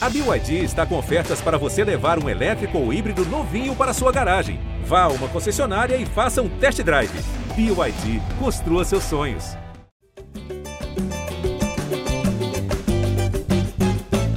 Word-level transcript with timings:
A 0.00 0.08
BYD 0.08 0.62
está 0.62 0.86
com 0.86 0.96
ofertas 0.96 1.40
para 1.40 1.58
você 1.58 1.82
levar 1.82 2.22
um 2.22 2.28
elétrico 2.28 2.78
ou 2.78 2.92
híbrido 2.92 3.24
novinho 3.24 3.74
para 3.74 3.92
sua 3.92 4.12
garagem. 4.12 4.60
Vá 4.84 5.02
a 5.02 5.08
uma 5.08 5.26
concessionária 5.26 5.96
e 5.96 6.06
faça 6.06 6.40
um 6.40 6.48
test 6.48 6.80
drive. 6.84 7.10
BYD, 7.56 8.22
construa 8.38 8.84
seus 8.84 9.02
sonhos. 9.02 9.56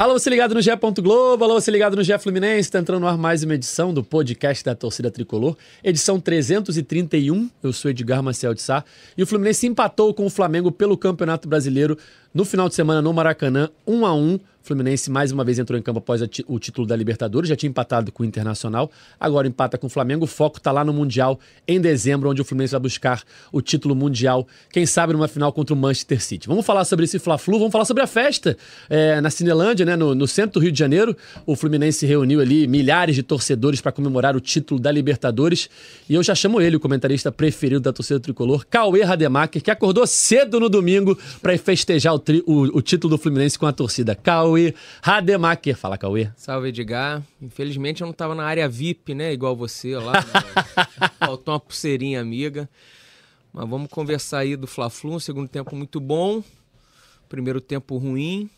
Alô, 0.02 0.18
você 0.18 0.32
ligado 0.32 0.56
no 0.56 0.62
GE. 0.64 0.72
Globo, 1.00 1.44
alô, 1.44 1.62
você 1.62 1.70
ligado 1.70 1.96
no 1.96 2.04
GE 2.04 2.18
Fluminense. 2.18 2.62
Está 2.62 2.80
entrando 2.80 3.02
no 3.02 3.08
ar 3.08 3.16
mais 3.16 3.44
uma 3.44 3.54
edição 3.54 3.94
do 3.94 4.04
podcast 4.04 4.66
da 4.66 4.74
torcida 4.74 5.12
tricolor, 5.12 5.56
edição 5.84 6.20
331. 6.20 7.48
Eu 7.62 7.72
sou 7.72 7.92
Edgar 7.92 8.24
Marcel 8.24 8.56
de 8.56 8.64
Sá. 8.64 8.84
E 9.16 9.22
o 9.22 9.28
Fluminense 9.28 9.68
empatou 9.68 10.12
com 10.12 10.26
o 10.26 10.30
Flamengo 10.32 10.72
pelo 10.72 10.98
Campeonato 10.98 11.48
Brasileiro 11.48 12.00
no 12.34 12.46
final 12.46 12.70
de 12.70 12.76
semana 12.76 13.02
no 13.02 13.14
Maracanã, 13.14 13.70
1 13.86 14.06
a 14.06 14.14
1 14.14 14.40
Fluminense 14.62 15.10
mais 15.10 15.32
uma 15.32 15.44
vez 15.44 15.58
entrou 15.58 15.78
em 15.78 15.82
campo 15.82 16.00
após 16.00 16.22
o 16.48 16.60
título 16.60 16.86
da 16.86 16.96
Libertadores, 16.96 17.50
já 17.50 17.56
tinha 17.56 17.70
empatado 17.70 18.12
com 18.12 18.22
o 18.22 18.26
Internacional, 18.26 18.92
agora 19.20 19.48
empata 19.48 19.78
com 19.78 19.88
o 19.88 19.90
Flamengo. 19.90 20.26
O 20.26 20.28
foco 20.28 20.58
está 20.58 20.72
lá 20.72 20.86
no 20.86 20.94
Mundial 20.94 21.40
em 21.68 21.82
dezembro, 21.82 22.30
onde 22.30 22.42
o 22.42 22.46
Fluminense 22.46 22.72
vai 22.72 22.80
buscar 22.80 23.24
o 23.52 23.60
título 23.60 23.96
mundial, 23.96 24.48
quem 24.72 24.86
sabe 24.86 25.14
numa 25.14 25.28
final 25.28 25.52
contra 25.52 25.74
o 25.74 25.78
Manchester 25.78 26.22
City. 26.22 26.48
Vamos 26.48 26.66
falar 26.66 26.86
sobre 26.86 27.06
esse 27.06 27.18
Fla-Flu, 27.18 27.58
vamos 27.58 27.72
falar 27.72 27.86
sobre 27.86 28.04
a 28.04 28.08
festa 28.08 28.56
é, 28.90 29.20
na 29.20 29.30
Cinelândia, 29.30 29.86
né, 29.86 29.96
no, 29.96 30.14
no, 30.14 30.28
centro 30.28 30.60
do 30.60 30.64
Rio 30.64 30.72
de 30.72 30.78
Janeiro. 30.78 31.18
O 31.46 31.56
Fluminense 31.56 32.06
reuniu 32.06 32.40
ali 32.40 32.68
milhares 32.68 33.16
de 33.16 33.24
torcedores 33.24 33.82
para 33.82 33.92
comemorar 33.92 34.36
o 34.36 34.40
título 34.40 34.80
da 34.80 34.92
Libertadores. 34.92 35.70
E 36.08 36.14
eu 36.14 36.22
já 36.22 36.36
chamo 36.36 36.62
ele, 36.62 36.76
o 36.76 36.80
comentarista 36.80 37.32
preferido 37.32 37.82
da 37.82 37.92
torcida 37.92 38.20
tricolor, 38.20 38.66
Cauê 38.70 39.02
Rademacher, 39.02 39.62
que 39.62 39.72
acordou 39.72 40.06
cedo 40.06 40.60
no 40.60 40.70
domingo 40.70 41.18
para 41.42 41.58
festejar 41.58 42.14
o, 42.14 42.20
tri, 42.22 42.42
o, 42.48 42.78
o 42.78 42.82
título 42.82 43.18
do 43.18 43.22
Fluminense 43.22 43.60
com 43.60 43.66
a 43.66 43.74
torcida. 43.74 44.16
Cauê 44.16 44.74
Rademacher. 45.02 45.76
Fala, 45.76 45.98
Cauê. 45.98 46.30
Salve, 46.38 46.70
Edgar. 46.70 47.22
Infelizmente 47.42 48.02
eu 48.02 48.06
não 48.06 48.14
estava 48.14 48.34
na 48.34 48.44
área 48.44 48.70
VIP, 48.70 49.14
né? 49.14 49.34
Igual 49.34 49.56
você 49.56 49.98
lá. 49.98 50.14
Né? 50.14 51.10
Faltou 51.20 51.54
uma 51.54 51.60
pulseirinha 51.60 52.22
amiga. 52.22 52.70
Mas 53.52 53.68
vamos 53.68 53.90
conversar 53.90 54.40
aí 54.40 54.56
do 54.56 54.68
Fla-Flu. 54.68 55.16
Um 55.16 55.20
segundo 55.20 55.50
tempo 55.50 55.76
muito 55.76 56.00
bom. 56.00 56.42
Primeiro 57.28 57.60
tempo 57.60 57.98
ruim. 57.98 58.50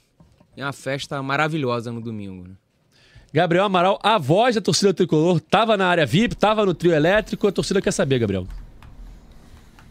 E 0.56 0.62
uma 0.62 0.74
festa 0.74 1.22
maravilhosa 1.24 1.92
no 1.92 2.00
domingo, 2.00 2.48
né? 2.48 2.56
Gabriel 3.34 3.66
Amaral, 3.66 4.00
a 4.04 4.20
voz 4.20 4.54
da 4.54 4.62
torcida 4.62 4.94
tricolor, 4.94 5.38
estava 5.38 5.76
na 5.76 5.88
área 5.88 6.06
VIP, 6.06 6.36
estava 6.36 6.64
no 6.64 6.76
trio 6.76 6.94
elétrico. 6.94 7.48
A 7.48 7.52
torcida 7.52 7.82
quer 7.82 7.92
saber, 7.92 8.20
Gabriel. 8.20 8.48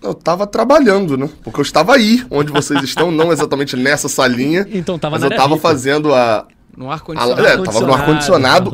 Eu 0.03 0.15
tava 0.15 0.47
trabalhando, 0.47 1.17
né? 1.17 1.29
Porque 1.43 1.61
eu 1.61 1.63
estava 1.63 1.95
aí, 1.95 2.25
onde 2.31 2.51
vocês 2.51 2.83
estão, 2.85 3.11
não 3.11 3.33
exatamente 3.33 3.77
nessa 3.77 4.09
salinha. 4.09 4.67
Então 4.71 4.99
tava 4.99 5.19
Mas 5.19 5.31
eu 5.31 5.37
tava 5.37 5.57
fazendo 5.57 6.15
a. 6.15 6.47
No 6.77 6.91
ar-condicionado. 6.91 7.47
É, 7.47 7.63
tava 7.63 7.81
no 7.81 7.93
ar-condicionado. 7.93 8.71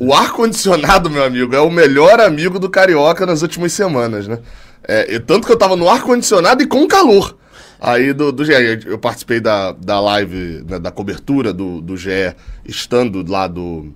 o 0.00 0.12
ar-condicionado, 0.12 1.08
meu 1.08 1.24
amigo, 1.24 1.54
é 1.54 1.60
o 1.60 1.70
melhor 1.70 2.20
amigo 2.20 2.58
do 2.58 2.68
Carioca 2.68 3.24
nas 3.24 3.42
últimas 3.42 3.72
semanas, 3.72 4.26
né? 4.26 4.40
É, 4.82 5.18
tanto 5.20 5.46
que 5.46 5.52
eu 5.52 5.56
tava 5.56 5.76
no 5.76 5.88
ar-condicionado 5.88 6.62
e 6.62 6.66
com 6.66 6.86
calor. 6.88 7.36
Aí 7.80 8.12
do, 8.12 8.30
do 8.30 8.44
GE, 8.44 8.52
eu 8.84 8.98
participei 8.98 9.40
da, 9.40 9.72
da 9.72 9.98
live, 10.00 10.62
né, 10.68 10.78
da 10.78 10.90
cobertura 10.90 11.50
do, 11.50 11.80
do 11.80 11.96
GE, 11.96 12.34
estando 12.64 13.24
lá 13.26 13.46
do. 13.46 13.94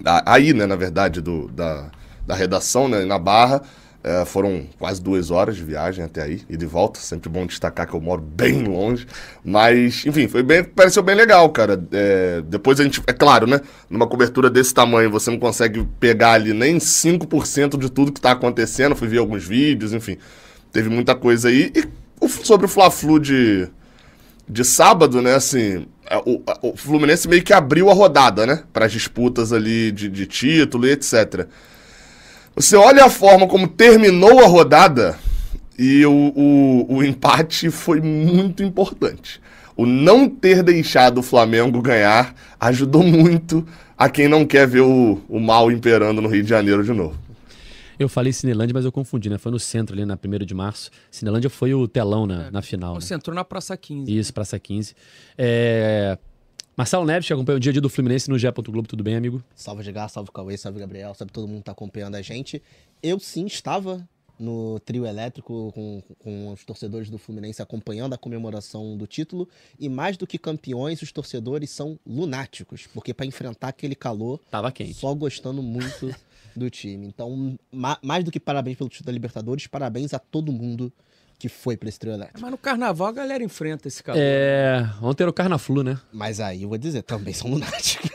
Da, 0.00 0.22
aí, 0.24 0.54
né, 0.54 0.64
na 0.64 0.76
verdade, 0.76 1.20
do, 1.20 1.48
da, 1.48 1.90
da 2.26 2.34
redação, 2.34 2.88
né, 2.88 3.04
na 3.04 3.18
Barra. 3.18 3.60
É, 4.08 4.24
foram 4.24 4.66
quase 4.78 5.02
duas 5.02 5.30
horas 5.30 5.54
de 5.54 5.62
viagem 5.62 6.02
até 6.02 6.22
aí 6.22 6.40
e 6.48 6.56
de 6.56 6.64
volta. 6.64 6.98
Sempre 6.98 7.28
bom 7.28 7.44
destacar 7.44 7.86
que 7.86 7.92
eu 7.92 8.00
moro 8.00 8.22
bem 8.22 8.64
longe. 8.64 9.06
Mas, 9.44 10.06
enfim, 10.06 10.26
foi 10.26 10.42
bem, 10.42 10.64
pareceu 10.64 11.02
bem 11.02 11.14
legal, 11.14 11.50
cara. 11.50 11.78
É, 11.92 12.42
depois 12.46 12.80
a 12.80 12.84
gente, 12.84 13.02
é 13.06 13.12
claro, 13.12 13.46
né? 13.46 13.60
Numa 13.90 14.06
cobertura 14.06 14.48
desse 14.48 14.72
tamanho, 14.72 15.10
você 15.10 15.30
não 15.30 15.38
consegue 15.38 15.86
pegar 16.00 16.32
ali 16.32 16.54
nem 16.54 16.78
5% 16.78 17.78
de 17.78 17.90
tudo 17.90 18.10
que 18.10 18.18
tá 18.18 18.30
acontecendo. 18.30 18.96
Fui 18.96 19.08
ver 19.08 19.18
alguns 19.18 19.44
vídeos, 19.44 19.92
enfim. 19.92 20.16
Teve 20.72 20.88
muita 20.88 21.14
coisa 21.14 21.50
aí. 21.50 21.70
E 21.76 22.28
sobre 22.28 22.64
o 22.64 22.68
Fla-Flu 22.68 23.20
de, 23.20 23.68
de 24.48 24.64
sábado, 24.64 25.20
né? 25.20 25.34
Assim, 25.34 25.86
o, 26.24 26.40
o 26.62 26.76
Fluminense 26.78 27.28
meio 27.28 27.42
que 27.42 27.52
abriu 27.52 27.90
a 27.90 27.92
rodada, 27.92 28.46
né? 28.46 28.62
Para 28.72 28.86
as 28.86 28.92
disputas 28.92 29.52
ali 29.52 29.92
de, 29.92 30.08
de 30.08 30.24
título 30.24 30.86
e 30.86 30.92
etc. 30.92 31.46
Você 32.58 32.74
olha 32.74 33.04
a 33.04 33.08
forma 33.08 33.46
como 33.46 33.68
terminou 33.68 34.40
a 34.40 34.48
rodada 34.48 35.16
e 35.78 36.04
o, 36.04 36.32
o, 36.34 36.96
o 36.96 37.04
empate 37.04 37.70
foi 37.70 38.00
muito 38.00 38.64
importante. 38.64 39.40
O 39.76 39.86
não 39.86 40.28
ter 40.28 40.64
deixado 40.64 41.18
o 41.18 41.22
Flamengo 41.22 41.80
ganhar 41.80 42.34
ajudou 42.58 43.04
muito 43.04 43.64
a 43.96 44.08
quem 44.10 44.26
não 44.26 44.44
quer 44.44 44.66
ver 44.66 44.80
o, 44.80 45.22
o 45.28 45.38
mal 45.38 45.70
imperando 45.70 46.20
no 46.20 46.28
Rio 46.28 46.42
de 46.42 46.48
Janeiro 46.48 46.82
de 46.82 46.92
novo. 46.92 47.16
Eu 47.96 48.08
falei 48.08 48.32
Cinelândia, 48.32 48.74
mas 48.74 48.84
eu 48.84 48.90
confundi, 48.90 49.30
né? 49.30 49.38
Foi 49.38 49.52
no 49.52 49.60
centro 49.60 49.94
ali, 49.94 50.04
na 50.04 50.14
1 50.14 50.44
de 50.44 50.54
março. 50.54 50.90
Cinelândia 51.12 51.48
foi 51.48 51.74
o 51.74 51.86
telão 51.86 52.26
na, 52.26 52.46
é, 52.46 52.50
na 52.50 52.60
final. 52.60 52.96
Você 52.96 53.14
né? 53.14 53.18
entrou 53.18 53.36
na 53.36 53.44
Praça 53.44 53.76
15. 53.76 54.18
Isso, 54.18 54.34
Praça 54.34 54.58
15. 54.58 54.96
É... 55.36 56.18
Marcelo 56.78 57.04
Neves, 57.04 57.26
que 57.26 57.32
acompanha 57.32 57.56
o 57.56 57.60
dia 57.60 57.70
a 57.70 57.72
dia 57.72 57.82
do 57.82 57.88
Fluminense 57.88 58.30
no 58.30 58.38
GE. 58.38 58.46
Globo, 58.52 58.86
tudo 58.86 59.02
bem, 59.02 59.16
amigo? 59.16 59.42
Salve, 59.52 59.82
Edgar, 59.82 60.08
salve 60.08 60.30
Cauê, 60.30 60.56
salve 60.56 60.78
Gabriel, 60.78 61.12
salve 61.12 61.32
todo 61.32 61.48
mundo 61.48 61.58
que 61.58 61.64
tá 61.64 61.72
acompanhando 61.72 62.14
a 62.14 62.22
gente. 62.22 62.62
Eu 63.02 63.18
sim 63.18 63.46
estava 63.46 64.08
no 64.38 64.78
trio 64.78 65.04
elétrico 65.04 65.72
com, 65.74 66.00
com 66.20 66.52
os 66.52 66.64
torcedores 66.64 67.10
do 67.10 67.18
Fluminense 67.18 67.60
acompanhando 67.60 68.12
a 68.12 68.16
comemoração 68.16 68.96
do 68.96 69.08
título. 69.08 69.48
E 69.76 69.88
mais 69.88 70.16
do 70.16 70.24
que 70.24 70.38
campeões, 70.38 71.02
os 71.02 71.10
torcedores 71.10 71.68
são 71.70 71.98
lunáticos, 72.06 72.86
porque 72.94 73.12
para 73.12 73.26
enfrentar 73.26 73.70
aquele 73.70 73.96
calor, 73.96 74.38
tava 74.48 74.70
quente. 74.70 74.94
Só 74.94 75.12
gostando 75.14 75.60
muito 75.60 76.14
do 76.54 76.70
time. 76.70 77.08
Então, 77.08 77.58
ma 77.72 77.98
mais 78.00 78.22
do 78.22 78.30
que 78.30 78.38
parabéns 78.38 78.78
pelo 78.78 78.88
título 78.88 79.06
da 79.06 79.12
Libertadores, 79.12 79.66
parabéns 79.66 80.14
a 80.14 80.20
todo 80.20 80.52
mundo 80.52 80.92
que 81.38 81.48
foi 81.48 81.76
pra 81.76 81.88
esse 81.88 81.98
trio 81.98 82.12
elétrico. 82.12 82.40
Mas 82.40 82.50
no 82.50 82.58
carnaval 82.58 83.08
a 83.08 83.12
galera 83.12 83.44
enfrenta 83.44 83.86
esse 83.86 84.02
calor. 84.02 84.20
É. 84.20 84.84
Ontem 85.00 85.22
era 85.22 85.30
o 85.30 85.32
Carnaflu, 85.32 85.84
né? 85.84 85.98
Mas 86.12 86.40
aí 86.40 86.64
eu 86.64 86.68
vou 86.68 86.76
dizer, 86.76 87.02
também 87.02 87.32
são 87.32 87.48
lunáticos. 87.48 88.10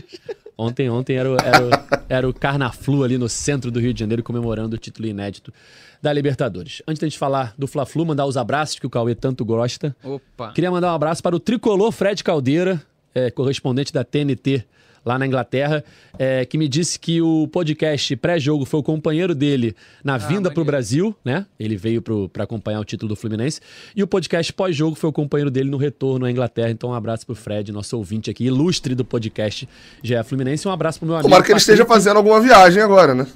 ontem, 0.56 0.88
ontem 0.88 1.16
era, 1.16 1.30
o, 1.30 1.36
era, 1.36 1.64
o, 1.64 1.70
era 2.08 2.28
o 2.28 2.32
Carnaflu 2.32 3.04
ali 3.04 3.18
no 3.18 3.28
centro 3.28 3.70
do 3.70 3.78
Rio 3.78 3.92
de 3.92 4.00
Janeiro 4.00 4.22
comemorando 4.22 4.76
o 4.76 4.78
título 4.78 5.06
inédito 5.06 5.52
da 6.00 6.12
Libertadores. 6.12 6.82
Antes 6.88 7.00
da 7.00 7.06
gente 7.06 7.18
falar 7.18 7.54
do 7.58 7.66
Fla-Flu, 7.66 8.06
mandar 8.06 8.24
os 8.24 8.38
abraços 8.38 8.78
que 8.78 8.86
o 8.86 8.90
Cauê 8.90 9.14
tanto 9.14 9.44
gosta. 9.44 9.94
Opa. 10.02 10.52
Queria 10.52 10.70
mandar 10.70 10.92
um 10.92 10.94
abraço 10.94 11.22
para 11.22 11.36
o 11.36 11.40
tricolor 11.40 11.92
Fred 11.92 12.24
Caldeira, 12.24 12.82
é, 13.14 13.30
correspondente 13.30 13.92
da 13.92 14.02
TNT 14.02 14.64
lá 15.04 15.18
na 15.18 15.26
Inglaterra, 15.26 15.84
é, 16.18 16.44
que 16.44 16.56
me 16.56 16.68
disse 16.68 16.98
que 16.98 17.20
o 17.20 17.48
podcast 17.48 18.14
pré-jogo 18.16 18.64
foi 18.64 18.80
o 18.80 18.82
companheiro 18.82 19.34
dele 19.34 19.74
na 20.04 20.14
ah, 20.14 20.18
vinda 20.18 20.50
para 20.50 20.62
o 20.62 20.64
Brasil, 20.64 21.14
né? 21.24 21.46
Ele 21.58 21.76
veio 21.76 22.02
para 22.32 22.44
acompanhar 22.44 22.80
o 22.80 22.84
título 22.84 23.08
do 23.08 23.16
Fluminense. 23.16 23.60
E 23.96 24.02
o 24.02 24.06
podcast 24.06 24.52
pós-jogo 24.52 24.94
foi 24.94 25.10
o 25.10 25.12
companheiro 25.12 25.50
dele 25.50 25.70
no 25.70 25.76
retorno 25.76 26.26
à 26.26 26.30
Inglaterra. 26.30 26.70
Então, 26.70 26.90
um 26.90 26.94
abraço 26.94 27.26
pro 27.26 27.34
Fred, 27.34 27.72
nosso 27.72 27.96
ouvinte 27.96 28.30
aqui, 28.30 28.44
ilustre 28.44 28.94
do 28.94 29.04
podcast 29.04 29.68
GE 30.02 30.22
Fluminense. 30.24 30.66
Um 30.68 30.72
abraço 30.72 30.98
pro 30.98 31.06
meu 31.06 31.16
amigo. 31.16 31.28
Tomara 31.28 31.42
que 31.42 31.50
ele 31.50 31.58
esteja 31.58 31.84
fazendo 31.84 32.16
alguma 32.16 32.40
viagem 32.40 32.82
agora, 32.82 33.14
né? 33.14 33.26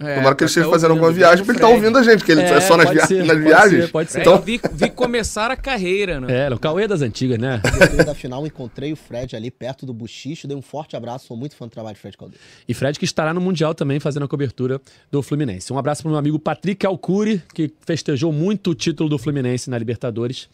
É, 0.00 0.16
Tomara 0.16 0.34
que 0.34 0.42
ele 0.42 0.48
esteja 0.48 0.68
fazendo 0.68 0.90
alguma 0.90 1.12
viagem, 1.12 1.44
porque 1.44 1.58
ele 1.58 1.66
tá 1.66 1.68
ouvindo 1.68 1.96
a 1.96 2.02
gente, 2.02 2.18
porque 2.18 2.32
ele 2.32 2.42
é, 2.42 2.50
é 2.50 2.60
só 2.60 2.76
nas, 2.76 2.90
via 2.90 3.06
ser, 3.06 3.24
nas 3.24 3.28
pode 3.28 3.40
viagens. 3.40 3.84
Ser, 3.84 3.90
pode 3.90 4.12
ser. 4.12 4.20
Então... 4.20 4.40
Vi, 4.40 4.60
vi, 4.72 4.90
começar 4.90 5.50
a 5.50 5.56
carreira, 5.56 6.20
né? 6.20 6.46
É, 6.46 6.54
o 6.54 6.58
Cauê 6.58 6.88
das 6.88 7.00
antigas, 7.00 7.38
né? 7.38 7.60
Depois 7.62 8.04
da 8.04 8.14
final, 8.14 8.44
encontrei 8.46 8.92
o 8.92 8.96
Fred 8.96 9.36
ali 9.36 9.50
perto 9.50 9.86
do 9.86 9.94
Buchicho, 9.94 10.48
dei 10.48 10.56
um 10.56 10.62
forte 10.62 10.96
abraço, 10.96 11.26
sou 11.26 11.36
muito 11.36 11.54
fã 11.54 11.66
do 11.66 11.70
trabalho 11.70 11.94
de 11.94 12.00
Fred 12.00 12.16
Caldeira. 12.16 12.42
E 12.66 12.74
Fred 12.74 12.98
que 12.98 13.04
estará 13.04 13.32
no 13.32 13.40
Mundial 13.40 13.74
também 13.74 14.00
fazendo 14.00 14.24
a 14.24 14.28
cobertura 14.28 14.80
do 15.10 15.22
Fluminense. 15.22 15.72
Um 15.72 15.78
abraço 15.78 16.02
pro 16.02 16.10
meu 16.10 16.18
amigo 16.18 16.38
Patrick 16.38 16.84
Alcuri, 16.84 17.42
que 17.54 17.72
festejou 17.86 18.32
muito 18.32 18.70
o 18.70 18.74
título 18.74 19.08
do 19.08 19.18
Fluminense 19.18 19.70
na 19.70 19.78
Libertadores. 19.78 20.48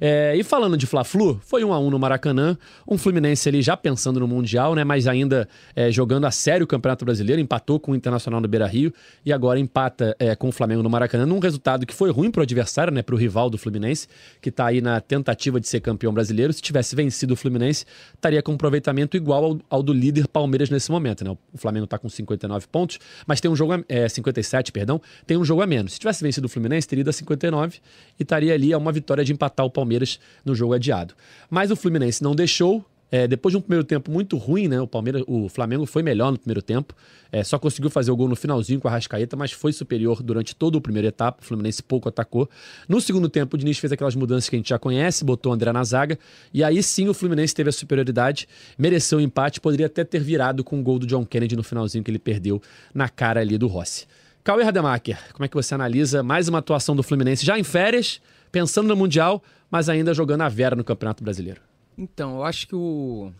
É, 0.00 0.34
e 0.34 0.42
falando 0.42 0.78
de 0.78 0.86
Fla-Flu, 0.86 1.38
foi 1.44 1.62
um 1.62 1.74
a 1.74 1.78
um 1.78 1.90
no 1.90 1.98
Maracanã, 1.98 2.56
um 2.88 2.96
Fluminense 2.96 3.46
ali 3.48 3.60
já 3.60 3.76
pensando 3.76 4.18
no 4.18 4.26
Mundial, 4.26 4.74
né? 4.74 4.82
Mas 4.82 5.06
ainda 5.06 5.46
é, 5.76 5.92
jogando 5.92 6.24
a 6.24 6.30
sério 6.30 6.64
o 6.64 6.66
Campeonato 6.66 7.04
Brasileiro, 7.04 7.40
empatou 7.40 7.78
com 7.78 7.92
o 7.92 7.94
Internacional 7.94 8.40
no 8.40 8.48
Beira-Rio 8.48 8.94
e 9.26 9.32
agora 9.32 9.60
empata 9.60 10.16
é, 10.18 10.34
com 10.34 10.48
o 10.48 10.52
Flamengo 10.52 10.82
no 10.82 10.88
Maracanã, 10.88 11.26
num 11.26 11.38
resultado 11.38 11.84
que 11.84 11.94
foi 11.94 12.10
ruim 12.10 12.30
para 12.30 12.40
o 12.40 12.42
adversário, 12.42 12.90
né? 12.90 13.02
Para 13.02 13.14
o 13.14 13.18
rival 13.18 13.50
do 13.50 13.58
Fluminense, 13.58 14.08
que 14.40 14.48
está 14.48 14.66
aí 14.66 14.80
na 14.80 15.02
tentativa 15.02 15.60
de 15.60 15.68
ser 15.68 15.80
campeão 15.80 16.14
brasileiro. 16.14 16.50
Se 16.54 16.62
tivesse 16.62 16.96
vencido 16.96 17.34
o 17.34 17.36
Fluminense, 17.36 17.84
estaria 18.14 18.42
com 18.42 18.52
um 18.52 18.54
aproveitamento 18.54 19.18
igual 19.18 19.44
ao, 19.44 19.58
ao 19.68 19.82
do 19.82 19.92
líder 19.92 20.26
Palmeiras 20.28 20.70
nesse 20.70 20.90
momento, 20.90 21.22
né? 21.24 21.36
O 21.52 21.58
Flamengo 21.58 21.84
está 21.84 21.98
com 21.98 22.08
59 22.08 22.66
pontos, 22.68 22.98
mas 23.26 23.38
tem 23.38 23.50
um 23.50 23.56
jogo 23.56 23.74
a, 23.74 23.84
é, 23.86 24.08
57, 24.08 24.72
perdão, 24.72 24.98
tem 25.26 25.36
um 25.36 25.44
jogo 25.44 25.60
a 25.60 25.66
menos. 25.66 25.92
Se 25.92 25.98
tivesse 25.98 26.24
vencido 26.24 26.46
o 26.46 26.48
Fluminense, 26.48 26.88
teria 26.88 27.02
ido 27.02 27.10
a 27.10 27.12
59 27.12 27.78
e 28.18 28.22
estaria 28.22 28.54
ali 28.54 28.72
a 28.72 28.78
uma 28.78 28.92
vitória 28.92 29.22
de 29.22 29.32
empatar 29.32 29.66
o 29.66 29.70
Palmeiras 29.70 29.89
Palmeiras 29.90 30.20
no 30.44 30.54
jogo 30.54 30.74
adiado. 30.74 31.14
Mas 31.50 31.70
o 31.70 31.76
Fluminense 31.76 32.22
não 32.22 32.34
deixou, 32.34 32.84
É, 33.12 33.26
depois 33.26 33.52
de 33.52 33.58
um 33.58 33.60
primeiro 33.60 33.82
tempo 33.82 34.08
muito 34.08 34.36
ruim, 34.36 34.68
né? 34.68 34.80
O 34.80 34.86
Palmeiras, 34.86 35.24
o 35.26 35.48
Flamengo 35.48 35.84
foi 35.84 36.00
melhor 36.00 36.30
no 36.30 36.38
primeiro 36.38 36.62
tempo. 36.62 36.94
É, 37.32 37.42
só 37.42 37.58
conseguiu 37.58 37.90
fazer 37.90 38.12
o 38.12 38.16
gol 38.16 38.28
no 38.28 38.36
finalzinho 38.36 38.78
com 38.78 38.86
a 38.86 38.90
Rascaeta, 38.92 39.36
mas 39.36 39.50
foi 39.50 39.72
superior 39.72 40.22
durante 40.22 40.54
toda 40.54 40.78
a 40.78 40.80
primeira 40.80 41.08
etapa. 41.08 41.42
O 41.42 41.44
Fluminense 41.44 41.82
pouco 41.82 42.08
atacou. 42.08 42.48
No 42.88 43.00
segundo 43.00 43.28
tempo, 43.28 43.56
o 43.56 43.58
Diniz 43.58 43.78
fez 43.78 43.90
aquelas 43.90 44.14
mudanças 44.14 44.48
que 44.48 44.54
a 44.54 44.58
gente 44.60 44.68
já 44.68 44.78
conhece, 44.78 45.24
botou 45.24 45.50
o 45.50 45.54
André 45.56 45.72
na 45.72 45.82
zaga. 45.82 46.16
E 46.54 46.62
aí 46.62 46.80
sim 46.84 47.08
o 47.08 47.12
Fluminense 47.12 47.52
teve 47.52 47.68
a 47.68 47.72
superioridade, 47.72 48.46
mereceu 48.78 49.18
o 49.18 49.20
um 49.20 49.24
empate, 49.24 49.60
poderia 49.60 49.86
até 49.86 50.04
ter 50.04 50.20
virado 50.20 50.62
com 50.62 50.78
o 50.78 50.82
gol 50.84 51.00
do 51.00 51.04
John 51.04 51.26
Kennedy 51.26 51.56
no 51.56 51.64
finalzinho 51.64 52.04
que 52.04 52.12
ele 52.12 52.18
perdeu 52.20 52.62
na 52.94 53.08
cara 53.08 53.40
ali 53.40 53.58
do 53.58 53.66
Rossi. 53.66 54.06
Cauê 54.44 54.62
Rademacher, 54.62 55.18
como 55.32 55.44
é 55.44 55.48
que 55.48 55.56
você 55.56 55.74
analisa 55.74 56.22
mais 56.22 56.46
uma 56.48 56.60
atuação 56.60 56.94
do 56.94 57.02
Fluminense 57.02 57.44
já 57.44 57.58
em 57.58 57.64
férias, 57.64 58.20
pensando 58.50 58.88
no 58.88 58.96
Mundial, 58.96 59.42
mas 59.70 59.88
ainda 59.88 60.14
jogando 60.14 60.42
a 60.42 60.48
vera 60.48 60.76
no 60.76 60.84
Campeonato 60.84 61.22
Brasileiro? 61.22 61.60
Então, 61.96 62.36
eu 62.36 62.44
acho 62.44 62.66
que 62.66 62.74
o 62.74 63.32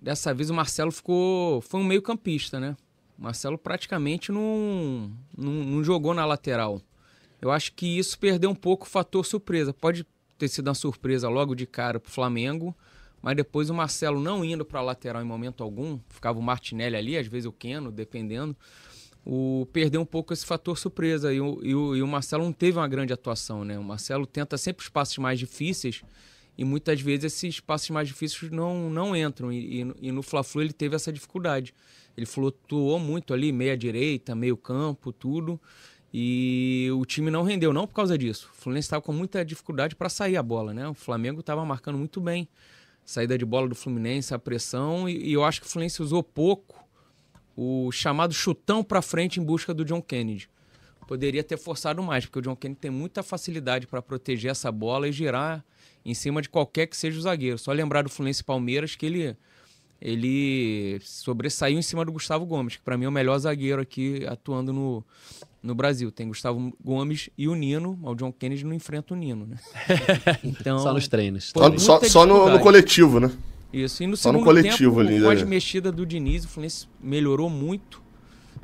dessa 0.00 0.34
vez 0.34 0.50
o 0.50 0.54
Marcelo 0.54 0.90
ficou 0.90 1.60
foi 1.60 1.80
um 1.80 1.84
meio-campista, 1.84 2.58
né? 2.58 2.76
O 3.18 3.22
Marcelo 3.22 3.56
praticamente 3.56 4.32
não, 4.32 5.12
não, 5.36 5.52
não, 5.52 5.84
jogou 5.84 6.12
na 6.12 6.24
lateral. 6.24 6.82
Eu 7.40 7.52
acho 7.52 7.72
que 7.72 7.98
isso 7.98 8.18
perdeu 8.18 8.50
um 8.50 8.54
pouco 8.54 8.84
o 8.84 8.88
fator 8.88 9.24
surpresa. 9.24 9.72
Pode 9.72 10.04
ter 10.36 10.48
sido 10.48 10.66
uma 10.66 10.74
surpresa 10.74 11.28
logo 11.28 11.54
de 11.54 11.66
cara 11.66 12.00
para 12.00 12.08
o 12.08 12.12
Flamengo, 12.12 12.76
mas 13.20 13.36
depois 13.36 13.70
o 13.70 13.74
Marcelo 13.74 14.20
não 14.20 14.44
indo 14.44 14.64
para 14.64 14.80
a 14.80 14.82
lateral 14.82 15.22
em 15.22 15.24
momento 15.24 15.62
algum, 15.62 16.00
ficava 16.08 16.38
o 16.38 16.42
Martinelli 16.42 16.96
ali, 16.96 17.16
às 17.16 17.28
vezes 17.28 17.46
o 17.46 17.52
Keno, 17.52 17.92
dependendo 17.92 18.56
o 19.24 19.66
perdeu 19.72 20.00
um 20.00 20.06
pouco 20.06 20.32
esse 20.32 20.44
fator 20.44 20.76
surpresa. 20.76 21.32
E 21.32 21.40
o, 21.40 21.60
e 21.62 21.74
o, 21.74 21.96
e 21.96 22.02
o 22.02 22.06
Marcelo 22.06 22.44
não 22.44 22.52
teve 22.52 22.78
uma 22.78 22.88
grande 22.88 23.12
atuação, 23.12 23.64
né? 23.64 23.78
O 23.78 23.84
Marcelo 23.84 24.26
tenta 24.26 24.58
sempre 24.58 24.82
os 24.82 24.88
passos 24.88 25.18
mais 25.18 25.38
difíceis 25.38 26.02
e 26.56 26.64
muitas 26.64 27.00
vezes 27.00 27.24
esses 27.24 27.60
passos 27.60 27.90
mais 27.90 28.08
difíceis 28.08 28.50
não, 28.50 28.90
não 28.90 29.16
entram. 29.16 29.52
E, 29.52 29.82
e, 29.82 29.94
e 30.08 30.12
no 30.12 30.22
Fla-Flu 30.22 30.62
ele 30.62 30.72
teve 30.72 30.96
essa 30.96 31.12
dificuldade. 31.12 31.74
Ele 32.16 32.26
flutuou 32.26 32.98
muito 32.98 33.32
ali, 33.32 33.52
meia 33.52 33.76
direita, 33.76 34.34
meio 34.34 34.56
campo, 34.56 35.12
tudo. 35.12 35.58
E 36.12 36.90
o 36.92 37.06
time 37.06 37.30
não 37.30 37.42
rendeu, 37.42 37.72
não 37.72 37.86
por 37.86 37.94
causa 37.94 38.18
disso. 38.18 38.50
O 38.52 38.56
Fluminense 38.56 38.86
estava 38.86 39.00
com 39.00 39.12
muita 39.12 39.42
dificuldade 39.42 39.96
para 39.96 40.10
sair 40.10 40.36
a 40.36 40.42
bola, 40.42 40.74
né? 40.74 40.86
O 40.86 40.92
Flamengo 40.92 41.40
estava 41.40 41.64
marcando 41.64 41.96
muito 41.96 42.20
bem. 42.20 42.46
Saída 43.04 43.36
de 43.38 43.46
bola 43.46 43.68
do 43.68 43.74
Fluminense, 43.74 44.34
a 44.34 44.38
pressão. 44.38 45.08
E, 45.08 45.30
e 45.30 45.32
eu 45.32 45.42
acho 45.42 45.60
que 45.60 45.66
o 45.66 45.70
Fluminense 45.70 46.02
usou 46.02 46.22
pouco 46.22 46.82
o 47.56 47.90
chamado 47.92 48.32
chutão 48.32 48.82
para 48.82 49.02
frente 49.02 49.40
em 49.40 49.44
busca 49.44 49.72
do 49.74 49.84
John 49.84 50.02
Kennedy. 50.02 50.48
Poderia 51.06 51.42
ter 51.42 51.58
forçado 51.58 52.02
mais, 52.02 52.24
porque 52.24 52.38
o 52.38 52.42
John 52.42 52.56
Kennedy 52.56 52.80
tem 52.80 52.90
muita 52.90 53.22
facilidade 53.22 53.86
para 53.86 54.00
proteger 54.00 54.50
essa 54.50 54.70
bola 54.70 55.08
e 55.08 55.12
girar 55.12 55.64
em 56.04 56.14
cima 56.14 56.40
de 56.40 56.48
qualquer 56.48 56.86
que 56.86 56.96
seja 56.96 57.18
o 57.18 57.22
zagueiro. 57.22 57.58
Só 57.58 57.72
lembrar 57.72 58.02
do 58.02 58.08
Fluminense 58.08 58.42
Palmeiras 58.42 58.96
que 58.96 59.06
ele 59.06 59.36
ele 60.04 60.98
sobressaiu 61.04 61.78
em 61.78 61.82
cima 61.82 62.04
do 62.04 62.10
Gustavo 62.10 62.44
Gomes, 62.44 62.74
que 62.74 62.82
para 62.82 62.98
mim 62.98 63.04
é 63.04 63.08
o 63.08 63.12
melhor 63.12 63.38
zagueiro 63.38 63.80
aqui 63.80 64.26
atuando 64.26 64.72
no, 64.72 65.04
no 65.62 65.76
Brasil. 65.76 66.10
Tem 66.10 66.26
Gustavo 66.26 66.72
Gomes 66.82 67.30
e 67.38 67.46
o 67.46 67.54
Nino, 67.54 67.96
o 68.02 68.14
John 68.16 68.32
Kennedy 68.32 68.64
não 68.64 68.74
enfrenta 68.74 69.14
o 69.14 69.16
Nino, 69.16 69.46
né? 69.46 69.58
Então, 70.42 70.80
só 70.80 70.92
nos 70.92 71.06
treinos. 71.06 71.52
Só, 71.56 71.78
só, 71.78 72.02
só 72.02 72.26
no, 72.26 72.50
no 72.50 72.58
coletivo, 72.58 73.20
né? 73.20 73.30
Isso. 73.72 74.02
E 74.02 74.06
no 74.06 74.16
Só 74.16 74.30
segundo 74.30 74.40
no 74.40 74.46
coletivo 74.46 74.96
tempo, 74.96 75.00
ali, 75.00 75.18
né? 75.18 75.32
as 75.32 75.42
mexidas 75.42 75.92
do 75.92 76.04
Diniz, 76.04 76.44
o 76.44 76.48
Fluminense 76.48 76.86
melhorou 77.00 77.48
muito. 77.48 78.02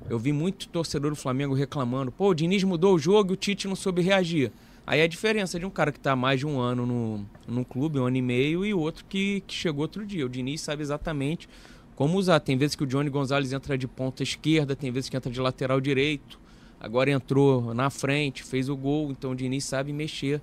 Eu 0.09 0.19
vi 0.19 0.33
muito 0.33 0.69
torcedor 0.69 1.11
do 1.11 1.17
Flamengo 1.17 1.55
reclamando. 1.55 2.13
Pô, 2.13 2.31
o 2.31 2.35
Diniz 2.35 2.63
mudou 2.65 2.95
o 2.95 2.99
jogo 2.99 3.33
e 3.33 3.35
o 3.35 3.37
Tite 3.37 3.67
não 3.67 3.77
soube 3.77 4.03
reagir. 4.03 4.53
Aí 4.87 5.01
é 5.01 5.03
a 5.03 5.07
diferença 5.07 5.59
de 5.59 5.67
um 5.67 5.71
cara 5.71 5.93
que 5.93 5.99
está 5.99 6.17
mais 6.17 6.41
de 6.41 6.47
um 6.47 6.59
ano 6.59 6.87
no, 6.87 7.27
no 7.47 7.65
clube, 7.65 7.99
um 7.99 8.07
ano 8.07 8.17
e 8.17 8.23
meio, 8.23 8.65
e 8.65 8.73
outro 8.73 9.05
que, 9.07 9.43
que 9.47 9.55
chegou 9.55 9.83
outro 9.83 10.07
dia. 10.07 10.25
O 10.25 10.29
Diniz 10.29 10.63
sabe 10.63 10.83
exatamente 10.83 11.49
como 11.95 12.17
usar. 12.17 12.41
Tem 12.41 12.57
vezes 12.57 12.75
que 12.75 12.85
o 12.85 12.87
Johnny 12.87 13.11
Gonzalez 13.11 13.53
entra 13.53 13.77
de 13.77 13.87
ponta 13.87 14.23
esquerda, 14.23 14.75
tem 14.75 14.91
vezes 14.91 15.11
que 15.11 15.17
entra 15.17 15.31
de 15.31 15.41
lateral 15.41 15.79
direito. 15.81 16.41
Agora 16.81 17.11
entrou 17.11 17.75
na 17.75 17.91
frente, 17.91 18.43
fez 18.43 18.69
o 18.69 18.77
gol, 18.77 19.11
então 19.11 19.33
o 19.33 19.35
Diniz 19.35 19.65
sabe 19.65 19.93
mexer 19.93 20.41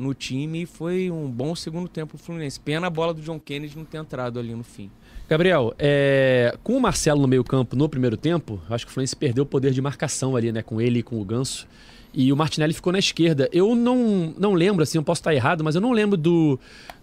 no 0.00 0.14
time 0.14 0.62
e 0.62 0.66
foi 0.66 1.10
um 1.10 1.30
bom 1.30 1.54
segundo 1.54 1.88
tempo 1.88 2.16
pro 2.16 2.18
Fluminense. 2.18 2.58
Pena 2.58 2.86
a 2.86 2.90
bola 2.90 3.14
do 3.14 3.20
John 3.20 3.38
Kennedy 3.38 3.76
não 3.76 3.84
ter 3.84 3.98
entrado 3.98 4.38
ali 4.38 4.54
no 4.54 4.64
fim. 4.64 4.90
Gabriel, 5.28 5.72
é... 5.78 6.56
com 6.64 6.76
o 6.76 6.80
Marcelo 6.80 7.20
no 7.20 7.28
meio 7.28 7.44
campo 7.44 7.76
no 7.76 7.88
primeiro 7.88 8.16
tempo, 8.16 8.60
acho 8.68 8.84
que 8.84 8.90
o 8.90 8.94
Fluminense 8.94 9.14
perdeu 9.14 9.44
o 9.44 9.46
poder 9.46 9.72
de 9.72 9.80
marcação 9.80 10.34
ali, 10.34 10.50
né? 10.50 10.62
Com 10.62 10.80
ele 10.80 10.98
e 10.98 11.02
com 11.02 11.20
o 11.20 11.24
Ganso. 11.24 11.68
E 12.12 12.32
o 12.32 12.36
Martinelli 12.36 12.74
ficou 12.74 12.92
na 12.92 12.98
esquerda. 12.98 13.48
Eu 13.52 13.74
não, 13.74 14.34
não 14.36 14.54
lembro, 14.54 14.82
assim, 14.82 14.98
eu 14.98 15.02
posso 15.02 15.20
estar 15.20 15.34
errado, 15.34 15.62
mas 15.62 15.74
eu 15.74 15.80
não 15.80 15.92
lembro 15.92 16.16
do, 16.16 16.58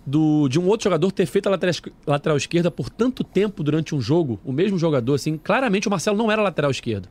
do, 0.06 0.48
de 0.50 0.60
um 0.60 0.68
outro 0.68 0.84
jogador 0.84 1.12
ter 1.12 1.26
feito 1.26 1.48
a 1.48 1.52
lateral, 1.52 1.76
lateral 2.06 2.38
esquerda 2.38 2.70
por 2.70 2.90
tanto 2.90 3.24
tempo 3.24 3.64
durante 3.64 3.96
um 3.96 4.02
jogo. 4.02 4.40
O 4.44 4.52
mesmo 4.52 4.78
jogador, 4.78 5.14
assim. 5.16 5.38
Claramente 5.38 5.88
o 5.88 5.92
Marcelo 5.92 6.18
não 6.18 6.32
era 6.32 6.42
lateral 6.42 6.72
esquerdo. 6.72 7.08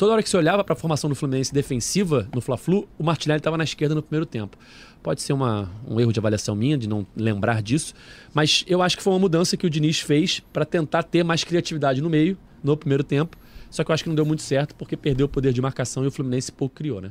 Toda 0.00 0.14
hora 0.14 0.22
que 0.22 0.30
você 0.30 0.36
olhava 0.38 0.64
para 0.64 0.72
a 0.72 0.76
formação 0.76 1.10
do 1.10 1.14
Fluminense 1.14 1.52
defensiva 1.52 2.26
no 2.34 2.40
Fla-Flu, 2.40 2.88
o 2.98 3.04
Martinelli 3.04 3.40
estava 3.40 3.58
na 3.58 3.64
esquerda 3.64 3.94
no 3.94 4.02
primeiro 4.02 4.24
tempo. 4.24 4.56
Pode 5.02 5.20
ser 5.20 5.34
uma, 5.34 5.70
um 5.86 6.00
erro 6.00 6.10
de 6.10 6.18
avaliação 6.18 6.54
minha, 6.54 6.78
de 6.78 6.88
não 6.88 7.06
lembrar 7.14 7.60
disso, 7.60 7.92
mas 8.32 8.64
eu 8.66 8.80
acho 8.80 8.96
que 8.96 9.02
foi 9.02 9.12
uma 9.12 9.18
mudança 9.18 9.58
que 9.58 9.66
o 9.66 9.70
Diniz 9.70 10.00
fez 10.00 10.40
para 10.54 10.64
tentar 10.64 11.02
ter 11.02 11.22
mais 11.22 11.44
criatividade 11.44 12.00
no 12.00 12.08
meio, 12.08 12.38
no 12.64 12.78
primeiro 12.78 13.04
tempo. 13.04 13.36
Só 13.70 13.84
que 13.84 13.90
eu 13.90 13.94
acho 13.94 14.02
que 14.02 14.08
não 14.08 14.16
deu 14.16 14.24
muito 14.24 14.40
certo 14.40 14.74
porque 14.74 14.96
perdeu 14.96 15.26
o 15.26 15.28
poder 15.28 15.52
de 15.52 15.60
marcação 15.60 16.02
e 16.02 16.06
o 16.06 16.10
Fluminense 16.10 16.50
pouco 16.50 16.76
criou, 16.76 17.02
né? 17.02 17.10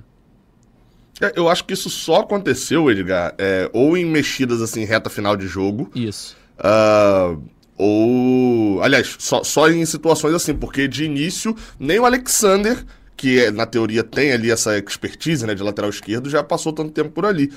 É, 1.21 1.33
eu 1.35 1.49
acho 1.49 1.65
que 1.65 1.73
isso 1.73 1.89
só 1.89 2.21
aconteceu, 2.21 2.89
Edgar, 2.89 3.33
é, 3.37 3.69
ou 3.73 3.97
em 3.97 4.05
mexidas 4.05 4.61
assim, 4.61 4.85
reta 4.85 5.09
final 5.09 5.35
de 5.35 5.47
jogo. 5.47 5.91
Isso. 5.95 6.37
Uh, 6.59 7.41
ou. 7.77 8.81
Aliás, 8.81 9.15
só, 9.19 9.43
só 9.43 9.69
em 9.69 9.85
situações 9.85 10.33
assim, 10.33 10.53
porque 10.53 10.87
de 10.87 11.03
início, 11.03 11.55
nem 11.79 11.99
o 11.99 12.05
Alexander 12.05 12.85
que 13.19 13.37
é, 13.37 13.51
na 13.51 13.65
teoria 13.65 14.01
tem 14.01 14.31
ali 14.31 14.49
essa 14.49 14.77
expertise 14.77 15.45
né, 15.45 15.53
de 15.53 15.61
lateral 15.61 15.89
esquerdo, 15.89 16.29
já 16.29 16.41
passou 16.41 16.71
tanto 16.71 16.91
tempo 16.91 17.09
por 17.09 17.25
ali. 17.25 17.51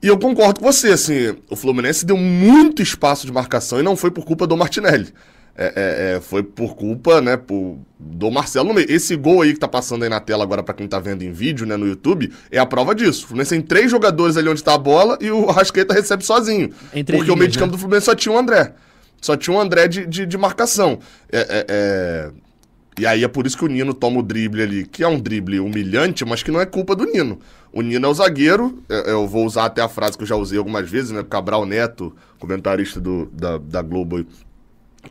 E 0.00 0.06
eu 0.06 0.16
concordo 0.16 0.60
com 0.60 0.72
você, 0.72 0.92
assim, 0.92 1.36
o 1.50 1.56
Fluminense 1.56 2.06
deu 2.06 2.16
muito 2.16 2.80
espaço 2.80 3.26
de 3.26 3.32
marcação 3.32 3.80
e 3.80 3.82
não 3.82 3.96
foi 3.96 4.12
por 4.12 4.24
culpa 4.24 4.46
do 4.46 4.56
Martinelli. 4.56 5.12
É, 5.60 5.72
é, 5.74 6.16
é, 6.16 6.20
foi 6.20 6.44
por 6.44 6.76
culpa, 6.76 7.20
né, 7.20 7.36
por, 7.36 7.80
do 7.98 8.30
Marcelo 8.30 8.68
no 8.68 8.74
meio. 8.74 8.86
Esse 8.88 9.16
gol 9.16 9.42
aí 9.42 9.52
que 9.52 9.58
tá 9.58 9.66
passando 9.66 10.04
aí 10.04 10.08
na 10.08 10.20
tela 10.20 10.44
agora 10.44 10.62
para 10.62 10.72
quem 10.72 10.86
tá 10.86 11.00
vendo 11.00 11.22
em 11.22 11.32
vídeo, 11.32 11.66
né, 11.66 11.76
no 11.76 11.84
YouTube, 11.84 12.32
é 12.48 12.60
a 12.60 12.64
prova 12.64 12.94
disso. 12.94 13.24
O 13.24 13.26
Fluminense 13.26 13.50
tem 13.50 13.60
três 13.60 13.90
jogadores 13.90 14.36
ali 14.36 14.48
onde 14.48 14.62
tá 14.62 14.74
a 14.74 14.78
bola 14.78 15.18
e 15.20 15.32
o 15.32 15.50
Arrascaeta 15.50 15.92
recebe 15.92 16.24
sozinho. 16.24 16.70
Entre 16.94 17.16
porque 17.16 17.24
linhas, 17.24 17.28
o 17.30 17.36
meio 17.36 17.50
de 17.50 17.58
campo 17.58 17.72
né? 17.72 17.76
do 17.76 17.78
Fluminense 17.80 18.06
só 18.06 18.14
tinha 18.14 18.32
o 18.32 18.38
André. 18.38 18.72
Só 19.20 19.36
tinha 19.36 19.56
o 19.56 19.60
André 19.60 19.88
de, 19.88 20.06
de, 20.06 20.26
de 20.26 20.38
marcação. 20.38 21.00
É, 21.32 21.40
é, 21.40 21.66
é 21.68 22.30
e 22.98 23.06
aí 23.06 23.22
é 23.22 23.28
por 23.28 23.46
isso 23.46 23.56
que 23.56 23.64
o 23.64 23.68
Nino 23.68 23.94
toma 23.94 24.18
o 24.18 24.22
drible 24.22 24.60
ali, 24.60 24.84
que 24.84 25.04
é 25.04 25.08
um 25.08 25.20
drible 25.20 25.60
humilhante, 25.60 26.24
mas 26.24 26.42
que 26.42 26.50
não 26.50 26.60
é 26.60 26.66
culpa 26.66 26.96
do 26.96 27.04
Nino. 27.04 27.38
O 27.72 27.80
Nino 27.80 28.06
é 28.06 28.08
o 28.08 28.14
zagueiro, 28.14 28.82
eu 28.88 29.26
vou 29.26 29.46
usar 29.46 29.66
até 29.66 29.80
a 29.80 29.88
frase 29.88 30.16
que 30.16 30.24
eu 30.24 30.26
já 30.26 30.34
usei 30.34 30.58
algumas 30.58 30.90
vezes, 30.90 31.12
né? 31.12 31.22
Cabral 31.22 31.64
Neto, 31.64 32.14
comentarista 32.40 33.00
do, 33.00 33.26
da, 33.26 33.58
da 33.58 33.82
Globo, 33.82 34.26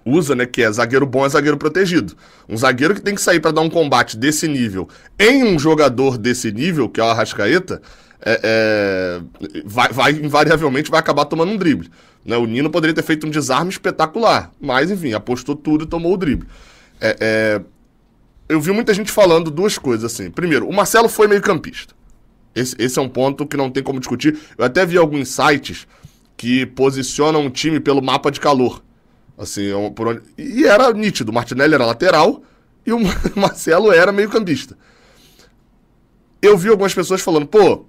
usa, 0.05 0.35
né? 0.35 0.45
Que 0.45 0.63
é 0.63 0.71
zagueiro 0.71 1.05
bom 1.05 1.25
é 1.25 1.29
zagueiro 1.29 1.57
protegido. 1.57 2.15
Um 2.47 2.57
zagueiro 2.57 2.93
que 2.95 3.01
tem 3.01 3.15
que 3.15 3.21
sair 3.21 3.39
para 3.39 3.51
dar 3.51 3.61
um 3.61 3.69
combate 3.69 4.17
desse 4.17 4.47
nível 4.47 4.87
em 5.19 5.43
um 5.43 5.59
jogador 5.59 6.17
desse 6.17 6.51
nível, 6.51 6.89
que 6.89 6.99
é 6.99 7.03
o 7.03 7.07
Arrascaeta, 7.07 7.81
é, 8.21 8.39
é, 8.43 9.21
vai, 9.65 9.91
vai, 9.91 10.11
invariavelmente 10.11 10.89
vai 10.89 10.99
acabar 10.99 11.25
tomando 11.25 11.51
um 11.51 11.57
drible. 11.57 11.89
Né? 12.25 12.35
O 12.37 12.45
Nino 12.45 12.69
poderia 12.69 12.93
ter 12.93 13.03
feito 13.03 13.27
um 13.27 13.29
desarme 13.29 13.69
espetacular, 13.69 14.51
mas 14.59 14.91
enfim, 14.91 15.13
apostou 15.13 15.55
tudo 15.55 15.85
e 15.85 15.87
tomou 15.87 16.13
o 16.13 16.17
drible. 16.17 16.47
É, 16.99 17.17
é, 17.19 17.61
eu 18.49 18.59
vi 18.59 18.71
muita 18.71 18.93
gente 18.93 19.11
falando 19.11 19.51
duas 19.51 19.77
coisas 19.77 20.11
assim. 20.11 20.29
Primeiro, 20.29 20.67
o 20.67 20.73
Marcelo 20.73 21.07
foi 21.07 21.27
meio 21.27 21.41
campista. 21.41 21.93
Esse, 22.55 22.75
esse 22.79 22.97
é 22.97 23.01
um 23.01 23.09
ponto 23.09 23.45
que 23.45 23.55
não 23.55 23.69
tem 23.69 23.83
como 23.83 23.99
discutir. 23.99 24.37
Eu 24.57 24.65
até 24.65 24.85
vi 24.85 24.97
alguns 24.97 25.29
sites 25.29 25.87
que 26.35 26.65
posicionam 26.65 27.41
um 27.41 27.49
time 27.49 27.79
pelo 27.79 28.01
mapa 28.01 28.31
de 28.31 28.39
calor. 28.39 28.81
Assim, 29.37 29.69
é 29.69 29.89
por 29.91 30.07
onde... 30.07 30.21
E 30.37 30.65
era 30.65 30.91
nítido. 30.93 31.31
O 31.31 31.33
Martinelli 31.35 31.75
era 31.75 31.85
lateral 31.85 32.41
e 32.85 32.91
o 32.91 32.99
Marcelo 33.35 33.91
era 33.91 34.11
meio 34.11 34.29
campista. 34.29 34.77
Eu 36.41 36.57
vi 36.57 36.69
algumas 36.69 36.93
pessoas 36.93 37.21
falando, 37.21 37.45
pô, 37.45 37.85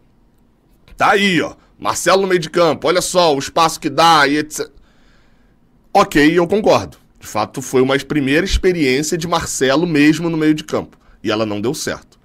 tá 0.96 1.12
aí, 1.12 1.40
ó. 1.40 1.54
Marcelo 1.78 2.22
no 2.22 2.28
meio 2.28 2.40
de 2.40 2.50
campo, 2.50 2.88
olha 2.88 3.00
só 3.00 3.34
o 3.34 3.38
espaço 3.38 3.78
que 3.78 3.88
dá 3.88 4.26
e 4.26 4.38
etc. 4.38 4.68
Ok, 5.94 6.36
eu 6.36 6.46
concordo. 6.46 6.96
De 7.20 7.26
fato, 7.26 7.62
foi 7.62 7.80
uma 7.80 7.96
primeira 7.98 8.44
experiência 8.44 9.16
de 9.16 9.28
Marcelo 9.28 9.86
mesmo 9.86 10.28
no 10.28 10.36
meio 10.36 10.54
de 10.54 10.64
campo. 10.64 10.98
E 11.22 11.30
ela 11.30 11.46
não 11.46 11.60
deu 11.60 11.72
certo. 11.74 12.18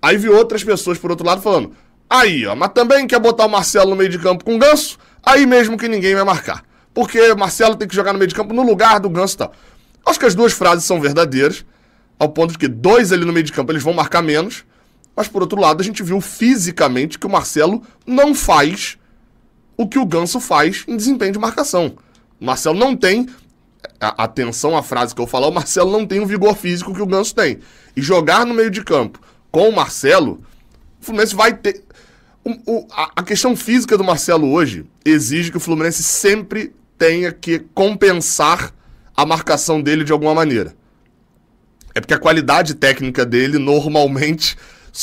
Aí 0.00 0.16
vi 0.16 0.28
outras 0.28 0.62
pessoas, 0.62 0.98
por 0.98 1.10
outro 1.10 1.26
lado, 1.26 1.40
falando: 1.40 1.72
aí, 2.08 2.46
ó, 2.46 2.54
mas 2.54 2.72
também 2.72 3.06
quer 3.06 3.18
botar 3.18 3.46
o 3.46 3.50
Marcelo 3.50 3.90
no 3.90 3.96
meio 3.96 4.10
de 4.10 4.18
campo 4.18 4.44
com 4.44 4.58
Ganso? 4.58 4.98
Aí 5.22 5.46
mesmo 5.46 5.76
que 5.76 5.88
ninguém 5.88 6.14
vai 6.14 6.24
marcar. 6.24 6.62
Porque 6.92 7.34
Marcelo 7.34 7.76
tem 7.76 7.86
que 7.86 7.94
jogar 7.94 8.12
no 8.12 8.18
meio 8.18 8.28
de 8.28 8.34
campo 8.34 8.52
no 8.52 8.62
lugar 8.62 8.98
do 9.00 9.08
Ganso 9.08 9.34
e 9.34 9.38
tal. 9.38 9.52
Acho 10.04 10.18
que 10.18 10.26
as 10.26 10.34
duas 10.34 10.52
frases 10.52 10.84
são 10.84 11.00
verdadeiras, 11.00 11.64
ao 12.18 12.28
ponto 12.28 12.52
de 12.52 12.58
que 12.58 12.68
dois 12.68 13.12
ali 13.12 13.24
no 13.24 13.32
meio 13.32 13.44
de 13.44 13.52
campo 13.52 13.70
eles 13.72 13.82
vão 13.82 13.92
marcar 13.92 14.22
menos. 14.22 14.64
Mas 15.14 15.28
por 15.28 15.42
outro 15.42 15.60
lado, 15.60 15.80
a 15.80 15.84
gente 15.84 16.02
viu 16.02 16.20
fisicamente 16.20 17.18
que 17.18 17.26
o 17.26 17.30
Marcelo 17.30 17.82
não 18.06 18.34
faz 18.34 18.96
o 19.76 19.88
que 19.88 19.98
o 19.98 20.06
Ganso 20.06 20.40
faz 20.40 20.84
em 20.88 20.96
desempenho 20.96 21.32
de 21.32 21.38
marcação. 21.38 21.96
O 22.40 22.44
Marcelo 22.44 22.78
não 22.78 22.96
tem. 22.96 23.28
Atenção 24.00 24.76
à 24.76 24.82
frase 24.82 25.14
que 25.14 25.20
eu 25.20 25.26
falar, 25.26 25.48
o 25.48 25.52
Marcelo 25.52 25.90
não 25.90 26.06
tem 26.06 26.20
o 26.20 26.26
vigor 26.26 26.56
físico 26.56 26.94
que 26.94 27.02
o 27.02 27.06
Ganso 27.06 27.34
tem. 27.34 27.58
E 27.96 28.02
jogar 28.02 28.46
no 28.46 28.54
meio 28.54 28.70
de 28.70 28.82
campo 28.82 29.20
com 29.50 29.68
o 29.68 29.74
Marcelo, 29.74 30.40
o 31.00 31.04
Fluminense 31.04 31.34
vai 31.34 31.52
ter. 31.52 31.82
O, 32.44 32.50
o, 32.66 32.86
a, 32.90 33.12
a 33.16 33.22
questão 33.22 33.56
física 33.56 33.96
do 33.98 34.04
Marcelo 34.04 34.50
hoje 34.50 34.86
exige 35.04 35.50
que 35.50 35.56
o 35.56 35.60
Fluminense 35.60 36.02
sempre 36.02 36.72
tenha 36.98 37.32
que 37.32 37.60
compensar 37.72 38.74
a 39.16 39.24
marcação 39.24 39.80
dele 39.80 40.04
de 40.04 40.12
alguma 40.12 40.34
maneira. 40.34 40.74
É 41.94 42.00
porque 42.00 42.14
a 42.14 42.18
qualidade 42.18 42.74
técnica 42.74 43.24
dele 43.24 43.58
normalmente 43.58 44.56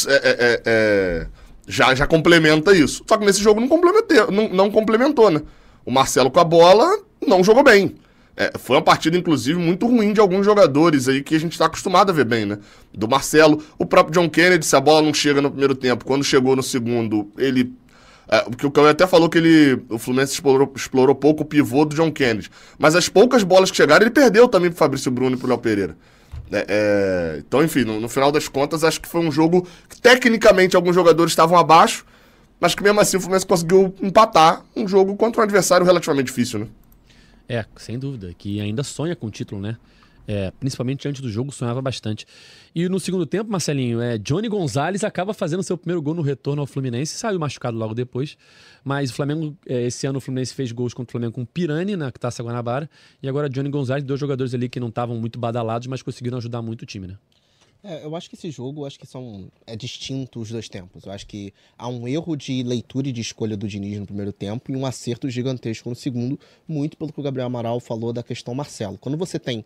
é, 0.07 0.13
é, 0.13 0.19
é, 0.23 0.61
é 0.65 1.27
já, 1.67 1.93
já 1.95 2.05
complementa 2.05 2.75
isso. 2.75 3.03
Só 3.07 3.17
que 3.17 3.25
nesse 3.25 3.41
jogo 3.41 3.59
não 3.59 3.67
complementou, 3.67 4.31
não, 4.31 4.49
não 4.49 4.71
complementou, 4.71 5.31
né? 5.31 5.41
O 5.85 5.91
Marcelo 5.91 6.31
com 6.31 6.39
a 6.39 6.43
bola 6.43 6.99
não 7.25 7.43
jogou 7.43 7.63
bem. 7.63 7.95
É, 8.37 8.51
foi 8.57 8.75
uma 8.75 8.81
partida, 8.81 9.17
inclusive, 9.17 9.57
muito 9.57 9.87
ruim 9.87 10.11
de 10.11 10.19
alguns 10.19 10.45
jogadores 10.45 11.07
aí 11.07 11.23
que 11.23 11.35
a 11.35 11.39
gente 11.39 11.53
está 11.53 11.67
acostumado 11.67 12.09
a 12.09 12.13
ver 12.13 12.25
bem, 12.25 12.45
né? 12.45 12.59
Do 12.93 13.07
Marcelo, 13.07 13.63
o 13.77 13.85
próprio 13.85 14.13
John 14.13 14.29
Kennedy, 14.29 14.65
se 14.65 14.75
a 14.75 14.81
bola 14.81 15.01
não 15.01 15.13
chega 15.13 15.41
no 15.41 15.49
primeiro 15.49 15.73
tempo, 15.73 16.03
quando 16.03 16.23
chegou 16.23 16.55
no 16.55 16.63
segundo, 16.63 17.31
ele. 17.37 17.73
É, 18.27 18.41
porque 18.41 18.65
o 18.65 18.71
Cauê 18.71 18.89
até 18.89 19.05
falou 19.05 19.29
que 19.29 19.37
ele, 19.37 19.81
o 19.89 19.99
Fluminense 19.99 20.33
explorou, 20.33 20.71
explorou 20.75 21.15
pouco 21.15 21.43
o 21.43 21.45
pivô 21.45 21.85
do 21.85 21.95
John 21.95 22.11
Kennedy. 22.11 22.49
Mas 22.77 22.95
as 22.95 23.07
poucas 23.07 23.43
bolas 23.43 23.69
que 23.69 23.77
chegaram, 23.77 24.03
ele 24.03 24.13
perdeu 24.13 24.47
também 24.47 24.69
pro 24.69 24.79
Fabrício 24.79 25.11
Bruno 25.11 25.35
e 25.35 25.39
pro 25.39 25.47
Léo 25.47 25.57
Pereira. 25.57 25.95
É, 26.51 26.65
é, 26.67 27.37
então, 27.39 27.63
enfim, 27.63 27.83
no, 27.83 27.99
no, 27.99 28.09
final 28.09 28.31
das 28.31 28.47
contas, 28.47 28.83
acho 28.83 29.01
que 29.01 29.07
foi 29.07 29.21
um 29.21 29.31
jogo 29.31 29.67
que 29.89 29.99
tecnicamente 29.99 30.75
alguns 30.75 30.93
jogadores 30.93 31.31
estavam 31.31 31.57
abaixo, 31.57 32.05
mas 32.59 32.75
que 32.75 32.83
mesmo 32.83 32.99
assim 32.99 33.17
o 33.17 33.19
Fluminense 33.19 33.45
conseguiu 33.45 33.93
empatar 34.01 34.63
um 34.75 34.87
jogo 34.87 35.15
contra 35.15 35.41
um 35.41 35.43
adversário 35.43 35.85
relativamente 35.85 36.27
difícil, 36.27 36.59
né? 36.59 36.67
É, 37.47 37.65
sem 37.77 37.97
dúvida, 37.99 38.33
que 38.37 38.59
ainda 38.59 38.83
sonha 38.83 39.15
com 39.15 39.27
o 39.27 39.31
título, 39.31 39.61
né? 39.61 39.77
É, 40.27 40.51
principalmente 40.59 41.07
antes 41.07 41.21
do 41.21 41.29
jogo, 41.29 41.51
sonhava 41.51 41.81
bastante. 41.81 42.25
E 42.75 42.89
no 42.89 42.99
segundo 42.99 43.25
tempo, 43.25 43.49
Marcelinho, 43.49 44.01
é, 44.01 44.17
Johnny 44.17 44.49
Gonzalez 44.49 45.01
acaba 45.05 45.33
fazendo 45.33 45.63
seu 45.63 45.77
primeiro 45.77 46.01
gol 46.01 46.13
no 46.13 46.21
retorno 46.21 46.61
ao 46.61 46.67
Fluminense, 46.67 47.17
saiu 47.17 47.39
machucado 47.39 47.77
logo 47.77 47.95
depois. 47.95 48.37
Mas 48.83 49.11
o 49.11 49.13
Flamengo, 49.13 49.57
é, 49.65 49.83
esse 49.83 50.05
ano 50.05 50.17
o 50.17 50.21
Fluminense 50.21 50.53
fez 50.53 50.73
gols 50.73 50.93
contra 50.93 51.09
o 51.09 51.13
Flamengo 51.13 51.35
com 51.35 51.45
Pirani 51.45 51.95
na 51.95 52.11
Taça 52.11 52.43
Guanabara. 52.43 52.89
E 53.23 53.29
agora 53.29 53.49
Johnny 53.49 53.69
Gonzalez, 53.69 54.03
dois 54.03 54.19
jogadores 54.19 54.53
ali 54.53 54.67
que 54.67 54.77
não 54.77 54.89
estavam 54.89 55.15
muito 55.15 55.39
badalados, 55.39 55.87
mas 55.87 56.01
conseguiram 56.01 56.37
ajudar 56.37 56.61
muito 56.61 56.81
o 56.81 56.85
time, 56.85 57.07
né? 57.07 57.17
É, 57.81 58.03
eu 58.03 58.13
acho 58.13 58.29
que 58.29 58.35
esse 58.35 58.51
jogo, 58.51 58.85
acho 58.85 58.99
que 58.99 59.07
são 59.07 59.49
é 59.65 59.77
distinto 59.77 60.41
os 60.41 60.51
dois 60.51 60.67
tempos. 60.67 61.05
Eu 61.05 61.13
acho 61.13 61.25
que 61.27 61.53
há 61.77 61.87
um 61.87 62.05
erro 62.05 62.35
de 62.35 62.61
leitura 62.61 63.07
e 63.07 63.11
de 63.13 63.21
escolha 63.21 63.55
do 63.55 63.69
Diniz 63.69 63.97
no 63.99 64.05
primeiro 64.05 64.33
tempo 64.33 64.69
e 64.69 64.75
um 64.75 64.85
acerto 64.85 65.29
gigantesco 65.29 65.87
no 65.87 65.95
segundo, 65.95 66.37
muito 66.67 66.97
pelo 66.97 67.13
que 67.13 67.19
o 67.21 67.23
Gabriel 67.23 67.45
Amaral 67.45 67.79
falou 67.79 68.11
da 68.11 68.21
questão 68.21 68.53
Marcelo. 68.53 68.97
Quando 68.97 69.17
você 69.17 69.39
tem 69.39 69.63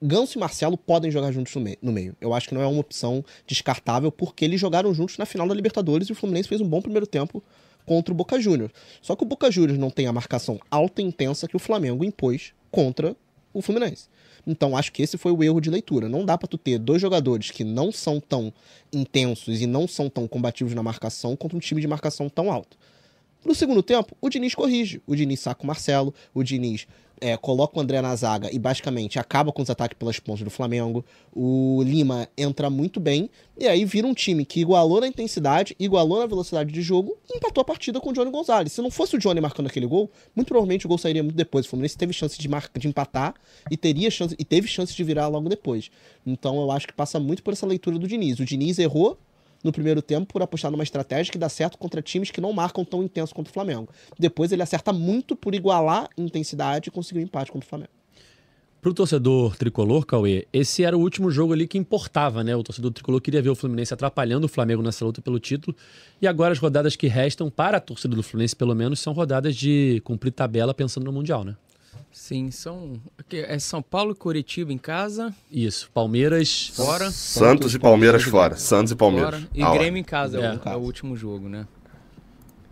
Ganso 0.00 0.36
e 0.36 0.40
Marcelo 0.40 0.76
podem 0.76 1.10
jogar 1.10 1.32
juntos 1.32 1.54
no 1.54 1.92
meio. 1.92 2.16
Eu 2.20 2.34
acho 2.34 2.48
que 2.48 2.54
não 2.54 2.62
é 2.62 2.66
uma 2.66 2.80
opção 2.80 3.24
descartável, 3.46 4.12
porque 4.12 4.44
eles 4.44 4.60
jogaram 4.60 4.92
juntos 4.92 5.16
na 5.16 5.24
final 5.24 5.48
da 5.48 5.54
Libertadores 5.54 6.08
e 6.08 6.12
o 6.12 6.14
Fluminense 6.14 6.48
fez 6.48 6.60
um 6.60 6.68
bom 6.68 6.82
primeiro 6.82 7.06
tempo 7.06 7.42
contra 7.86 8.12
o 8.12 8.16
Boca 8.16 8.38
Juniors. 8.38 8.72
Só 9.00 9.16
que 9.16 9.22
o 9.22 9.26
Boca 9.26 9.50
Juniors 9.50 9.78
não 9.78 9.90
tem 9.90 10.06
a 10.06 10.12
marcação 10.12 10.60
alta 10.70 11.00
e 11.00 11.04
intensa 11.04 11.48
que 11.48 11.56
o 11.56 11.60
Flamengo 11.60 12.04
impôs 12.04 12.52
contra 12.70 13.16
o 13.54 13.62
Fluminense. 13.62 14.08
Então 14.46 14.76
acho 14.76 14.92
que 14.92 15.02
esse 15.02 15.16
foi 15.16 15.32
o 15.32 15.42
erro 15.42 15.60
de 15.60 15.70
leitura. 15.70 16.08
Não 16.08 16.24
dá 16.24 16.36
para 16.36 16.46
tu 16.46 16.58
ter 16.58 16.78
dois 16.78 17.00
jogadores 17.00 17.50
que 17.50 17.64
não 17.64 17.90
são 17.90 18.20
tão 18.20 18.52
intensos 18.92 19.60
e 19.60 19.66
não 19.66 19.88
são 19.88 20.08
tão 20.10 20.28
combativos 20.28 20.74
na 20.74 20.82
marcação 20.82 21.34
contra 21.34 21.56
um 21.56 21.60
time 21.60 21.80
de 21.80 21.88
marcação 21.88 22.28
tão 22.28 22.52
alto. 22.52 22.76
No 23.46 23.54
segundo 23.54 23.80
tempo, 23.80 24.16
o 24.20 24.28
Diniz 24.28 24.56
corrige. 24.56 25.00
O 25.06 25.14
Diniz 25.14 25.38
saca 25.38 25.62
o 25.62 25.66
Marcelo, 25.68 26.12
o 26.34 26.42
Diniz 26.42 26.84
é, 27.20 27.36
coloca 27.36 27.78
o 27.78 27.80
André 27.80 28.02
na 28.02 28.14
zaga 28.16 28.52
e 28.52 28.58
basicamente 28.58 29.20
acaba 29.20 29.52
com 29.52 29.62
os 29.62 29.70
ataques 29.70 29.96
pelas 29.96 30.18
pontas 30.18 30.42
do 30.42 30.50
Flamengo. 30.50 31.04
O 31.32 31.80
Lima 31.84 32.28
entra 32.36 32.68
muito 32.68 32.98
bem 32.98 33.30
e 33.56 33.68
aí 33.68 33.84
vira 33.84 34.04
um 34.04 34.12
time 34.12 34.44
que 34.44 34.58
igualou 34.58 35.00
na 35.00 35.06
intensidade, 35.06 35.76
igualou 35.78 36.18
na 36.18 36.26
velocidade 36.26 36.72
de 36.72 36.82
jogo 36.82 37.16
e 37.30 37.36
empatou 37.36 37.62
a 37.62 37.64
partida 37.64 38.00
com 38.00 38.10
o 38.10 38.12
Johnny 38.12 38.32
Gonzalez. 38.32 38.72
Se 38.72 38.82
não 38.82 38.90
fosse 38.90 39.14
o 39.14 39.18
Johnny 39.18 39.40
marcando 39.40 39.68
aquele 39.68 39.86
gol, 39.86 40.10
muito 40.34 40.48
provavelmente 40.48 40.84
o 40.84 40.88
gol 40.88 40.98
sairia 40.98 41.22
muito 41.22 41.36
depois. 41.36 41.66
O 41.66 41.68
Fluminense 41.68 41.96
teve 41.96 42.12
chance 42.12 42.36
de, 42.36 42.48
marca, 42.48 42.80
de 42.80 42.88
empatar 42.88 43.32
e 43.70 43.76
teria 43.76 44.10
chance 44.10 44.34
e 44.36 44.44
teve 44.44 44.66
chance 44.66 44.92
de 44.92 45.04
virar 45.04 45.28
logo 45.28 45.48
depois. 45.48 45.88
Então 46.26 46.60
eu 46.60 46.72
acho 46.72 46.88
que 46.88 46.92
passa 46.92 47.20
muito 47.20 47.44
por 47.44 47.52
essa 47.52 47.64
leitura 47.64 47.96
do 47.96 48.08
Diniz. 48.08 48.40
O 48.40 48.44
Diniz 48.44 48.76
errou 48.80 49.16
no 49.66 49.72
primeiro 49.72 50.00
tempo 50.00 50.32
por 50.32 50.40
apostar 50.40 50.70
numa 50.70 50.82
estratégia 50.82 51.30
que 51.30 51.38
dá 51.38 51.48
certo 51.48 51.76
contra 51.76 52.00
times 52.00 52.30
que 52.30 52.40
não 52.40 52.52
marcam 52.52 52.84
tão 52.84 53.02
intenso 53.02 53.34
quanto 53.34 53.48
o 53.48 53.52
Flamengo. 53.52 53.88
Depois 54.18 54.52
ele 54.52 54.62
acerta 54.62 54.92
muito 54.92 55.36
por 55.36 55.54
igualar 55.54 56.08
intensidade 56.16 56.88
e 56.88 56.90
conseguir 56.90 57.20
um 57.20 57.24
empate 57.24 57.52
contra 57.52 57.66
o 57.66 57.68
Flamengo. 57.68 57.90
Para 58.80 58.90
o 58.90 58.94
torcedor 58.94 59.56
tricolor, 59.56 60.06
Cauê, 60.06 60.46
esse 60.52 60.84
era 60.84 60.96
o 60.96 61.00
último 61.00 61.28
jogo 61.28 61.52
ali 61.52 61.66
que 61.66 61.76
importava, 61.76 62.44
né? 62.44 62.54
O 62.54 62.62
torcedor 62.62 62.92
tricolor 62.92 63.20
queria 63.20 63.42
ver 63.42 63.50
o 63.50 63.56
Fluminense 63.56 63.92
atrapalhando 63.92 64.44
o 64.44 64.48
Flamengo 64.48 64.80
nessa 64.80 65.04
luta 65.04 65.20
pelo 65.20 65.40
título. 65.40 65.76
E 66.22 66.26
agora 66.26 66.52
as 66.52 66.58
rodadas 66.60 66.94
que 66.94 67.08
restam 67.08 67.50
para 67.50 67.78
a 67.78 67.80
torcida 67.80 68.14
do 68.14 68.22
Fluminense, 68.22 68.54
pelo 68.54 68.76
menos, 68.76 69.00
são 69.00 69.12
rodadas 69.12 69.56
de 69.56 70.00
cumprir 70.04 70.30
tabela 70.30 70.72
pensando 70.72 71.04
no 71.04 71.12
Mundial, 71.12 71.42
né? 71.42 71.56
Sim, 72.12 72.50
são. 72.50 73.00
É 73.30 73.58
São 73.58 73.82
Paulo 73.82 74.12
e 74.12 74.14
Curitiba 74.14 74.72
em 74.72 74.78
casa. 74.78 75.34
Isso. 75.50 75.90
Palmeiras. 75.92 76.72
Fora. 76.74 77.10
Santos 77.10 77.74
e 77.74 77.78
Palmeiras 77.78 78.22
fora. 78.22 78.56
Santos 78.56 78.92
e 78.92 78.96
Palmeiras. 78.96 79.40
Fora. 79.40 79.50
E 79.54 79.62
ah, 79.62 79.70
Grêmio 79.72 80.00
em 80.00 80.04
casa 80.04 80.40
é, 80.40 80.44
é, 80.44 80.50
o, 80.52 80.68
é, 80.68 80.76
o, 80.76 80.80
último 80.80 81.16
jogo, 81.16 81.48
né? 81.48 81.66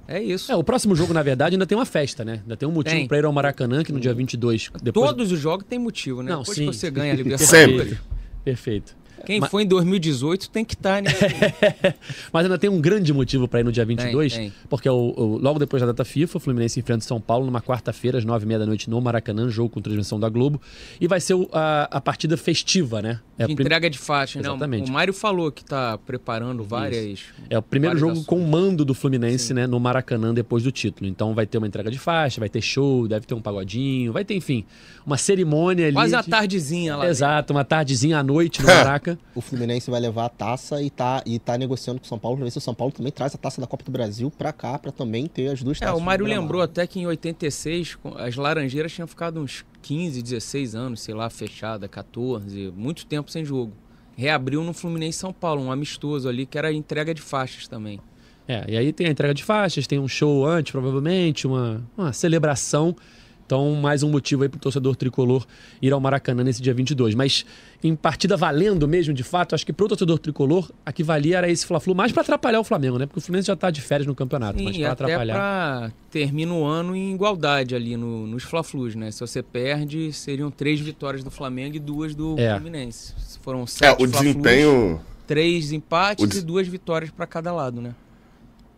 É 0.07 0.23
isso. 0.23 0.53
É, 0.53 0.57
o 0.57 0.63
próximo 0.63 0.95
jogo, 0.95 1.15
na 1.15 1.23
verdade, 1.23 1.55
ainda 1.55 1.67
tem 1.67 1.77
uma 1.77 1.87
festa, 1.87 2.25
né? 2.25 2.41
Ainda 2.43 2.57
tem 2.57 2.69
um 2.69 2.73
motivo 2.73 3.09
para 3.09 3.19
ir 3.19 3.25
ao 3.25 3.33
Maracanã, 3.33 3.83
que 3.83 3.93
no 3.93 4.01
dia 4.01 4.13
22. 4.13 4.71
Depois... 4.83 5.11
Todos 5.11 5.33
os 5.33 5.41
jogos 5.41 5.67
têm 5.67 5.79
motivo, 5.79 6.23
né? 6.23 6.33
Não, 6.33 6.41
Depois 6.41 6.57
sim. 6.57 6.69
que 6.69 6.77
você 6.77 6.91
ganha 6.91 7.13
a 7.13 7.17
Libertadores. 7.17 7.49
Sempre. 7.49 7.99
Perfeito. 8.45 8.97
Quem 9.25 9.41
Mas... 9.41 9.51
foi 9.51 9.63
em 9.63 9.67
2018 9.67 10.51
tem 10.51 10.65
que 10.65 10.75
estar, 10.75 11.03
tá, 11.03 11.11
né? 11.11 11.11
Mas 12.33 12.45
ainda 12.45 12.59
tem 12.59 12.69
um 12.69 12.81
grande 12.81 13.13
motivo 13.13 13.49
para 13.49 13.61
ir 13.61 13.65
no 13.65 13.73
dia 13.73 13.85
22, 13.85 14.33
tem, 14.33 14.51
tem. 14.51 14.53
porque 14.69 14.89
o, 14.89 15.15
o, 15.17 15.39
logo 15.39 15.59
depois 15.59 15.81
da 15.81 15.87
data 15.87 16.05
FIFA, 16.05 16.37
o 16.37 16.41
Fluminense 16.41 16.79
enfrenta 16.79 17.05
São 17.05 17.21
Paulo 17.21 17.47
numa 17.47 17.61
quarta-feira, 17.61 18.19
às 18.19 18.25
nove 18.25 18.45
e 18.45 18.49
meia 18.49 18.59
da 18.59 18.67
noite, 18.67 18.89
no 18.91 19.01
Maracanã, 19.01 19.49
jogo 19.49 19.71
com 19.71 19.81
transmissão 19.81 20.21
da 20.21 20.29
Globo. 20.29 20.61
E 21.01 21.07
vai 21.07 21.21
ser 21.21 21.35
a, 21.53 21.89
a 21.91 22.01
partida 22.01 22.37
festiva, 22.37 23.01
né? 23.01 23.21
É 23.39 23.47
de 23.47 23.53
entrega 23.53 23.91
de 23.91 23.99
faixa, 23.99 24.41
né? 24.41 24.49
Exatamente. 24.49 24.91
O 24.91 24.93
Mário 24.93 25.13
falou 25.13 25.51
que 25.51 25.63
está 25.63 25.99
preparando 25.99 26.63
várias. 26.63 27.05
Isso. 27.05 27.35
É 27.51 27.59
o 27.59 27.63
primeiro 27.63 27.99
jogo 27.99 28.13
ações. 28.13 28.27
com 28.27 28.39
mando 28.41 28.85
do 28.85 28.95
Fluminense, 28.95 29.49
Sim. 29.49 29.55
né? 29.55 29.67
No 29.67 29.81
Maracanã 29.81 30.33
depois 30.33 30.63
do 30.63 30.71
título. 30.71 31.09
Então 31.09 31.35
vai 31.35 31.47
ter 31.47 31.59
uma 31.59 31.67
entrega 31.67 31.91
de 31.91 31.99
faixa, 31.99 32.41
vai 32.41 32.49
ter 32.49 32.63
show, 32.63 33.09
deve 33.09 33.27
ter 33.27 33.35
um 33.35 33.41
pagodinho, 33.41 34.13
vai 34.13 34.25
ter, 34.25 34.35
enfim, 34.35 34.65
uma 35.05 35.17
cerimônia 35.17 35.87
ali. 35.87 35.95
Quase 35.95 36.15
a 36.15 36.23
de... 36.23 36.29
tardezinha 36.29 36.97
lá. 36.97 37.09
Exato, 37.09 37.53
uma 37.53 37.65
tardezinha 37.65 38.19
à 38.19 38.23
noite 38.23 38.63
no 38.63 38.69
Maraca. 38.69 39.19
o 39.35 39.41
Fluminense 39.41 39.91
vai 39.91 40.01
levar 40.01 40.27
a 40.27 40.29
taça 40.29 40.81
e 40.81 40.89
tá, 40.89 41.23
e 41.27 41.39
tá 41.39 41.59
negociando 41.59 41.99
com 41.99 42.07
o 42.07 42.09
São 42.09 42.19
Paulo 42.19 42.37
pra 42.37 42.45
ver 42.45 42.51
se 42.51 42.59
o 42.59 42.61
São 42.61 42.75
Paulo 42.75 42.93
também 42.93 43.11
traz 43.11 43.35
a 43.35 43.39
taça 43.39 43.61
da 43.61 43.67
Copa 43.67 43.85
do 43.85 43.91
Brasil 43.91 44.31
pra 44.31 44.53
cá, 44.53 44.79
pra 44.79 44.93
também 44.93 45.27
ter 45.27 45.49
as 45.49 45.63
duas 45.63 45.79
é, 45.79 45.81
taças. 45.81 45.99
É, 45.99 46.01
o 46.01 46.05
Mário 46.05 46.25
lembrou 46.25 46.63
até 46.63 46.87
que 46.87 47.01
em 47.01 47.07
86 47.07 47.99
as 48.17 48.37
Laranjeiras 48.37 48.93
tinham 48.93 49.09
ficado 49.09 49.41
uns 49.41 49.65
15, 49.85 50.23
16 50.23 50.75
anos, 50.75 51.01
sei 51.03 51.15
lá, 51.15 51.29
fechada, 51.29 51.87
14, 51.87 52.73
muito 52.75 53.05
tempo 53.05 53.31
sem 53.31 53.45
jogo. 53.45 53.75
Reabriu 54.17 54.65
no 54.65 54.73
Fluminense 54.73 55.19
São 55.19 55.31
Paulo, 55.31 55.63
um 55.63 55.71
amistoso 55.71 56.27
ali 56.27 56.47
que 56.47 56.57
era 56.57 56.73
entrega 56.73 57.13
de 57.13 57.21
faixas 57.21 57.69
também. 57.69 58.01
É, 58.49 58.65
e 58.67 58.77
aí 58.79 58.93
tem 58.95 59.09
a 59.09 59.11
entrega 59.11 59.35
de 59.35 59.45
faixas, 59.45 59.87
tem 59.87 59.99
um 59.99 60.09
show 60.09 60.47
antes, 60.47 60.73
provavelmente, 60.73 61.47
uma, 61.47 61.87
uma 61.99 62.15
celebração 62.15 62.97
então, 63.45 63.75
mais 63.75 64.03
um 64.03 64.11
motivo 64.11 64.43
aí 64.43 64.49
para 64.49 64.57
o 64.57 64.61
torcedor 64.61 64.97
tricolor 64.97 65.47
ir 65.83 65.93
ao 65.93 66.01
Maracanã 66.01 66.43
nesse 66.43 66.63
dia 66.63 66.73
22. 66.73 67.15
Mas 67.15 67.45
em 67.83 67.95
partida 67.95 68.37
valendo 68.37 68.89
mesmo, 68.89 69.13
de 69.13 69.23
fato, 69.23 69.55
acho 69.55 69.67
que 69.67 69.73
para 69.73 69.85
o 69.85 69.89
torcedor 69.89 70.19
tricolor, 70.19 70.71
a 70.85 70.93
que 70.93 71.03
valia 71.03 71.39
era 71.39 71.51
esse 71.51 71.67
Fla-Flu, 71.67 71.95
mais 71.95 72.11
para 72.11 72.23
atrapalhar 72.23 72.61
o 72.61 72.65
Flamengo, 72.65 72.99
né? 72.99 73.07
Porque 73.07 73.19
o 73.19 73.23
Fluminense 73.23 73.49
já 73.49 73.53
está 73.53 73.71
de 73.71 73.83
férias 73.83 74.07
no 74.07 74.15
campeonato, 74.15 74.59
Sim, 74.59 74.65
mas 74.65 74.79
para 74.79 74.93
atrapalhar. 74.93 75.35
Para 75.35 75.93
termina 76.11 76.55
o 76.55 76.65
ano 76.65 76.97
em 76.97 77.13
igualdade 77.13 77.75
ali 77.75 77.97
no, 77.97 78.27
nos 78.27 78.45
Fla-Flus, 78.45 78.95
né? 78.95 79.11
Se 79.11 79.21
você 79.21 79.43
perde, 79.43 80.13
seriam 80.13 80.51
três 80.51 80.81
vitórias 80.81 81.23
do 81.23 81.31
Flamengo 81.31 81.77
e 81.77 81.81
duas 81.81 82.15
do 82.15 82.39
é. 82.39 82.55
Fluminense. 82.55 83.13
Foram 83.43 83.67
sete 83.67 84.01
é, 84.01 84.05
o 84.05 84.07
desempenho... 84.07 85.01
três 85.27 85.71
empates 85.71 86.27
des... 86.27 86.39
e 86.39 86.43
duas 86.43 86.67
vitórias 86.67 87.11
para 87.11 87.27
cada 87.27 87.53
lado, 87.53 87.81
né? 87.83 87.95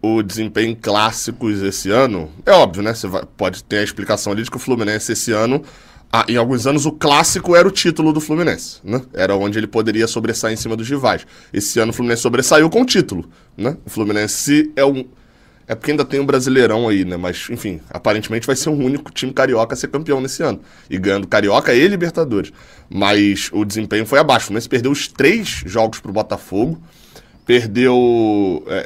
O 0.02 0.22
desempenho 0.22 0.70
em 0.70 0.74
clássicos 0.74 1.62
esse 1.62 1.90
ano, 1.90 2.30
é 2.44 2.52
óbvio, 2.52 2.82
né? 2.82 2.94
Você 2.94 3.08
pode 3.36 3.64
ter 3.64 3.78
a 3.78 3.82
explicação 3.82 4.32
ali 4.32 4.42
de 4.42 4.50
que 4.50 4.56
o 4.56 4.60
Fluminense 4.60 5.12
esse 5.12 5.32
ano, 5.32 5.62
ah, 6.12 6.24
em 6.28 6.36
alguns 6.36 6.66
anos, 6.66 6.86
o 6.86 6.92
clássico 6.92 7.56
era 7.56 7.66
o 7.66 7.70
título 7.70 8.12
do 8.12 8.20
Fluminense, 8.20 8.78
né? 8.84 9.02
Era 9.12 9.34
onde 9.34 9.58
ele 9.58 9.66
poderia 9.66 10.06
sobressair 10.06 10.54
em 10.54 10.56
cima 10.56 10.76
dos 10.76 10.88
rivais. 10.88 11.26
Esse 11.52 11.80
ano 11.80 11.90
o 11.90 11.94
Fluminense 11.94 12.22
sobressaiu 12.22 12.70
com 12.70 12.82
o 12.82 12.84
título, 12.84 13.28
né? 13.56 13.76
O 13.84 13.90
Fluminense 13.90 14.72
é 14.76 14.84
um. 14.84 15.04
É 15.68 15.74
porque 15.74 15.90
ainda 15.90 16.04
tem 16.04 16.20
um 16.20 16.26
brasileirão 16.26 16.88
aí, 16.88 17.04
né? 17.04 17.16
Mas, 17.16 17.48
enfim, 17.50 17.80
aparentemente 17.90 18.46
vai 18.46 18.54
ser 18.54 18.68
o 18.68 18.72
único 18.72 19.10
time 19.10 19.32
carioca 19.32 19.74
a 19.74 19.76
ser 19.76 19.88
campeão 19.88 20.20
nesse 20.20 20.40
ano. 20.40 20.60
E 20.88 20.96
ganhando 20.96 21.26
Carioca 21.26 21.74
e 21.74 21.88
Libertadores. 21.88 22.52
Mas 22.88 23.50
o 23.52 23.64
desempenho 23.64 24.06
foi 24.06 24.20
abaixo. 24.20 24.44
O 24.44 24.46
Fluminense 24.46 24.68
perdeu 24.68 24.92
os 24.92 25.08
três 25.08 25.64
jogos 25.66 25.98
pro 25.98 26.12
Botafogo 26.12 26.80
perdeu, 27.46 28.64
é, 28.66 28.82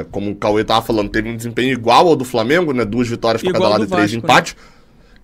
é, 0.00 0.06
como 0.12 0.30
o 0.30 0.36
Cauê 0.36 0.62
estava 0.62 0.80
falando, 0.86 1.10
teve 1.10 1.28
um 1.28 1.36
desempenho 1.36 1.72
igual 1.72 2.06
ao 2.06 2.14
do 2.14 2.24
Flamengo, 2.24 2.72
né? 2.72 2.84
Duas 2.84 3.08
vitórias 3.08 3.42
para 3.42 3.52
cada 3.52 3.68
lado 3.68 3.84
e 3.84 3.88
três 3.88 4.12
né? 4.12 4.18
empates. 4.18 4.54
Né? 4.54 4.74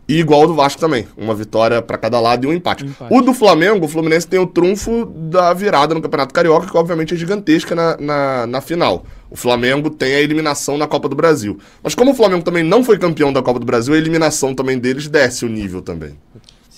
E 0.09 0.19
igual 0.19 0.43
o 0.43 0.47
do 0.49 0.55
Vasco 0.55 0.81
também. 0.81 1.07
Uma 1.17 1.37
vitória 1.37 1.81
para 1.81 1.97
cada 1.97 2.19
lado 2.19 2.45
e 2.45 2.49
um 2.49 2.53
empate. 2.53 2.85
Empate. 2.85 3.15
O 3.15 3.23
do 3.23 3.33
Flamengo, 3.33 3.87
o 3.87 3.89
Fluminense 3.89 4.27
tem 4.27 4.41
o 4.41 4.47
trunfo 4.47 5.07
da 5.07 5.55
virada 5.55 5.95
no 5.95 6.03
Campeonato 6.03 6.35
Carioca, 6.35 6.67
que 6.67 6.77
obviamente 6.77 7.15
é 7.15 7.17
gigantesca 7.17 7.77
na, 7.77 7.97
na, 7.97 8.47
na 8.49 8.61
final. 8.61 9.05
O 9.31 9.37
Flamengo 9.37 9.89
tem 9.89 10.17
a 10.17 10.21
eliminação 10.21 10.77
na 10.77 10.89
Copa 10.89 11.09
do 11.09 11.15
Brasil. 11.15 11.61
Mas 11.81 11.95
como 11.95 12.11
o 12.11 12.15
Flamengo 12.15 12.43
também 12.43 12.65
não 12.65 12.83
foi 12.83 12.99
campeão 12.99 13.33
da 13.33 13.41
Copa 13.41 13.61
do 13.61 13.65
Brasil, 13.65 13.95
a 13.95 13.97
eliminação 13.97 14.53
também 14.53 14.81
deles 14.81 15.07
desce 15.07 15.45
o 15.45 15.49
nível 15.49 15.81
também. 15.81 16.19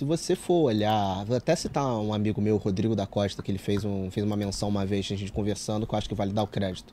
Se 0.02 0.06
você 0.06 0.34
for 0.34 0.64
olhar, 0.64 1.24
vou 1.24 1.36
até 1.36 1.54
citar 1.54 1.86
um 1.86 2.12
amigo 2.12 2.40
meu, 2.40 2.56
Rodrigo 2.56 2.96
da 2.96 3.06
Costa, 3.06 3.40
que 3.40 3.52
ele 3.52 3.58
fez, 3.58 3.84
um, 3.84 4.10
fez 4.10 4.26
uma 4.26 4.34
menção 4.34 4.68
uma 4.68 4.84
vez, 4.84 5.06
a 5.12 5.14
gente 5.14 5.30
conversando, 5.30 5.86
que 5.86 5.94
eu 5.94 5.96
acho 5.96 6.08
que 6.08 6.14
vale 6.16 6.32
dar 6.32 6.42
o 6.42 6.46
crédito. 6.48 6.92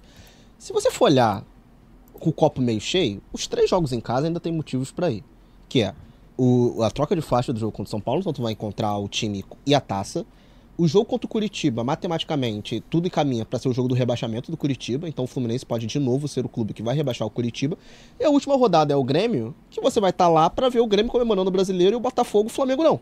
Se 0.59 0.71
você 0.71 0.91
for 0.91 1.05
olhar 1.05 1.43
com 2.13 2.29
o 2.29 2.31
copo 2.31 2.61
meio 2.61 2.79
cheio, 2.79 3.19
os 3.33 3.47
três 3.47 3.67
jogos 3.67 3.93
em 3.93 3.99
casa 3.99 4.27
ainda 4.27 4.39
tem 4.39 4.53
motivos 4.53 4.91
pra 4.91 5.09
ir. 5.09 5.23
Que 5.67 5.81
é 5.81 5.95
o, 6.37 6.83
a 6.83 6.91
troca 6.91 7.15
de 7.15 7.21
faixa 7.23 7.51
do 7.51 7.59
jogo 7.59 7.71
contra 7.71 7.87
o 7.87 7.89
São 7.89 7.99
Paulo, 7.99 8.19
então 8.21 8.31
tu 8.31 8.43
vai 8.43 8.51
encontrar 8.51 8.95
o 8.99 9.07
time 9.07 9.43
e 9.65 9.73
a 9.73 9.81
taça. 9.81 10.23
O 10.79 10.87
jogo 10.87 11.03
contra 11.03 11.25
o 11.25 11.29
Curitiba, 11.29 11.83
matematicamente, 11.83 12.81
tudo 12.89 13.05
encaminha 13.05 13.43
para 13.43 13.59
ser 13.59 13.67
o 13.67 13.73
jogo 13.73 13.89
do 13.89 13.93
rebaixamento 13.95 14.49
do 14.49 14.55
Curitiba. 14.55 15.09
Então 15.09 15.25
o 15.25 15.27
Fluminense 15.27 15.65
pode 15.65 15.85
de 15.85 15.99
novo 15.99 16.25
ser 16.25 16.45
o 16.45 16.47
clube 16.47 16.73
que 16.73 16.81
vai 16.81 16.95
rebaixar 16.95 17.27
o 17.27 17.29
Curitiba. 17.29 17.77
E 18.17 18.23
a 18.23 18.29
última 18.29 18.55
rodada 18.55 18.93
é 18.93 18.95
o 18.95 19.03
Grêmio, 19.03 19.53
que 19.69 19.81
você 19.81 19.99
vai 19.99 20.11
estar 20.11 20.29
lá 20.29 20.49
para 20.49 20.69
ver 20.69 20.79
o 20.79 20.87
Grêmio 20.87 21.11
comemorando 21.11 21.49
o 21.49 21.51
brasileiro 21.51 21.95
e 21.95 21.97
o 21.97 21.99
Botafogo, 21.99 22.47
o 22.47 22.49
Flamengo 22.49 22.81
não. 22.81 23.01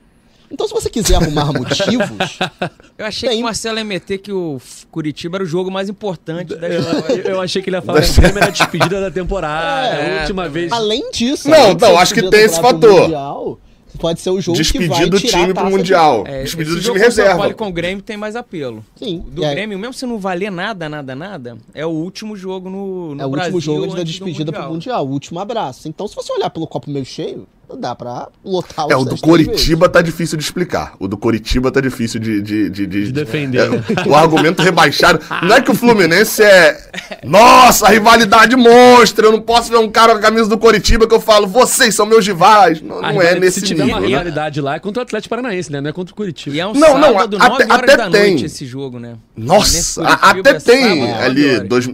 Então, 0.49 0.67
se 0.67 0.73
você 0.73 0.89
quiser 0.89 1.17
arrumar 1.17 1.53
motivos, 1.53 2.39
Eu 2.97 3.05
achei 3.05 3.29
Tem. 3.29 3.37
que 3.37 3.43
o 3.43 3.45
Marcelo 3.45 3.77
ia 3.77 3.83
meter 3.83 4.17
que 4.17 4.31
o 4.31 4.59
Curitiba 4.89 5.37
era 5.37 5.43
o 5.43 5.47
jogo 5.47 5.69
mais 5.69 5.87
importante 5.87 6.55
da 6.55 6.67
Eu, 6.67 6.81
eu 7.25 7.41
achei 7.41 7.61
que 7.61 7.69
ele 7.69 7.77
ia 7.77 7.81
falar 7.81 8.01
que 8.01 8.09
o 8.09 8.13
Grêmio 8.15 8.37
era 8.37 8.47
a 8.47 8.49
despedida 8.49 9.01
da 9.01 9.11
temporada. 9.11 9.87
É, 9.95 10.17
a 10.17 10.21
última 10.21 10.49
vez. 10.49 10.71
além 10.71 11.11
disso, 11.11 11.47
Não, 11.47 11.75
não, 11.75 11.99
acho 11.99 12.13
que 12.13 12.27
tem 12.27 12.41
esse 12.41 12.59
fator. 12.59 13.01
mundial, 13.01 13.59
pode 13.97 14.19
ser 14.21 14.29
o 14.29 14.39
jogo 14.39 14.57
que 14.57 14.63
vai 14.79 14.87
Despedir 14.87 15.09
do 15.09 15.19
tirar 15.19 15.39
time 15.41 15.53
pro 15.53 15.69
Mundial. 15.69 16.23
É, 16.27 16.43
Despedido 16.43 16.75
do 16.75 16.81
time 16.81 16.97
o 16.97 16.99
reserva. 16.99 17.53
Com 17.53 17.67
o 17.67 17.71
Grêmio 17.71 18.01
tem 18.03 18.15
mais 18.17 18.35
apelo. 18.35 18.83
Sim, 18.95 19.23
Do 19.29 19.43
aí- 19.43 19.55
Grêmio, 19.55 19.77
mesmo 19.79 19.93
se 19.93 20.05
não 20.05 20.17
valer 20.19 20.51
nada, 20.51 20.87
nada, 20.87 21.15
nada, 21.15 21.57
é 21.73 21.85
o 21.85 21.89
último 21.89 22.35
jogo 22.35 22.69
no, 22.69 23.15
no 23.15 23.21
É 23.21 23.25
o 23.25 23.29
Brasil. 23.29 23.53
último 23.55 23.61
jogo 23.73 23.83
antes 23.83 23.95
da 23.95 24.01
do 24.03 24.05
despedida 24.05 24.51
pro 24.51 24.69
Mundial, 24.69 25.05
o 25.05 25.09
último 25.11 25.39
abraço. 25.39 25.87
Então, 25.87 26.07
se 26.07 26.15
você 26.15 26.31
olhar 26.33 26.49
pelo 26.49 26.67
copo 26.67 26.89
meio 26.89 27.05
cheio, 27.05 27.47
dá 27.75 27.93
pra 27.95 28.29
lotar 28.45 28.87
É, 28.89 28.95
o 28.95 29.03
do. 29.03 29.17
Coritiba 29.17 29.89
tá 29.89 30.01
difícil 30.01 30.37
de 30.37 30.43
explicar. 30.43 30.93
O 30.99 31.07
do 31.07 31.17
Coritiba 31.17 31.69
tá 31.71 31.81
difícil 31.81 32.19
de... 32.19 32.41
De, 32.41 32.69
de, 32.69 32.87
De 32.87 33.11
defender, 33.11 33.69
né? 33.69 33.83
o 34.05 34.15
argumento 34.15 34.61
rebaixado. 34.61 35.19
Não 35.43 35.55
é 35.55 35.61
que 35.61 35.69
o 35.71 35.73
Fluminense 35.75 36.41
é... 36.43 37.19
Nossa, 37.23 37.87
rivalidade 37.89 38.55
monstra. 38.55 39.25
Eu 39.27 39.31
não 39.31 39.41
posso 39.41 39.69
ver 39.69 39.77
um 39.77 39.89
cara 39.89 40.13
com 40.13 40.19
a 40.19 40.21
camisa 40.21 40.47
do 40.47 40.57
Coritiba 40.57 41.07
que 41.07 41.13
eu 41.13 41.19
falo, 41.21 41.47
vocês 41.47 41.93
são 41.93 42.05
meus 42.05 42.25
rivais. 42.25 42.81
Não, 42.81 43.01
não 43.01 43.21
é 43.21 43.37
nesse 43.39 43.59
Se 43.59 43.65
tiver 43.65 43.83
nível, 43.83 43.95
uma 43.97 44.01
né? 44.01 44.07
rivalidade 44.07 44.61
lá, 44.61 44.75
é 44.75 44.79
contra 44.79 45.01
o 45.01 45.03
Atlético 45.03 45.29
Paranaense, 45.29 45.71
né? 45.71 45.81
Não 45.81 45.89
é 45.89 45.93
contra 45.93 46.13
o 46.13 46.15
Curitiba. 46.15 46.55
E 46.55 46.59
é 46.59 46.67
um 46.67 46.73
Não, 46.73 46.97
não, 46.97 47.17
até- 47.19 47.37
9 47.37 47.45
horas 47.45 47.69
até 47.69 47.97
da 47.97 48.09
tem. 48.09 48.29
noite 48.31 48.45
esse 48.45 48.65
jogo, 48.65 48.99
né? 48.99 49.15
Nossa, 49.35 50.03
a- 50.03 50.31
até 50.31 50.51
é 50.51 50.53
tem 50.59 51.05
sábado, 51.07 51.23
ali. 51.23 51.59
Dois, 51.61 51.89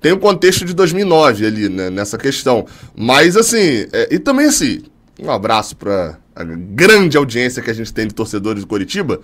tem 0.00 0.12
o 0.12 0.18
contexto 0.18 0.64
de 0.64 0.74
2009 0.74 1.46
ali, 1.46 1.68
né, 1.68 1.88
nessa 1.90 2.18
questão. 2.18 2.66
Mas, 2.96 3.36
assim, 3.36 3.86
é, 3.92 4.08
e 4.10 4.18
também, 4.18 4.46
assim, 4.46 4.82
um 5.22 5.30
abraço 5.30 5.76
pra 5.76 6.18
a 6.34 6.44
grande 6.44 7.16
audiência 7.16 7.62
que 7.62 7.70
a 7.70 7.74
gente 7.74 7.92
tem 7.92 8.06
de 8.06 8.14
torcedores 8.14 8.62
do 8.62 8.66
Coritiba. 8.66 9.20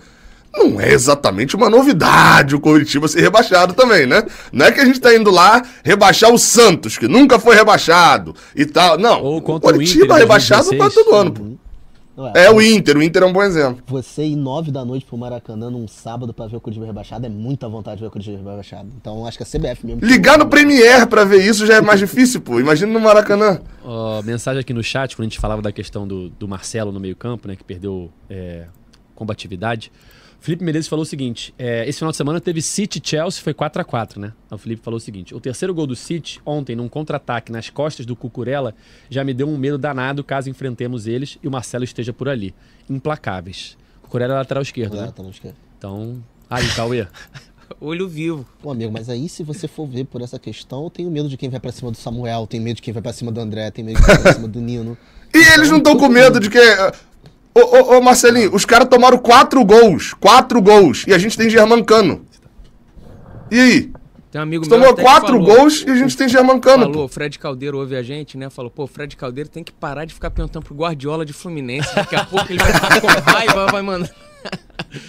Não 0.52 0.80
é 0.80 0.92
exatamente 0.92 1.54
uma 1.54 1.68
novidade 1.68 2.54
o 2.54 2.60
Coritiba 2.60 3.06
ser 3.06 3.20
rebaixado 3.20 3.74
também, 3.74 4.06
né? 4.06 4.24
Não 4.52 4.66
é 4.66 4.72
que 4.72 4.80
a 4.80 4.84
gente 4.84 5.00
tá 5.00 5.14
indo 5.14 5.30
lá 5.30 5.62
rebaixar 5.84 6.32
o 6.32 6.38
Santos, 6.38 6.96
que 6.96 7.06
nunca 7.06 7.38
foi 7.38 7.54
rebaixado 7.54 8.34
e 8.56 8.64
tal. 8.64 8.98
Não, 8.98 9.22
o 9.22 9.42
contra 9.42 9.70
o 9.70 9.74
Coritiba 9.74 10.04
Inter 10.04 10.16
rebaixado 10.16 10.70
tá 10.70 10.76
2016. 10.76 11.04
todo 11.04 11.14
ano, 11.14 11.58
Não 12.18 12.26
É 12.34 12.50
o 12.50 12.60
Inter, 12.60 12.96
o 12.98 13.02
Inter 13.02 13.22
é 13.22 13.26
um 13.26 13.32
bom 13.32 13.44
exemplo. 13.44 13.80
Você 13.86 14.24
ir 14.24 14.34
nove 14.34 14.72
da 14.72 14.84
noite 14.84 15.06
pro 15.06 15.16
Maracanã 15.16 15.70
num 15.70 15.86
sábado 15.86 16.34
pra 16.34 16.48
ver 16.48 16.56
o 16.56 16.60
Curitiba 16.60 16.84
rebaixado 16.84 17.24
é 17.24 17.28
muita 17.28 17.68
vontade 17.68 17.98
de 17.98 18.02
ver 18.02 18.08
o 18.08 18.10
Curitiba 18.10 18.36
rebaixado. 18.36 18.88
Então 19.00 19.24
acho 19.24 19.38
que 19.38 19.44
a 19.44 19.46
CBF 19.46 19.86
mesmo. 19.86 20.04
Ligar 20.04 20.36
no 20.36 20.48
Premiere 20.48 21.06
pra 21.06 21.22
ver 21.22 21.46
isso 21.46 21.64
já 21.64 21.76
é 21.76 21.80
mais 21.80 22.00
difícil, 22.00 22.40
pô. 22.40 22.58
Imagina 22.58 22.92
no 22.92 22.98
Maracanã. 22.98 23.60
Ó, 23.84 24.20
mensagem 24.22 24.58
aqui 24.58 24.74
no 24.74 24.82
chat, 24.82 25.14
quando 25.14 25.26
a 25.26 25.28
gente 25.28 25.38
falava 25.38 25.62
da 25.62 25.70
questão 25.70 26.08
do, 26.08 26.28
do 26.30 26.48
Marcelo 26.48 26.90
no 26.90 26.98
meio-campo, 26.98 27.46
né? 27.46 27.54
Que 27.54 27.62
perdeu 27.62 28.10
é, 28.28 28.66
combatividade. 29.14 29.92
Felipe 30.40 30.64
Menezes 30.64 30.88
falou 30.88 31.02
o 31.02 31.06
seguinte: 31.06 31.52
é, 31.58 31.88
esse 31.88 31.98
final 31.98 32.10
de 32.12 32.16
semana 32.16 32.40
teve 32.40 32.62
City 32.62 33.00
e 33.04 33.08
Chelsea, 33.08 33.42
foi 33.42 33.52
4 33.52 33.82
a 33.82 33.84
4 33.84 34.20
né? 34.20 34.32
O 34.50 34.56
Felipe 34.58 34.82
falou 34.82 34.98
o 34.98 35.00
seguinte: 35.00 35.34
o 35.34 35.40
terceiro 35.40 35.74
gol 35.74 35.86
do 35.86 35.96
City, 35.96 36.40
ontem, 36.46 36.76
num 36.76 36.88
contra-ataque 36.88 37.50
nas 37.50 37.68
costas 37.70 38.06
do 38.06 38.14
Cucurella, 38.14 38.74
já 39.10 39.24
me 39.24 39.34
deu 39.34 39.48
um 39.48 39.58
medo 39.58 39.76
danado 39.78 40.22
caso 40.22 40.48
enfrentemos 40.48 41.06
eles 41.06 41.38
e 41.42 41.48
o 41.48 41.50
Marcelo 41.50 41.84
esteja 41.84 42.12
por 42.12 42.28
ali. 42.28 42.54
Implacáveis. 42.88 43.76
Cucurella 44.02 44.34
é 44.34 44.36
lateral 44.38 44.62
esquerdo, 44.62 44.96
É, 44.96 45.02
né? 45.02 45.12
no 45.18 45.30
esquerdo. 45.30 45.56
Então. 45.76 46.22
Aí, 46.48 46.66
Cauê. 46.68 47.06
Olho 47.80 48.08
vivo. 48.08 48.46
Pô, 48.62 48.70
amigo, 48.70 48.90
mas 48.90 49.10
aí 49.10 49.28
se 49.28 49.42
você 49.42 49.68
for 49.68 49.86
ver 49.86 50.04
por 50.06 50.22
essa 50.22 50.38
questão, 50.38 50.84
eu 50.84 50.90
tenho 50.90 51.10
medo 51.10 51.28
de 51.28 51.36
quem 51.36 51.50
vai 51.50 51.60
pra 51.60 51.70
cima 51.70 51.90
do 51.90 51.98
Samuel, 51.98 52.46
tenho 52.46 52.62
medo 52.62 52.76
de 52.76 52.82
quem 52.82 52.94
vai 52.94 53.02
pra 53.02 53.12
cima 53.12 53.30
do 53.30 53.38
André, 53.40 53.70
tenho 53.70 53.86
medo 53.86 53.98
de 54.00 54.04
quem 54.06 54.14
vai 54.14 54.22
pra 54.22 54.32
cima 54.32 54.48
do 54.48 54.60
Nino. 54.60 54.96
E 55.34 55.52
eles 55.52 55.68
não 55.68 55.76
estão 55.76 55.94
com 55.94 56.08
medo 56.08 56.40
de 56.40 56.48
que. 56.48 56.58
Ô, 57.60 57.94
ô, 57.94 57.98
ô, 57.98 58.02
Marcelinho, 58.02 58.54
os 58.54 58.64
caras 58.64 58.88
tomaram 58.88 59.18
quatro 59.18 59.64
gols. 59.64 60.14
Quatro 60.14 60.60
gols. 60.62 61.04
E 61.06 61.12
a 61.14 61.18
gente 61.18 61.36
tem 61.36 61.48
Germancano. 61.50 62.24
E 63.50 63.58
aí? 63.58 63.92
Tem 64.30 64.38
um 64.40 64.42
amigo 64.42 64.64
Você 64.64 64.76
meu 64.76 64.94
tomou 64.94 65.02
quatro 65.10 65.28
falou- 65.38 65.44
gols 65.56 65.82
e 65.86 65.90
a 65.90 65.94
gente 65.96 66.14
tem 66.16 66.28
Germancano. 66.28 66.80
Falou, 66.84 66.92
pô. 66.92 67.04
o 67.04 67.08
Fred 67.08 67.38
Caldeiro 67.38 67.78
ouve 67.78 67.96
a 67.96 68.02
gente, 68.02 68.36
né? 68.36 68.50
Falou, 68.50 68.70
pô, 68.70 68.84
o 68.84 68.86
Fred 68.86 69.16
Caldeiro 69.16 69.48
tem 69.48 69.64
que 69.64 69.72
parar 69.72 70.04
de 70.04 70.12
ficar 70.12 70.30
perguntando 70.30 70.66
pro 70.66 70.74
Guardiola 70.74 71.24
de 71.24 71.32
Fluminense. 71.32 71.88
Daqui 71.94 72.14
a 72.14 72.24
pouco 72.26 72.52
ele 72.52 72.58
vai 72.62 72.72
ficar 72.72 73.00
com 73.00 73.06
raiva, 73.06 73.66
vai 73.66 73.80
mandar. 73.82 74.10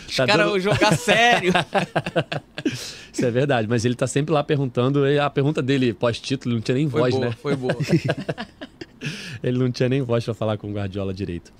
Os 0.07 0.15
Tá 0.15 0.25
caras 0.25 0.45
dando- 0.45 0.51
vão 0.51 0.59
jogar 0.59 0.97
sério. 0.97 1.51
Isso 3.11 3.25
é 3.25 3.29
verdade, 3.31 3.67
mas 3.67 3.83
ele 3.85 3.95
tá 3.95 4.07
sempre 4.07 4.33
lá 4.33 4.41
perguntando. 4.43 5.05
e 5.07 5.19
A 5.19 5.29
pergunta 5.29 5.61
dele 5.61 5.93
pós-título 5.93 6.55
não 6.55 6.61
tinha 6.61 6.75
nem 6.75 6.89
Foi 6.89 7.01
voz, 7.01 7.13
boa, 7.15 7.25
né? 7.27 7.35
foi 7.41 7.55
boa. 7.57 7.75
Ele 9.43 9.57
não 9.57 9.71
tinha 9.71 9.87
nem 9.87 10.01
voz 10.01 10.25
pra 10.25 10.33
falar 10.33 10.57
com 10.57 10.67
o 10.69 10.73
Guardiola 10.73 11.13
direito. 11.13 11.53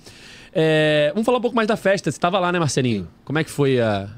É, 0.52 1.10
vamos 1.14 1.24
falar 1.26 1.38
um 1.38 1.42
pouco 1.42 1.56
mais 1.56 1.68
da 1.68 1.76
festa. 1.76 2.10
Você 2.10 2.16
estava 2.16 2.38
lá, 2.38 2.50
né, 2.52 2.58
Marcelinho? 2.58 3.08
Como 3.24 3.38
é 3.38 3.44
que 3.44 3.50
foi 3.50 3.80
a, 3.80 4.08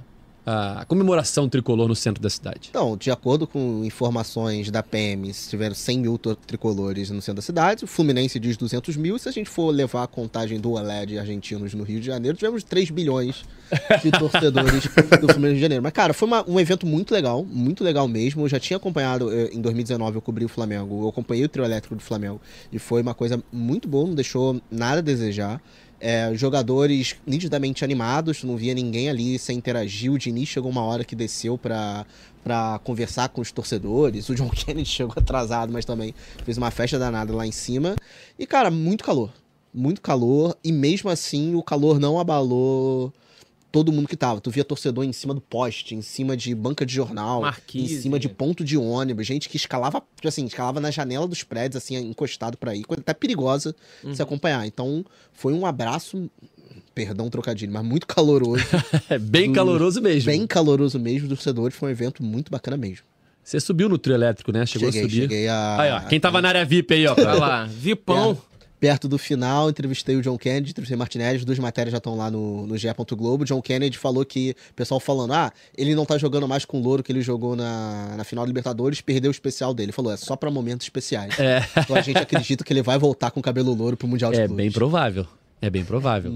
a 0.46 0.84
comemoração 0.86 1.46
tricolor 1.48 1.86
no 1.88 1.94
centro 1.94 2.22
da 2.22 2.30
cidade? 2.30 2.68
Então, 2.70 2.96
de 2.96 3.10
acordo 3.10 3.46
com 3.46 3.82
informações 3.84 4.70
da 4.70 4.82
PM, 4.82 5.30
tiveram 5.32 5.74
100 5.74 5.98
mil 5.98 6.18
tricolores 6.46 7.10
no 7.10 7.20
centro 7.20 7.36
da 7.36 7.42
cidade, 7.42 7.84
o 7.84 7.86
Fluminense 7.86 8.38
diz 8.40 8.56
200 8.56 8.96
mil, 8.96 9.18
se 9.18 9.28
a 9.28 9.32
gente 9.32 9.50
for 9.50 9.70
levar 9.70 10.04
a 10.04 10.06
contagem 10.06 10.58
do 10.58 10.72
OLED 10.72 11.18
argentinos 11.18 11.74
no 11.74 11.84
Rio 11.84 12.00
de 12.00 12.06
Janeiro, 12.06 12.36
tivemos 12.36 12.64
3 12.64 12.90
bilhões 12.90 13.44
de 14.02 14.10
torcedores 14.18 14.84
do 15.20 15.28
Fluminense 15.28 15.38
Rio 15.38 15.54
de 15.54 15.60
Janeiro. 15.60 15.82
Mas, 15.82 15.92
cara, 15.92 16.14
foi 16.14 16.26
uma- 16.28 16.48
um 16.48 16.58
evento 16.58 16.86
muito 16.86 17.12
legal, 17.12 17.44
muito 17.44 17.84
legal 17.84 18.08
mesmo. 18.08 18.42
Eu 18.44 18.48
já 18.48 18.58
tinha 18.58 18.78
acompanhado, 18.78 19.30
eh, 19.32 19.50
em 19.52 19.60
2019 19.60 20.16
eu 20.16 20.22
cobri 20.22 20.46
o 20.46 20.48
Flamengo, 20.48 21.04
eu 21.04 21.08
acompanhei 21.10 21.44
o 21.44 21.48
trio 21.48 21.64
elétrico 21.64 21.94
do 21.94 22.02
Flamengo, 22.02 22.40
e 22.72 22.78
foi 22.78 23.02
uma 23.02 23.12
coisa 23.14 23.42
muito 23.52 23.86
boa, 23.86 24.06
não 24.06 24.14
deixou 24.14 24.60
nada 24.70 24.98
a 24.98 25.02
desejar. 25.02 25.60
É, 26.04 26.34
jogadores 26.34 27.14
nitidamente 27.24 27.84
animados, 27.84 28.42
não 28.42 28.56
via 28.56 28.74
ninguém 28.74 29.08
ali 29.08 29.38
sem 29.38 29.56
interagir. 29.56 30.10
O 30.10 30.18
Diniz 30.18 30.48
chegou 30.48 30.68
uma 30.68 30.82
hora 30.82 31.04
que 31.04 31.14
desceu 31.14 31.56
pra, 31.56 32.04
pra 32.42 32.80
conversar 32.82 33.28
com 33.28 33.40
os 33.40 33.52
torcedores. 33.52 34.28
O 34.28 34.34
John 34.34 34.50
Kennedy 34.50 34.88
chegou 34.88 35.14
atrasado, 35.16 35.72
mas 35.72 35.84
também 35.84 36.12
fez 36.44 36.58
uma 36.58 36.72
festa 36.72 36.98
danada 36.98 37.32
lá 37.32 37.46
em 37.46 37.52
cima. 37.52 37.94
E, 38.36 38.44
cara, 38.44 38.68
muito 38.68 39.04
calor. 39.04 39.32
Muito 39.72 40.00
calor. 40.00 40.58
E 40.64 40.72
mesmo 40.72 41.08
assim, 41.08 41.54
o 41.54 41.62
calor 41.62 42.00
não 42.00 42.18
abalou 42.18 43.12
todo 43.72 43.90
mundo 43.90 44.06
que 44.06 44.16
tava. 44.16 44.40
Tu 44.40 44.50
via 44.50 44.62
torcedor 44.62 45.02
em 45.04 45.12
cima 45.12 45.32
do 45.34 45.40
poste, 45.40 45.94
em 45.94 46.02
cima 46.02 46.36
de 46.36 46.54
banca 46.54 46.84
de 46.86 46.94
jornal, 46.94 47.40
Marquise. 47.40 47.94
em 47.94 48.00
cima 48.00 48.18
de 48.18 48.28
ponto 48.28 48.62
de 48.62 48.76
ônibus, 48.76 49.26
gente 49.26 49.48
que 49.48 49.56
escalava, 49.56 50.02
tipo 50.14 50.28
assim, 50.28 50.44
escalava 50.44 50.78
na 50.78 50.90
janela 50.90 51.26
dos 51.26 51.42
prédios, 51.42 51.82
assim, 51.82 51.96
encostado 51.96 52.56
pra 52.58 52.74
ir, 52.76 52.84
coisa 52.84 53.00
até 53.00 53.14
perigosa 53.14 53.74
de 54.04 54.14
se 54.14 54.22
acompanhar. 54.22 54.66
Então, 54.66 55.04
foi 55.32 55.54
um 55.54 55.64
abraço, 55.66 56.30
perdão 56.94 57.30
trocadilho, 57.30 57.72
mas 57.72 57.84
muito 57.84 58.06
caloroso, 58.06 58.62
É 59.08 59.18
bem 59.18 59.48
Do- 59.50 59.54
caloroso 59.54 60.00
mesmo. 60.02 60.26
bem 60.30 60.46
caloroso 60.46 61.00
mesmo 61.00 61.26
dos 61.28 61.38
torcedores, 61.38 61.76
foi 61.76 61.88
um 61.88 61.92
evento 61.92 62.22
muito 62.22 62.50
bacana 62.52 62.76
mesmo. 62.76 63.04
Você 63.42 63.58
subiu 63.58 63.88
no 63.88 63.98
trio 63.98 64.14
elétrico, 64.14 64.52
né? 64.52 64.64
Chegou 64.64 64.92
cheguei, 64.92 65.00
a 65.00 65.04
subir. 65.10 65.20
cheguei 65.22 65.48
a... 65.48 65.80
Aí, 65.80 65.90
ó. 65.90 66.00
Quem 66.08 66.20
tava 66.20 66.40
na 66.40 66.48
área 66.50 66.64
VIP 66.64 66.94
aí, 66.94 67.06
ó. 67.08 67.14
Vai 67.16 67.24
lá, 67.40 67.64
Vipão. 67.64 68.38
Perto 68.82 69.06
do 69.06 69.16
final, 69.16 69.70
entrevistei 69.70 70.16
o 70.16 70.20
John 70.20 70.36
Kennedy, 70.36 70.70
entrevistei 70.72 70.96
o 70.96 70.98
Martinelli, 70.98 71.44
duas 71.44 71.56
matérias 71.60 71.92
já 71.92 71.98
estão 71.98 72.16
lá 72.16 72.28
no, 72.28 72.66
no 72.66 72.76
GE. 72.76 72.88
Globo. 73.12 73.44
John 73.44 73.62
Kennedy 73.62 73.96
falou 73.96 74.24
que, 74.24 74.56
o 74.72 74.74
pessoal 74.74 74.98
falando, 74.98 75.34
ah, 75.34 75.52
ele 75.78 75.94
não 75.94 76.04
tá 76.04 76.18
jogando 76.18 76.48
mais 76.48 76.64
com 76.64 76.80
o 76.80 76.82
Louro 76.82 77.00
que 77.00 77.12
ele 77.12 77.22
jogou 77.22 77.54
na, 77.54 78.16
na 78.16 78.24
final 78.24 78.44
da 78.44 78.48
Libertadores, 78.48 79.00
perdeu 79.00 79.30
o 79.30 79.30
especial 79.30 79.72
dele. 79.72 79.86
Ele 79.86 79.92
falou, 79.92 80.10
é 80.10 80.16
só 80.16 80.34
pra 80.34 80.50
momentos 80.50 80.84
especiais. 80.84 81.38
É. 81.38 81.64
Então 81.78 81.94
a 81.94 82.00
gente 82.00 82.18
acredita 82.18 82.64
que 82.64 82.72
ele 82.72 82.82
vai 82.82 82.98
voltar 82.98 83.30
com 83.30 83.38
o 83.38 83.42
cabelo 83.42 83.72
louro 83.72 83.96
pro 83.96 84.08
Mundial 84.08 84.32
de 84.32 84.40
É 84.40 84.46
Clubes. 84.48 84.56
bem 84.56 84.72
provável. 84.72 85.28
É 85.62 85.70
bem 85.70 85.84
provável. 85.84 86.32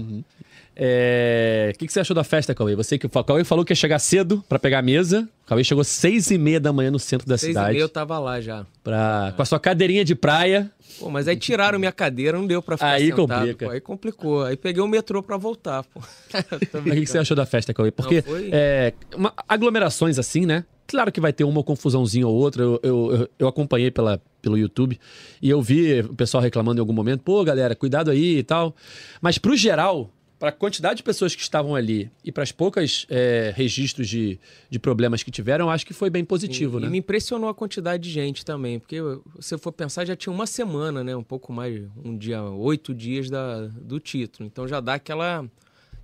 É, 0.79 1.71
O 1.73 1.77
que, 1.77 1.87
que 1.87 1.91
você 1.93 1.99
achou 1.99 2.15
da 2.15 2.23
festa, 2.23 2.53
Cauê? 2.55 2.75
Você 2.75 2.97
que 2.97 3.05
o 3.05 3.09
Cauê 3.09 3.43
falou 3.43 3.65
que 3.65 3.71
ia 3.71 3.75
chegar 3.75 3.99
cedo 3.99 4.43
pra 4.47 4.57
pegar 4.57 4.79
a 4.79 4.81
mesa. 4.81 5.27
O 5.45 5.47
Cauê 5.47 5.63
chegou 5.63 5.83
seis 5.83 6.29
e 6.31 6.37
meia 6.37 6.59
da 6.59 6.71
manhã 6.71 6.89
no 6.91 6.99
centro 6.99 7.27
da 7.27 7.37
Seis 7.37 7.49
e 7.49 7.53
cidade. 7.53 7.73
meia 7.73 7.81
eu 7.83 7.89
tava 7.89 8.17
lá 8.19 8.39
já. 8.39 8.65
Pra, 8.83 9.33
com 9.35 9.41
a 9.41 9.45
sua 9.45 9.59
cadeirinha 9.59 10.05
de 10.05 10.15
praia. 10.15 10.71
Pô, 10.99 11.09
mas 11.09 11.27
aí 11.27 11.35
tiraram 11.35 11.77
minha 11.77 11.91
cadeira, 11.91 12.37
não 12.37 12.47
deu 12.47 12.61
pra 12.61 12.77
ficar 12.77 12.91
Aí 12.91 13.07
sentado. 13.07 13.27
complica. 13.27 13.65
pô. 13.65 13.71
aí 13.71 13.81
complicou. 13.81 14.43
Aí 14.45 14.55
peguei 14.55 14.81
o 14.81 14.87
metrô 14.87 15.21
pra 15.21 15.35
voltar, 15.37 15.83
pô. 15.83 15.99
O 16.79 16.83
que, 16.83 17.01
que 17.01 17.05
você 17.07 17.17
achou 17.17 17.35
da 17.35 17.45
festa, 17.45 17.73
Cauê? 17.73 17.91
Porque 17.91 18.21
foi- 18.21 18.49
é, 18.51 18.93
uma- 19.15 19.33
aglomerações 19.47 20.17
assim, 20.19 20.45
né? 20.45 20.63
Claro 20.87 21.11
que 21.11 21.19
vai 21.19 21.33
ter 21.33 21.43
uma 21.43 21.61
confusãozinha 21.63 22.25
ou 22.27 22.33
outra. 22.35 22.63
Eu, 22.63 22.79
eu, 22.81 23.29
eu- 23.37 23.47
acompanhei 23.47 23.91
pela, 23.91 24.21
pelo 24.41 24.57
YouTube 24.57 24.97
e 25.41 25.49
eu 25.49 25.61
vi 25.61 25.99
o 25.99 26.13
pessoal 26.15 26.41
reclamando 26.41 26.79
em 26.79 26.81
algum 26.81 26.93
momento. 26.93 27.21
Pô, 27.21 27.43
galera, 27.43 27.75
cuidado 27.75 28.09
aí 28.09 28.37
e 28.37 28.43
tal. 28.43 28.73
Mas 29.21 29.37
pro 29.37 29.55
geral, 29.55 30.09
pra 30.39 30.51
quantidade 30.51 30.97
de 30.97 31.03
pessoas 31.03 31.35
que 31.35 31.41
estavam 31.41 31.75
ali 31.75 32.09
e 32.23 32.31
pras 32.31 32.51
poucas 32.51 33.05
é, 33.09 33.51
registros 33.55 34.07
de, 34.07 34.39
de 34.69 34.79
problemas 34.79 35.23
que 35.23 35.31
tiveram, 35.31 35.69
acho 35.69 35.85
que 35.85 35.93
foi 35.93 36.09
bem 36.09 36.23
positivo, 36.23 36.77
e, 36.77 36.81
né? 36.83 36.87
E 36.87 36.89
me 36.91 36.97
impressionou 36.99 37.49
a 37.49 37.53
quantidade 37.55 38.03
de 38.03 38.09
gente 38.11 38.45
também, 38.45 38.79
porque 38.79 38.97
se 39.39 39.57
for 39.57 39.71
pensar, 39.71 40.05
já 40.05 40.15
tinha 40.15 40.31
uma 40.31 40.45
semana, 40.47 41.03
né? 41.03 41.15
Um 41.15 41.23
pouco 41.23 41.51
mais, 41.51 41.81
um 42.05 42.15
dia, 42.17 42.41
oito 42.43 42.93
dias 42.93 43.29
da, 43.29 43.65
do 43.67 43.99
título. 43.99 44.47
Então 44.47 44.67
já 44.67 44.79
dá 44.79 44.93
aquela, 44.93 45.43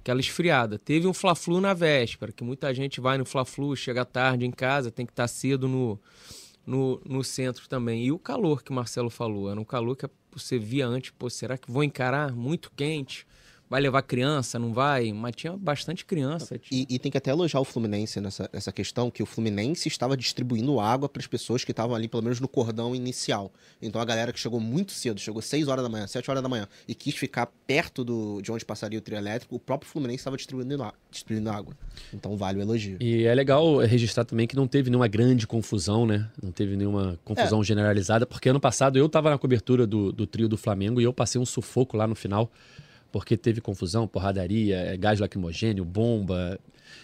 aquela 0.04 0.20
esfriada. 0.20 0.78
Teve 0.78 1.08
um 1.08 1.14
Fla-Flu 1.14 1.62
na 1.62 1.74
véspera, 1.74 2.34
que 2.34 2.44
muita 2.44 2.74
gente 2.74 3.00
vai 3.00 3.18
no 3.18 3.26
Fla-Flu, 3.26 3.74
chega 3.76 4.04
tarde 4.04 4.46
em 4.46 4.52
casa, 4.52 4.92
tem 4.92 5.06
que 5.06 5.14
estar 5.14 5.28
cedo 5.30 5.66
no, 5.66 5.98
no, 6.66 7.02
no 7.06 7.24
centro 7.24 7.68
também. 7.70 8.04
E 8.04 8.12
o 8.12 8.20
calor 8.20 8.62
que 8.62 8.70
o 8.70 8.74
Marcelo 8.74 9.10
falou, 9.10 9.50
era 9.50 9.60
um 9.60 9.64
calor 9.64 9.96
que 9.96 10.06
você 10.32 10.60
via 10.60 10.86
antes, 10.86 11.12
pô, 11.12 11.30
será 11.30 11.58
que 11.58 11.72
vou 11.72 11.84
encarar? 11.84 12.34
Muito 12.34 12.70
quente. 12.76 13.26
Vai 13.74 13.82
levar 13.82 14.04
criança, 14.04 14.60
não 14.60 14.72
vai? 14.72 15.12
Mas 15.12 15.36
tinha 15.36 15.58
bastante 15.58 16.06
criança. 16.06 16.60
tinha- 16.60 16.86
E, 16.88 16.94
e 16.94 17.00
tem 17.00 17.12
que 17.12 17.18
até 17.18 17.32
elogiar 17.32 17.60
o 17.60 17.64
Fluminense 17.66 18.22
nessa, 18.22 18.48
nessa 18.54 18.72
questão, 18.72 19.10
que 19.10 19.24
o 19.24 19.26
Fluminense 19.26 19.88
estava 19.88 20.16
distribuindo 20.16 20.80
água 20.80 21.10
para 21.10 21.20
as 21.20 21.26
pessoas 21.26 21.64
que 21.64 21.72
estavam 21.72 21.96
ali, 21.96 22.08
pelo 22.08 22.22
menos 22.22 22.40
no 22.40 22.48
cordão 22.48 22.96
inicial. 22.96 23.52
Então 23.82 24.00
a 24.00 24.06
galera 24.06 24.32
que 24.32 24.40
chegou 24.40 24.60
muito 24.60 24.92
cedo, 24.92 25.20
chegou 25.20 25.42
6 25.42 25.68
horas 25.68 25.84
da 25.84 25.90
manhã, 25.90 26.06
7 26.06 26.30
horas 26.30 26.44
da 26.44 26.48
manhã, 26.48 26.68
e 26.88 26.94
quis 26.94 27.16
ficar 27.16 27.48
perto 27.66 28.04
do, 28.04 28.42
de 28.44 28.52
onde 28.52 28.64
passaria 28.64 29.00
o 29.00 29.02
trio 29.02 29.18
elétrico, 29.18 29.56
o 29.56 29.60
próprio 29.60 29.90
Fluminense 29.90 30.20
estava 30.20 30.38
distribuindo, 30.38 30.94
distribuindo 31.10 31.50
água. 31.50 31.76
Então 32.14 32.38
vale 32.38 32.60
o 32.60 32.62
elogio. 32.62 32.98
E 33.02 33.24
é 33.24 33.34
legal 33.34 33.78
registrar 33.80 34.24
também 34.24 34.46
que 34.46 34.56
não 34.56 34.68
teve 34.68 34.92
nenhuma 34.92 35.08
grande 35.08 35.48
confusão, 35.48 36.06
né? 36.06 36.30
Não 36.44 36.52
teve 36.52 36.76
nenhuma 36.78 37.18
confusão 37.26 37.64
generalizada, 37.64 38.28
porque 38.28 38.50
ano 38.50 38.60
passado 38.60 39.00
eu 39.00 39.10
tava 39.10 39.32
na 39.32 39.38
cobertura 39.40 39.88
do, 39.88 40.12
do 40.12 40.28
trio 40.28 40.48
do 40.48 40.58
Flamengo 40.58 41.02
e 41.02 41.04
eu 41.06 41.12
passei 41.12 41.42
um 41.42 41.46
sufoco 41.46 41.98
lá 41.98 42.06
no 42.06 42.14
final, 42.14 42.52
porque 43.14 43.38
teve 43.38 43.62
confusão, 43.62 44.08
porradaria, 44.08 44.76
é, 44.76 44.98
gás 44.98 45.20
lacrimogênio, 45.20 45.86
bomba. 45.86 46.60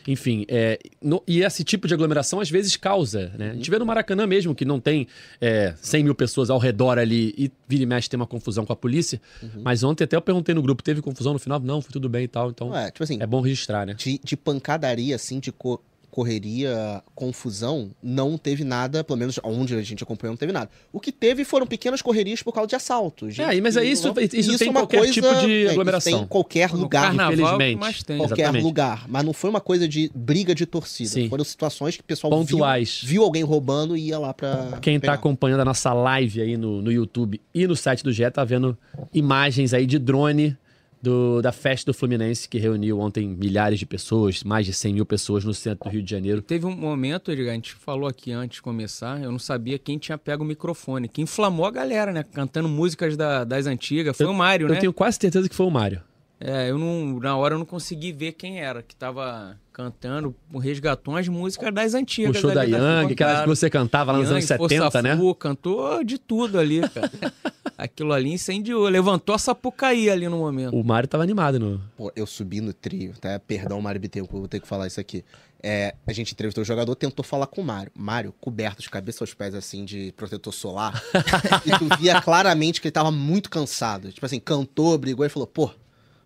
Enfim, 0.08 0.44
é, 0.48 0.80
no- 1.02 1.22
e 1.28 1.42
esse 1.44 1.64
tipo 1.64 1.88
de 1.88 1.94
aglomeração 1.94 2.40
às 2.40 2.50
vezes 2.50 2.76
causa, 2.76 3.32
né? 3.38 3.52
A 3.52 3.54
gente 3.54 3.70
vê 3.70 3.78
no 3.78 3.86
Maracanã 3.86 4.26
mesmo, 4.26 4.56
que 4.56 4.66
não 4.66 4.80
tem 4.80 5.08
é, 5.40 5.74
100 5.82 6.04
mil 6.04 6.16
pessoas 6.16 6.50
ao 6.50 6.58
redor 6.58 6.98
ali 6.98 7.34
e 7.38 7.52
vira 7.68 7.84
e 7.84 7.86
mexe 7.86 8.10
tem 8.10 8.18
uma 8.20 8.26
confusão 8.26 8.66
com 8.66 8.74
a 8.74 8.76
polícia. 8.76 9.22
Mas 9.62 9.84
ontem 9.84 10.04
até 10.06 10.16
eu 10.16 10.22
perguntei 10.22 10.56
no 10.56 10.62
grupo, 10.64 10.82
teve 10.82 11.00
confusão 11.02 11.34
no 11.34 11.40
final? 11.40 11.60
Não, 11.60 11.80
foi 11.82 11.92
tudo 11.92 12.10
bem 12.10 12.24
e 12.24 12.28
tal. 12.28 12.50
Então 12.50 12.76
é, 12.76 12.90
tipo 12.90 13.04
assim, 13.04 13.20
é 13.22 13.28
bom 13.28 13.42
registrar, 13.42 13.86
né? 13.86 13.94
de, 13.94 14.20
de 14.24 14.36
pancadaria, 14.36 15.16
assim, 15.16 15.40
de 15.40 15.52
co- 15.52 15.82
correria, 16.10 17.02
confusão, 17.16 17.92
não 18.02 18.38
teve 18.38 18.64
nada, 18.64 19.04
pelo 19.04 19.18
menos 19.18 19.40
onde 19.44 19.76
a 19.76 19.82
gente 19.82 20.04
acompanhou, 20.04 20.34
não 20.34 20.38
teve 20.38 20.52
nada. 20.52 20.70
O 20.92 21.00
que 21.00 21.12
teve 21.12 21.44
foram 21.44 21.66
pequenas 21.68 22.02
correrias 22.02 22.42
por 22.44 22.52
causa 22.54 22.68
de 22.68 22.76
assaltos. 22.76 23.36
gente 23.36 23.58
É, 23.58 23.62
mas 23.62 23.78
é 23.78 23.84
isso- 23.84 24.08
não- 24.08 24.22
isso 24.22 24.58
tem 24.58 24.68
é 24.68 24.72
uma 24.72 24.82
qualquer 24.82 25.10
tipo 25.12 25.28
de 25.36 25.52
é, 25.52 25.62
isso 25.64 25.72
aglomeração. 25.72 26.14
Tem 26.14 26.22
em 26.24 26.28
qualquer 26.28 26.72
No 26.74 26.80
lugar. 26.82 27.04
carnaval, 27.04 27.62
é 27.62 27.76
mais 27.76 28.04
tem. 28.04 28.18
qualquer 28.18 28.40
Exatamente. 28.44 28.64
lugar. 28.64 29.06
Mas 29.08 29.24
não 29.26 29.34
foi 29.34 29.50
uma 29.50 29.62
coisa 29.62 29.88
de 29.88 30.12
briga 30.14 30.54
de 30.56 30.66
torcida. 30.66 31.10
Sim. 31.10 31.30
Foram 31.30 31.44
situações 31.44 31.96
que 31.96 32.02
o 32.02 32.06
pessoal 32.06 32.32
Pontuais. 32.32 33.00
Viu, 33.04 33.10
viu 33.10 33.24
alguém 33.24 33.44
roubando 33.44 33.96
e 33.96 34.08
ia 34.08 34.20
lá 34.20 34.34
pra. 34.34 34.78
Quem 34.82 34.96
tá 35.00 35.02
pegar. 35.02 35.14
acompanhando 35.14 35.60
a 35.62 35.66
nossa 35.66 35.94
live 35.94 36.42
aí 36.42 36.58
no, 36.58 36.82
no 36.82 36.92
YouTube 36.92 37.40
e 37.54 37.68
no 37.68 37.76
site 37.76 38.04
do 38.04 38.12
GE 38.12 38.30
tá 38.32 38.44
vendo 38.44 38.78
imagens 39.14 39.74
aí 39.74 39.86
de 39.86 40.00
drone 40.00 40.58
do, 41.02 41.42
da 41.42 41.52
festa 41.52 41.92
do 41.92 41.94
Fluminense, 41.98 42.48
que 42.48 42.58
reuniu 42.58 43.00
ontem 43.00 43.28
milhares 43.28 43.80
de 43.80 43.86
pessoas, 43.86 44.44
mais 44.44 44.66
de 44.66 44.74
100 44.74 44.94
mil 44.94 45.06
pessoas 45.06 45.44
no 45.46 45.54
centro 45.54 45.90
do 45.90 45.94
Rio 45.94 46.04
de 46.04 46.10
Janeiro. 46.12 46.42
Teve 46.42 46.66
um 46.66 46.76
momento, 46.76 47.32
Edgar, 47.32 47.52
a 47.52 47.56
gente 47.56 47.74
falou 47.74 48.08
aqui 48.08 48.32
antes 48.32 48.56
de 48.58 48.62
começar, 48.62 49.22
eu 49.22 49.32
não 49.32 49.40
sabia 49.40 49.80
quem 49.80 49.98
tinha 49.98 50.18
pego 50.18 50.44
o 50.44 50.48
microfone, 50.48 51.08
que 51.08 51.22
inflamou 51.22 51.66
a 51.66 51.72
galera, 51.72 52.12
né? 52.12 52.24
Cantando 52.24 52.68
músicas 52.68 53.16
da- 53.16 53.44
das 53.44 53.66
antigas. 53.66 54.18
Foi 54.18 54.26
o 54.26 54.34
Mário, 54.34 54.68
Eu 54.68 54.74
né? 54.74 54.80
tenho 54.80 54.94
quase 54.94 55.18
certeza 55.20 55.48
que 55.48 55.56
foi 55.56 55.66
o 55.66 55.72
Mário. 55.72 56.02
É, 56.42 56.70
eu 56.70 56.78
não, 56.78 57.20
na 57.20 57.36
hora 57.36 57.56
eu 57.56 57.60
não 57.60 57.66
consegui 57.66 58.14
ver 58.14 58.32
quem 58.32 58.62
era, 58.62 58.82
que 58.82 58.96
tava 58.96 59.58
cantando, 59.74 60.34
resgatou 60.62 61.18
as 61.18 61.28
músicas 61.28 61.74
das 61.74 61.94
antigas. 61.94 62.38
O 62.38 62.40
show 62.40 62.54
da 62.54 62.64
Yang, 62.64 63.14
aquelas 63.14 63.42
que 63.42 63.48
você 63.48 63.70
cantava 63.70 64.14
lá 64.14 64.20
nos 64.20 64.32
anos 64.32 64.50
Yang, 64.50 64.58
Força 64.58 64.76
70, 64.76 65.02
né? 65.02 65.18
Flu, 65.18 65.36
cantou 65.36 66.04
de 66.04 66.18
tudo 66.18 66.58
ali, 66.58 66.82
cara. 66.90 67.12
Aquilo 67.78 68.14
ali 68.14 68.32
incendiou, 68.32 68.88
levantou 68.88 69.36
a 69.36 69.38
Sapucaí 69.38 70.10
ali 70.10 70.28
no 70.28 70.38
momento. 70.38 70.76
O 70.76 70.84
Mário 70.84 71.08
tava 71.08 71.24
animado 71.24 71.60
no. 71.60 71.82
Pô, 71.96 72.12
eu 72.16 72.26
subi 72.26 72.62
no 72.62 72.74
trio, 72.74 73.14
tá? 73.20 73.40
Perdão, 73.40 73.82
Mário 73.82 74.00
Bittencourt, 74.00 74.40
vou 74.40 74.48
ter 74.48 74.60
que 74.62 74.68
falar 74.68 74.88
isso 74.88 75.00
aqui. 75.00 75.24
É, 75.62 75.94
a 76.08 76.14
gente 76.14 76.34
entrevistou 76.34 76.62
o 76.62 76.66
jogador, 76.66 76.96
tentou 76.96 77.24
falar 77.24 77.48
com 77.48 77.62
o 77.62 77.64
Mário. 77.64 77.92
Mário, 77.94 78.34
coberto 78.40 78.82
de 78.82 78.90
cabeça 78.90 79.24
aos 79.24 79.34
pés, 79.34 79.54
assim, 79.54 79.84
de 79.84 80.14
protetor 80.16 80.54
solar. 80.54 81.02
e 81.66 81.72
tu 81.78 81.98
via 81.98 82.22
claramente 82.22 82.80
que 82.80 82.88
ele 82.88 82.94
tava 82.94 83.12
muito 83.12 83.50
cansado. 83.50 84.12
Tipo 84.12 84.26
assim, 84.26 84.40
cantou, 84.40 84.98
brigou 84.98 85.26
e 85.26 85.30
falou, 85.30 85.48
pô, 85.48 85.70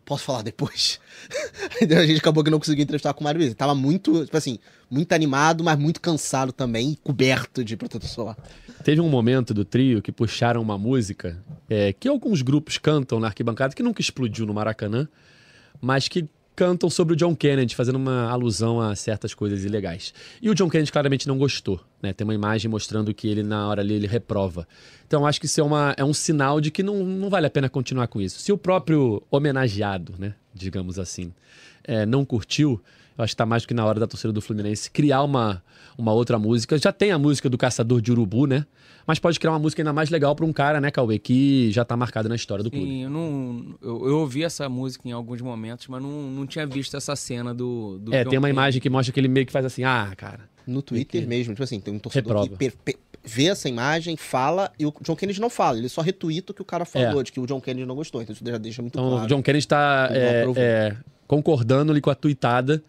posso 0.05 0.23
falar 0.23 0.41
depois? 0.41 0.99
A 1.81 2.05
gente 2.05 2.19
acabou 2.19 2.43
que 2.43 2.49
não 2.49 2.59
conseguiu 2.59 2.83
entrevistar 2.83 3.13
com 3.13 3.21
o 3.21 3.23
Mário 3.23 3.39
Bittencourt. 3.39 3.57
Tava 3.57 3.75
muito, 3.75 4.25
tipo 4.25 4.37
assim, 4.37 4.59
muito 4.89 5.11
animado, 5.13 5.63
mas 5.63 5.77
muito 5.77 6.01
cansado 6.01 6.51
também, 6.51 6.97
coberto 7.03 7.63
de 7.63 7.75
protetor 7.75 8.09
solar. 8.09 8.37
Teve 8.83 9.01
um 9.01 9.09
momento 9.09 9.53
do 9.53 9.63
trio 9.63 10.01
que 10.01 10.11
puxaram 10.11 10.61
uma 10.61 10.77
música 10.77 11.41
é, 11.69 11.93
que 11.93 12.07
alguns 12.07 12.41
grupos 12.41 12.77
cantam 12.77 13.19
na 13.19 13.27
arquibancada, 13.27 13.73
que 13.73 13.83
nunca 13.83 14.01
explodiu 14.01 14.45
no 14.45 14.53
Maracanã, 14.53 15.07
mas 15.81 16.07
que 16.07 16.27
cantam 16.55 16.89
sobre 16.89 17.13
o 17.13 17.15
John 17.15 17.35
Kennedy, 17.35 17.75
fazendo 17.75 17.95
uma 17.95 18.29
alusão 18.29 18.79
a 18.79 18.95
certas 18.95 19.33
coisas 19.33 19.63
ilegais. 19.63 20.13
E 20.41 20.49
o 20.49 20.55
John 20.55 20.69
Kennedy 20.69 20.91
claramente 20.91 21.27
não 21.27 21.37
gostou, 21.37 21.79
né? 22.01 22.13
Tem 22.13 22.25
uma 22.25 22.33
imagem 22.33 22.69
mostrando 22.69 23.13
que 23.13 23.27
ele, 23.27 23.43
na 23.43 23.67
hora 23.67 23.81
ali, 23.81 23.95
ele 23.95 24.07
reprova. 24.07 24.67
Então, 25.07 25.25
acho 25.25 25.39
que 25.39 25.45
isso 25.45 25.59
é, 25.59 25.63
uma, 25.63 25.93
é 25.97 26.03
um 26.03 26.13
sinal 26.13 26.61
de 26.61 26.71
que 26.71 26.83
não, 26.83 27.03
não 27.03 27.29
vale 27.29 27.47
a 27.47 27.49
pena 27.49 27.69
continuar 27.69 28.07
com 28.07 28.21
isso. 28.21 28.39
Se 28.39 28.51
o 28.51 28.57
próprio 28.57 29.21
homenageado, 29.29 30.13
né, 30.17 30.33
digamos 30.53 30.99
assim, 30.99 31.33
é, 31.83 32.05
não 32.05 32.23
curtiu, 32.23 32.81
eu 33.17 33.23
acho 33.23 33.33
que 33.33 33.37
tá 33.37 33.45
mais 33.45 33.63
do 33.63 33.67
que 33.67 33.73
na 33.73 33.85
hora 33.85 33.99
da 33.99 34.07
torcida 34.07 34.33
do 34.33 34.41
Fluminense 34.41 34.89
criar 34.89 35.23
uma, 35.23 35.63
uma 35.97 36.11
outra 36.13 36.39
música. 36.39 36.77
Já 36.77 36.91
tem 36.91 37.11
a 37.11 37.19
música 37.19 37.49
do 37.49 37.57
Caçador 37.57 38.01
de 38.01 38.11
Urubu, 38.11 38.47
né? 38.47 38.65
Mas 39.05 39.19
pode 39.19 39.39
criar 39.39 39.51
uma 39.51 39.59
música 39.59 39.81
ainda 39.81 39.91
mais 39.91 40.09
legal 40.09 40.33
pra 40.35 40.45
um 40.45 40.53
cara, 40.53 40.79
né, 40.79 40.89
Cauê, 40.89 41.19
que 41.19 41.69
já 41.71 41.83
tá 41.83 41.95
marcado 41.97 42.29
na 42.29 42.35
história 42.35 42.63
do 42.63 42.71
clube. 42.71 42.85
Sim, 42.85 43.03
eu, 43.03 43.09
não, 43.09 43.75
eu, 43.81 44.07
eu 44.07 44.19
ouvi 44.19 44.43
essa 44.43 44.69
música 44.69 45.07
em 45.07 45.11
alguns 45.11 45.41
momentos, 45.41 45.87
mas 45.87 46.01
não, 46.01 46.09
não 46.09 46.47
tinha 46.47 46.65
visto 46.65 46.95
essa 46.95 47.15
cena 47.15 47.53
do. 47.53 47.97
do 47.99 48.13
É, 48.15 48.23
John 48.23 48.29
tem 48.29 48.39
uma 48.39 48.49
imagem 48.49 48.81
que 48.81 48.89
mostra 48.89 49.11
que 49.13 49.19
ele 49.19 49.27
meio 49.27 49.45
que 49.45 49.51
faz 49.51 49.65
assim, 49.65 49.83
ah, 49.83 50.11
cara. 50.15 50.41
No 50.65 50.81
Twitter 50.81 51.27
mesmo, 51.27 51.53
tipo 51.53 51.63
assim, 51.63 51.79
tem 51.81 51.93
um 51.93 51.99
torcedor 51.99 52.43
Reprova. 52.43 52.49
que 52.49 52.55
per- 52.55 52.73
per- 52.85 52.97
vê 53.25 53.47
essa 53.47 53.67
imagem, 53.67 54.15
fala, 54.15 54.71
e 54.79 54.85
o 54.85 54.93
John 55.01 55.15
Kennedy 55.15 55.41
não 55.41 55.49
fala, 55.49 55.77
ele 55.77 55.89
só 55.89 56.01
retuita 56.01 56.51
o 56.53 56.55
que 56.55 56.61
o 56.61 56.65
cara 56.65 56.85
falou, 56.85 57.21
de 57.21 57.31
que 57.33 57.39
o 57.41 57.45
John 57.45 57.59
Kennedy 57.59 57.85
não 57.85 57.95
gostou. 57.95 58.21
Então 58.21 58.33
isso 58.33 58.43
já 58.45 58.57
deixa 58.57 58.81
muito 58.81 58.97
Então, 58.97 59.09
claro. 59.09 59.25
o 59.25 59.27
John 59.27 59.41
Kennedy 59.43 59.67
tá 59.67 60.07
é, 60.11 60.45
é, 60.55 60.95
concordando 61.27 61.91
ali 61.91 61.99
com 61.99 62.09
a 62.09 62.15
tuitada, 62.15 62.81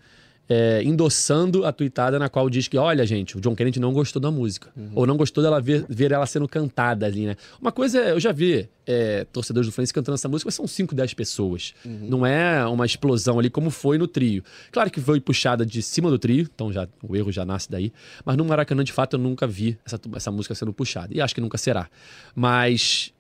é, 0.49 0.83
endossando 0.83 1.65
a 1.65 1.73
tuitada 1.73 2.19
na 2.19 2.29
qual 2.29 2.49
diz 2.51 2.69
que, 2.69 2.77
olha, 2.77 3.05
gente, 3.07 3.37
o 3.37 3.41
John 3.41 3.55
Kennedy 3.55 3.81
não 3.81 3.93
gostou 3.93 4.21
da 4.21 4.31
música. 4.31 4.71
Uhum. 4.77 4.91
Ou 4.95 5.07
não 5.07 5.17
gostou 5.17 5.43
dela 5.43 5.61
ver, 5.61 5.85
ver 5.89 6.13
ela 6.13 6.27
sendo 6.27 6.47
cantada 6.49 7.07
ali, 7.07 7.27
né? 7.27 7.37
Uma 7.61 7.73
coisa, 7.73 7.99
eu 7.99 8.21
já 8.21 8.33
vi 8.33 8.69
é, 8.87 9.25
torcedores 9.33 9.67
do 9.67 9.73
Fluminense 9.73 9.95
cantando 9.95 10.15
essa 10.15 10.29
música, 10.29 10.49
mas 10.49 10.55
são 10.55 10.67
5, 10.67 10.95
10 10.95 11.15
pessoas. 11.15 11.75
Uhum. 11.85 12.09
Não 12.09 12.27
é 12.27 12.65
uma 12.67 12.85
explosão 12.85 13.39
ali 13.39 13.49
como 13.49 13.71
foi 13.71 13.97
no 13.97 14.07
trio. 14.07 14.45
Claro 14.71 14.91
que 14.91 15.01
foi 15.01 15.21
puxada 15.21 15.65
de 15.65 15.83
cima 15.83 16.11
do 16.11 16.19
trio, 16.19 16.49
então 16.55 16.73
já 16.73 16.87
o 17.03 17.17
erro 17.17 17.33
já 17.33 17.45
nasce 17.45 17.71
daí. 17.71 17.93
Mas 18.25 18.37
no 18.37 18.45
Maracanã, 18.45 18.85
de 18.85 18.93
fato, 18.93 19.15
eu 19.15 19.21
nunca 19.21 19.47
vi 19.47 19.79
essa, 19.85 19.99
essa 20.15 20.31
música 20.31 20.55
sendo 20.55 20.73
puxada. 20.73 21.15
E 21.15 21.21
acho 21.21 21.35
que 21.35 21.41
nunca 21.41 21.57
será. 21.57 21.89
Mas 22.35 23.14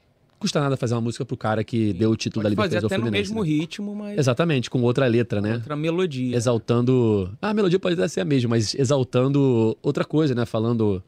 custa 0.44 0.60
nada 0.60 0.76
fazer 0.76 0.92
uma 0.92 1.00
música 1.00 1.24
pro 1.24 1.38
cara 1.38 1.64
que 1.64 1.94
deu 1.94 2.10
o 2.10 2.16
título 2.16 2.42
Pode 2.42 2.54
da 2.54 2.62
fazer 2.62 2.76
Libertadores 2.76 2.92
ao 2.92 2.98
até 2.98 3.10
no 3.10 3.10
mesmo 3.10 3.42
né? 3.42 3.48
ritmo, 3.48 3.94
mas 3.94 4.18
Exatamente, 4.18 4.68
com 4.68 4.82
outra 4.82 5.06
letra, 5.06 5.40
né? 5.40 5.54
outra 5.54 5.74
melodia. 5.74 6.36
Exaltando. 6.36 7.34
Ah, 7.40 7.48
a 7.48 7.54
melodia 7.54 7.78
pode 7.78 7.94
até 7.94 8.06
ser 8.06 8.20
a 8.20 8.26
mesma, 8.26 8.50
mas 8.50 8.74
exaltando 8.74 9.74
outra 9.82 10.04
coisa, 10.04 10.34
né? 10.34 10.44
Falando 10.44 11.02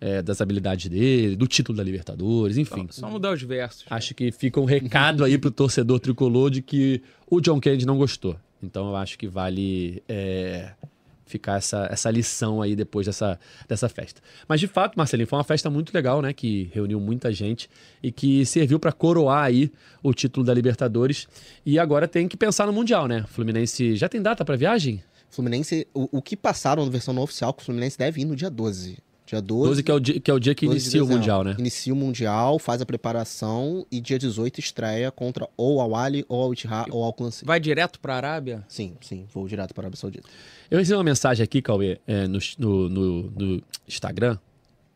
é, 0.00 0.20
das 0.20 0.40
habilidades 0.40 0.90
dele, 0.90 1.36
do 1.36 1.46
título 1.46 1.78
da 1.78 1.84
Libertadores, 1.84 2.56
enfim. 2.56 2.88
Só 2.90 3.08
mudar 3.08 3.32
os 3.32 3.40
versos. 3.42 3.84
Acho 3.88 4.12
que 4.12 4.32
fica 4.32 4.58
um 4.60 4.64
recado 4.64 5.22
aí 5.24 5.38
pro 5.38 5.52
torcedor 5.52 6.00
tricolor 6.00 6.50
de 6.50 6.60
que 6.60 7.00
o 7.30 7.40
John 7.40 7.60
Kennedy 7.60 7.86
não 7.86 7.96
gostou. 7.96 8.36
Então 8.60 8.88
eu 8.88 8.96
acho 8.96 9.16
que 9.16 9.28
vale 9.28 10.02
é, 10.08 10.72
ficar 11.30 11.58
essa, 11.58 11.88
essa 11.90 12.10
lição 12.10 12.60
aí 12.60 12.76
depois 12.76 13.06
dessa, 13.06 13.38
dessa 13.68 13.88
festa. 13.88 14.20
Mas 14.48 14.60
de 14.60 14.66
fato, 14.66 14.96
Marcelinho, 14.96 15.26
foi 15.26 15.38
uma 15.38 15.44
festa 15.44 15.70
muito 15.70 15.94
legal, 15.94 16.20
né? 16.20 16.32
Que 16.32 16.70
reuniu 16.74 17.00
muita 17.00 17.32
gente 17.32 17.70
e 18.02 18.10
que 18.10 18.44
serviu 18.44 18.78
para 18.78 18.92
coroar 18.92 19.44
aí 19.44 19.72
o 20.02 20.12
título 20.12 20.44
da 20.44 20.52
Libertadores. 20.52 21.28
E 21.64 21.78
agora 21.78 22.08
tem 22.08 22.28
que 22.28 22.36
pensar 22.36 22.66
no 22.66 22.72
Mundial, 22.72 23.06
né? 23.06 23.24
Fluminense 23.28 23.96
já 23.96 24.08
tem 24.08 24.20
data 24.20 24.44
para 24.44 24.56
viagem? 24.56 25.02
Fluminense, 25.30 25.86
o, 25.94 26.18
o 26.18 26.22
que 26.22 26.36
passaram 26.36 26.84
na 26.84 26.90
versão 26.90 27.14
não 27.14 27.22
oficial, 27.22 27.54
que 27.54 27.62
o 27.62 27.64
Fluminense 27.64 27.96
deve 27.96 28.20
ir 28.20 28.24
no 28.24 28.34
dia 28.34 28.50
12. 28.50 28.98
Dia 29.30 29.40
12, 29.40 29.68
12 29.68 29.82
que 29.84 29.90
é 29.92 29.94
o 29.94 30.00
dia 30.00 30.20
que, 30.20 30.30
é 30.30 30.34
o 30.34 30.40
dia 30.40 30.54
que 30.56 30.66
inicia 30.66 31.04
o 31.04 31.06
Mundial, 31.06 31.44
né? 31.44 31.54
Inicia 31.56 31.92
o 31.92 31.96
Mundial, 31.96 32.58
faz 32.58 32.82
a 32.82 32.86
preparação 32.86 33.86
e 33.88 34.00
dia 34.00 34.18
18 34.18 34.58
estreia 34.58 35.08
contra 35.12 35.48
ou 35.56 35.80
ao 35.80 35.94
Ali, 35.94 36.24
ou 36.28 36.42
ao 36.42 36.52
Itihad, 36.52 36.90
ou 36.90 37.04
ao 37.04 37.12
Clancy. 37.12 37.44
Vai 37.44 37.60
direto 37.60 38.00
pra 38.00 38.16
Arábia? 38.16 38.64
Sim, 38.66 38.96
sim, 39.00 39.28
vou 39.32 39.46
direto 39.46 39.72
para 39.72 39.82
a 39.82 39.84
Arábia 39.84 40.00
Saudita. 40.00 40.28
Eu 40.68 40.80
recebi 40.80 40.96
uma 40.96 41.04
mensagem 41.04 41.44
aqui, 41.44 41.62
Cauê, 41.62 42.00
é, 42.08 42.26
no, 42.26 42.40
no, 42.58 42.88
no, 42.88 43.22
no 43.30 43.62
Instagram, 43.86 44.36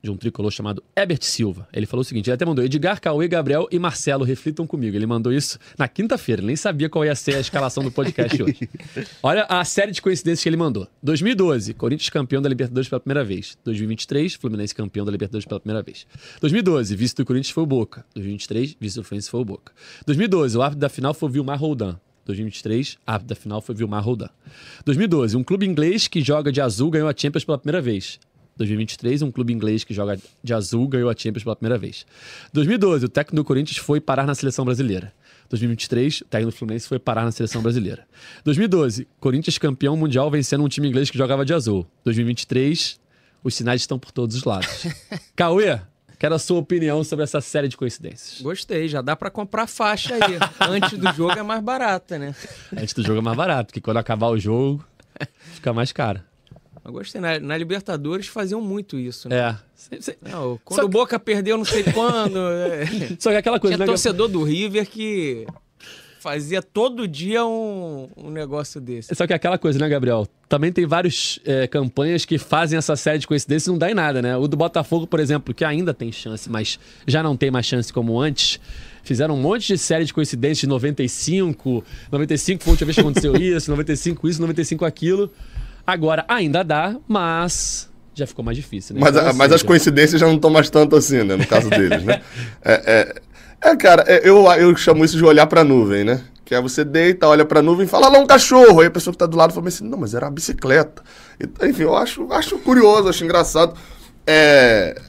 de 0.04 0.10
um 0.10 0.16
tricolor 0.18 0.52
chamado 0.52 0.84
Ebert 0.94 1.22
Silva. 1.22 1.66
Ele 1.72 1.86
falou 1.86 2.02
o 2.02 2.04
seguinte: 2.04 2.28
ele 2.28 2.34
até 2.34 2.44
mandou 2.44 2.62
Edgar, 2.62 3.00
Cauê, 3.00 3.26
Gabriel 3.26 3.66
e 3.70 3.78
Marcelo 3.78 4.22
reflitam 4.22 4.66
comigo. 4.66 4.94
Ele 4.94 5.06
mandou 5.06 5.32
isso 5.32 5.58
na 5.78 5.88
quinta-feira, 5.88 6.40
ele 6.40 6.48
nem 6.48 6.56
sabia 6.56 6.90
qual 6.90 7.04
ia 7.06 7.14
ser 7.14 7.36
a 7.36 7.40
escalação 7.40 7.82
do 7.82 7.90
podcast 7.90 8.42
hoje. 8.42 8.68
Olha 9.22 9.44
a 9.48 9.64
série 9.64 9.92
de 9.92 10.02
coincidências 10.02 10.42
que 10.42 10.48
ele 10.48 10.58
mandou: 10.58 10.86
2012, 11.02 11.72
Corinthians 11.72 12.10
campeão 12.10 12.42
da 12.42 12.48
Libertadores 12.48 12.88
pela 12.88 13.00
primeira 13.00 13.24
vez. 13.24 13.56
2023, 13.64 14.34
Fluminense 14.34 14.74
campeão 14.74 15.06
da 15.06 15.10
Libertadores 15.10 15.46
pela 15.46 15.58
primeira 15.58 15.82
vez. 15.82 16.06
2012, 16.40 16.94
vice 16.94 17.16
do 17.16 17.24
Corinthians 17.24 17.54
foi 17.54 17.62
o 17.62 17.66
Boca. 17.66 18.04
2023, 18.14 18.76
vice 18.78 18.96
do 18.96 19.04
Fluminense 19.04 19.30
foi 19.30 19.40
o 19.40 19.44
Boca. 19.44 19.72
2012, 20.06 20.58
o 20.58 20.62
árbitro 20.62 20.80
da 20.80 20.88
final 20.90 21.14
foi 21.14 21.30
o 21.30 21.32
Vilmar 21.32 21.58
Roldan. 21.58 21.96
2023, 22.26 22.98
árbitro 23.06 23.28
da 23.28 23.40
final 23.40 23.62
foi 23.62 23.74
Vilmar 23.74 24.02
Roldan. 24.02 24.28
2012, 24.84 25.36
um 25.36 25.44
clube 25.44 25.66
inglês 25.66 26.08
que 26.08 26.20
joga 26.20 26.52
de 26.52 26.60
azul 26.60 26.90
ganhou 26.90 27.08
a 27.08 27.14
Champions 27.16 27.44
pela 27.44 27.58
primeira 27.58 27.80
vez. 27.80 28.18
2023, 28.56 29.22
um 29.22 29.30
clube 29.30 29.52
inglês 29.52 29.84
que 29.84 29.92
joga 29.92 30.18
de 30.42 30.54
azul 30.54 30.86
ganhou 30.86 31.10
a 31.10 31.14
Champions 31.16 31.42
pela 31.42 31.56
primeira 31.56 31.78
vez. 31.78 32.06
2012, 32.52 33.06
o 33.06 33.08
técnico 33.08 33.36
do 33.36 33.44
Corinthians 33.44 33.78
foi 33.78 34.00
parar 34.00 34.26
na 34.26 34.34
seleção 34.34 34.64
brasileira. 34.64 35.12
2023, 35.48 36.22
o 36.22 36.24
técnico 36.24 36.52
do 36.52 36.56
Fluminense 36.56 36.88
foi 36.88 36.98
parar 36.98 37.24
na 37.24 37.32
seleção 37.32 37.62
brasileira. 37.62 38.06
2012, 38.44 39.06
Corinthians 39.20 39.58
campeão 39.58 39.96
mundial 39.96 40.30
vencendo 40.30 40.64
um 40.64 40.68
time 40.68 40.88
inglês 40.88 41.10
que 41.10 41.18
jogava 41.18 41.44
de 41.44 41.52
azul. 41.52 41.86
2023, 42.04 42.98
os 43.42 43.54
sinais 43.54 43.82
estão 43.82 43.98
por 43.98 44.10
todos 44.10 44.36
os 44.36 44.44
lados. 44.44 44.86
Cauê, 45.36 45.80
quero 46.18 46.34
a 46.34 46.38
sua 46.38 46.58
opinião 46.58 47.04
sobre 47.04 47.24
essa 47.24 47.40
série 47.40 47.68
de 47.68 47.76
coincidências. 47.76 48.40
Gostei, 48.40 48.88
já 48.88 49.02
dá 49.02 49.14
para 49.14 49.30
comprar 49.30 49.66
faixa 49.66 50.14
aí. 50.14 50.38
Antes 50.60 50.98
do 50.98 51.12
jogo 51.12 51.38
é 51.38 51.42
mais 51.42 51.62
barata, 51.62 52.18
né? 52.18 52.34
Antes 52.76 52.94
do 52.94 53.02
jogo 53.02 53.18
é 53.18 53.22
mais 53.22 53.36
barato, 53.36 53.66
porque 53.66 53.80
quando 53.80 53.98
acabar 53.98 54.28
o 54.28 54.38
jogo, 54.38 54.84
fica 55.54 55.72
mais 55.72 55.92
caro. 55.92 56.20
Eu 56.84 56.92
gostei. 56.92 57.20
Na, 57.20 57.38
na, 57.40 57.56
Libertadores 57.56 58.26
faziam 58.26 58.60
muito 58.60 58.98
isso, 58.98 59.28
né? 59.28 59.56
É. 59.90 60.30
Não, 60.30 60.60
quando 60.64 60.80
Só... 60.80 60.86
o 60.86 60.88
Boca 60.88 61.18
perdeu 61.18 61.56
não 61.56 61.64
sei 61.64 61.82
quando. 61.92 62.38
é... 62.38 62.86
Só 63.18 63.30
que 63.30 63.36
aquela 63.36 63.58
coisa. 63.58 63.76
Tinha 63.76 63.86
né, 63.86 63.90
torcedor 63.90 64.28
do 64.28 64.42
River 64.42 64.86
que 64.88 65.46
fazia 66.24 66.62
todo 66.62 67.06
dia 67.06 67.44
um, 67.44 68.08
um 68.16 68.30
negócio 68.30 68.80
desse. 68.80 69.14
Só 69.14 69.26
que 69.26 69.34
aquela 69.34 69.58
coisa, 69.58 69.78
né, 69.78 69.86
Gabriel? 69.86 70.26
Também 70.48 70.72
tem 70.72 70.86
várias 70.86 71.38
é, 71.44 71.66
campanhas 71.66 72.24
que 72.24 72.38
fazem 72.38 72.78
essa 72.78 72.96
série 72.96 73.18
de 73.18 73.26
coincidências 73.26 73.66
e 73.66 73.70
não 73.70 73.76
dá 73.76 73.90
em 73.90 73.94
nada, 73.94 74.22
né? 74.22 74.34
O 74.34 74.48
do 74.48 74.56
Botafogo, 74.56 75.06
por 75.06 75.20
exemplo, 75.20 75.52
que 75.52 75.66
ainda 75.66 75.92
tem 75.92 76.10
chance, 76.10 76.50
mas 76.50 76.78
já 77.06 77.22
não 77.22 77.36
tem 77.36 77.50
mais 77.50 77.66
chance 77.66 77.92
como 77.92 78.18
antes. 78.18 78.58
Fizeram 79.02 79.34
um 79.34 79.40
monte 79.40 79.66
de 79.66 79.76
série 79.76 80.06
de 80.06 80.14
coincidências 80.14 80.60
de 80.60 80.66
95. 80.66 81.84
95 82.10 82.64
foi 82.64 82.70
a 82.70 82.72
última 82.72 82.86
vez 82.86 82.94
que 82.94 83.00
aconteceu 83.02 83.36
isso, 83.36 83.70
95 83.70 84.28
isso, 84.28 84.40
95 84.40 84.84
aquilo. 84.86 85.30
Agora 85.86 86.24
ainda 86.28 86.62
dá, 86.62 86.96
mas 87.06 87.90
já 88.14 88.26
ficou 88.26 88.44
mais 88.44 88.56
difícil, 88.56 88.94
né? 88.94 89.00
Mas, 89.02 89.16
então, 89.16 89.34
mas 89.34 89.52
as 89.52 89.62
coincidências 89.62 90.20
já 90.20 90.26
não 90.26 90.36
estão 90.36 90.50
mais 90.50 90.70
tanto 90.70 90.94
assim, 90.94 91.22
né? 91.24 91.36
No 91.36 91.46
caso 91.46 91.68
deles, 91.68 92.02
né? 92.04 92.22
É, 92.64 93.14
é, 93.62 93.70
é, 93.70 93.76
cara, 93.76 94.04
é, 94.06 94.28
eu, 94.28 94.46
eu 94.52 94.74
chamo 94.76 95.04
isso 95.04 95.16
de 95.16 95.24
olhar 95.24 95.46
pra 95.46 95.64
nuvem, 95.64 96.04
né? 96.04 96.22
Que 96.44 96.54
é 96.54 96.60
você 96.60 96.84
deita, 96.84 97.26
olha 97.26 97.44
pra 97.44 97.60
nuvem 97.60 97.86
e 97.86 97.88
fala, 97.88 98.08
lá 98.08 98.18
um 98.18 98.26
cachorro. 98.26 98.80
Aí 98.80 98.86
a 98.86 98.90
pessoa 98.90 99.12
que 99.12 99.18
tá 99.18 99.26
do 99.26 99.36
lado 99.36 99.52
fala 99.52 99.68
assim, 99.68 99.84
não, 99.84 99.98
mas 99.98 100.14
era 100.14 100.26
uma 100.26 100.30
bicicleta. 100.30 101.02
E, 101.40 101.68
enfim, 101.68 101.82
eu 101.82 101.96
acho, 101.96 102.30
acho 102.32 102.58
curioso, 102.58 103.08
acho 103.08 103.24
engraçado. 103.24 103.74
É, 104.26 105.00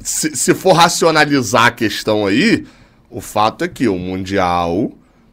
se, 0.00 0.34
se 0.34 0.54
for 0.54 0.72
racionalizar 0.72 1.66
a 1.66 1.70
questão 1.70 2.26
aí, 2.26 2.66
o 3.10 3.20
fato 3.20 3.64
é 3.64 3.68
que 3.68 3.86
o 3.86 3.98
Mundial 3.98 4.92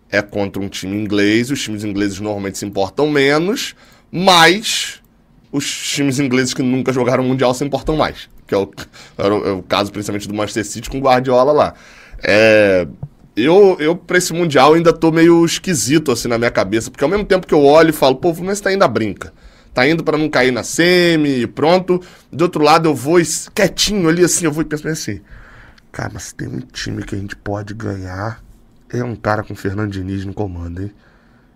é 0.10 0.22
contra 0.22 0.62
um 0.62 0.68
time 0.68 0.96
inglês, 0.96 1.52
os 1.52 1.62
times 1.62 1.84
ingleses 1.84 2.20
normalmente 2.20 2.58
se 2.58 2.66
importam 2.66 3.10
menos 3.10 3.76
mas 4.12 5.02
os 5.52 5.65
times 5.65 6.20
ingleses 6.20 6.54
que 6.54 6.62
nunca 6.62 6.91
jogaram 6.93 7.24
Mundial 7.24 7.54
se 7.54 7.63
importam 7.63 7.96
mais. 7.96 8.30
Que 8.46 8.56
é 8.56 8.58
o, 8.58 8.63
o, 8.63 9.22
é 9.22 9.52
o 9.52 9.63
caso 9.63 9.91
principalmente 9.91 10.28
do 10.28 10.34
Manchester 10.34 10.65
City 10.65 10.89
com 10.89 10.98
o 11.00 11.02
Guardiola 11.02 11.52
lá. 11.52 11.74
É, 12.24 12.88
eu, 13.36 13.78
eu, 13.80 13.96
pra 13.96 14.17
esse 14.17 14.34
Mundial, 14.34 14.74
ainda 14.74 14.91
tô 14.91 15.12
meio 15.12 15.46
esquisito 15.46 16.12
assim 16.12 16.28
na 16.28 16.38
minha 16.38 16.50
cabeça, 16.50 16.89
porque 16.89 17.04
ao 17.04 17.10
mesmo 17.10 17.26
tempo 17.26 17.46
que 17.46 17.54
eu 17.54 17.63
olho 17.63 17.89
e 17.89 17.93
falo, 17.93 18.15
pô, 18.15 18.32
o 18.32 18.34
Fluminense 18.34 18.63
tá 18.63 18.74
indo 18.74 18.84
a 18.84 18.88
brinca. 18.88 19.32
Tá 19.74 19.88
indo 19.88 20.04
para 20.04 20.17
não 20.17 20.28
cair 20.28 20.52
na 20.52 20.63
semi 20.63 21.41
e 21.41 21.48
pronto. 21.48 22.02
Do 22.32 22.46
outro 22.46 22.63
lado, 22.63 22.89
eu 22.89 22.96
vou 22.96 23.20
quietinho 23.54 24.10
ali 24.10 24.24
assim, 24.24 24.46
eu 24.46 24.52
vou 24.52 24.63
e 24.63 24.65
penso 24.65 24.88
assim, 24.88 25.22
cara, 25.91 26.10
mas 26.13 26.34
tem 26.34 26.48
um 26.48 26.60
time 26.60 27.04
que 27.04 27.13
a 27.13 27.17
gente 27.17 27.36
pode 27.36 27.76
ganhar, 27.76 28.41
é 28.89 29.04
um 29.04 29.15
cara 29.15 29.43
com 29.43 29.54
o 29.54 29.56
Fernando 29.56 29.91
Diniz 29.91 30.26
no 30.26 30.34
comando, 30.34 30.82
hein? 30.82 30.91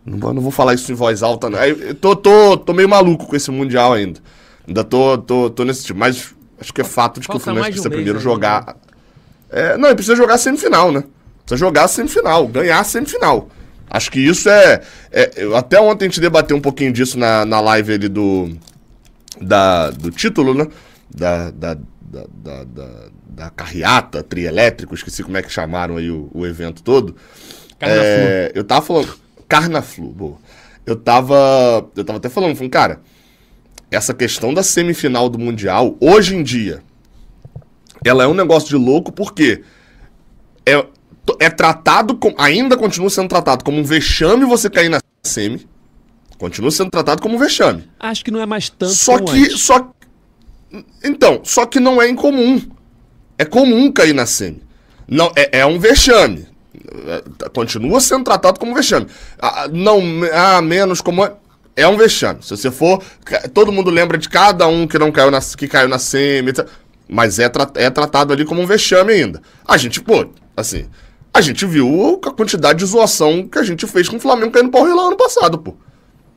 Não 0.06 0.18
vou, 0.18 0.34
não 0.34 0.42
vou 0.42 0.52
falar 0.52 0.74
isso 0.74 0.92
em 0.92 0.96
voz 0.96 1.22
alta, 1.22 1.50
não. 1.50 1.60
Eu 1.60 1.94
tô, 1.94 2.16
tô, 2.16 2.58
tô 2.58 2.74
meio 2.74 2.90
maluco 2.90 3.28
com 3.28 3.36
esse 3.36 3.52
Mundial 3.52 3.94
ainda. 3.94 4.20
Ainda 4.68 4.84
tô, 4.84 5.18
tô, 5.18 5.50
tô 5.50 5.64
nesse 5.64 5.86
tipo. 5.86 6.00
Mas 6.00 6.34
acho 6.60 6.74
que 6.74 6.82
é 6.82 6.84
fato 6.84 7.20
de 7.20 7.28
que 7.28 7.36
o 7.36 7.40
Fluminense 7.40 7.72
precisa 7.72 7.90
um 7.90 7.92
primeiro 7.92 8.20
jogar. 8.20 8.66
Né? 8.68 8.74
É, 9.52 9.78
não, 9.78 9.90
ele 9.90 9.96
precisa 9.96 10.16
jogar 10.16 10.38
semifinal, 10.38 10.92
né? 10.92 11.04
Precisa 11.46 11.58
jogar 11.58 11.88
semifinal, 11.88 12.48
ganhar 12.48 12.84
semifinal. 12.84 13.50
Acho 13.90 14.10
que 14.10 14.20
isso 14.20 14.50
é. 14.50 14.82
é 15.12 15.32
até 15.56 15.80
ontem 15.80 16.06
a 16.06 16.08
gente 16.08 16.22
debateu 16.22 16.56
um 16.56 16.62
pouquinho 16.62 16.94
disso 16.94 17.20
na, 17.20 17.46
na 17.46 17.60
live 17.60 17.94
ali 17.94 18.08
do. 18.08 18.50
Da, 19.40 19.92
do 19.92 20.12
título, 20.12 20.54
né? 20.54 20.68
Da, 21.14 21.52
da, 21.52 21.74
da, 21.74 22.26
da, 22.34 22.64
da, 22.64 22.90
da 23.30 23.50
carreata, 23.50 24.24
trielétrico, 24.24 24.94
esqueci 24.94 25.24
como 25.24 25.38
é 25.38 25.42
que 25.42 25.52
chamaram 25.52 25.98
aí 25.98 26.10
o, 26.10 26.30
o 26.34 26.46
evento 26.46 26.82
todo. 26.82 27.16
É, 27.80 28.52
eu 28.56 28.64
tava 28.64 28.86
falando. 28.86 29.10
Carnaflu, 29.52 30.08
boa. 30.08 30.38
Eu 30.86 30.96
tava. 30.96 31.90
Eu 31.94 32.06
tava 32.06 32.18
até 32.20 32.30
falando, 32.30 32.56
falando, 32.56 32.72
cara, 32.72 33.02
essa 33.92 34.14
questão 34.14 34.54
da 34.54 34.64
semifinal 34.64 35.28
do 35.28 35.38
Mundial, 35.38 35.98
hoje 36.00 36.38
em 36.38 36.42
dia, 36.42 36.82
ela 38.02 38.24
é 38.24 38.28
um 38.28 38.34
negócio 38.34 38.70
de 38.70 38.78
louco 38.78 39.12
porque 39.12 39.62
é, 40.66 40.86
é 41.38 41.50
tratado 41.50 42.16
como. 42.16 42.34
Ainda 42.40 42.78
continua 42.78 43.10
sendo 43.10 43.28
tratado 43.28 43.66
como 43.66 43.78
um 43.78 43.84
vexame 43.84 44.46
você 44.46 44.70
cair 44.70 44.88
na 44.88 45.02
semi. 45.22 45.68
Continua 46.38 46.72
sendo 46.72 46.90
tratado 46.90 47.22
como 47.22 47.36
um 47.36 47.38
vexame. 47.40 47.84
Acho 48.00 48.24
que 48.24 48.32
não 48.32 48.40
é 48.40 48.46
mais 48.46 48.70
tanto. 48.70 48.94
Só 48.94 49.20
que. 49.20 49.38
Antes. 49.38 49.60
Só, 49.60 49.94
então, 51.04 51.42
só 51.44 51.66
que 51.66 51.82
não 51.82 52.02
é 52.02 52.08
incomum. 52.08 52.62
É 53.38 53.44
comum 53.44 53.92
cair 53.92 54.14
na 54.14 54.26
semi. 54.26 54.64
Não, 55.10 55.30
é, 55.36 55.60
é 55.60 55.66
um 55.66 55.78
vexame. 55.78 56.51
É, 57.08 57.49
continua 57.49 58.01
sendo 58.01 58.25
tratado 58.25 58.60
como 58.60 58.75
vexame. 58.75 59.08
Ah, 59.39 59.67
não, 59.71 60.01
ah, 60.34 60.62
menos 60.62 61.01
como. 61.01 61.23
É, 61.23 61.34
é 61.75 61.88
um 61.88 61.97
vexame. 61.97 62.43
Se 62.43 62.49
você 62.56 62.69
for. 62.69 63.01
Todo 63.54 63.71
mundo 63.71 63.89
lembra 63.89 64.17
de 64.17 64.27
cada 64.27 64.67
um 64.67 64.86
que 64.86 64.99
não 64.99 65.12
caiu 65.12 65.32
na, 65.32 65.39
que 65.39 65.67
caiu 65.67 65.88
na 65.88 65.97
semi, 65.97 66.49
etc. 66.49 66.67
Mas 67.08 67.39
é, 67.39 67.49
tra 67.49 67.69
é 67.75 67.89
tratado 67.89 68.34
ali 68.34 68.45
como 68.45 68.62
um 68.62 68.65
vexame 68.65 69.13
ainda. 69.13 69.41
A 69.67 69.77
gente, 69.77 70.01
pô, 70.01 70.27
assim. 70.56 70.86
A 71.34 71.39
gente 71.39 71.65
viu 71.65 72.19
a 72.25 72.32
quantidade 72.32 72.80
de 72.80 72.86
zoação 72.86 73.47
que 73.47 73.58
a 73.58 73.63
gente 73.63 73.88
fez 73.88 74.10
com 74.10 74.17
o 74.17 74.19
Flamengo 74.19 74.51
caindo 74.51 74.69
pau 74.69 74.84
lá 74.84 75.08
ano 75.08 75.15
passado, 75.15 75.58
pô. 75.58 75.75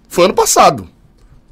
Foi 0.08 0.26
ano 0.26 0.34
passado. 0.34 0.88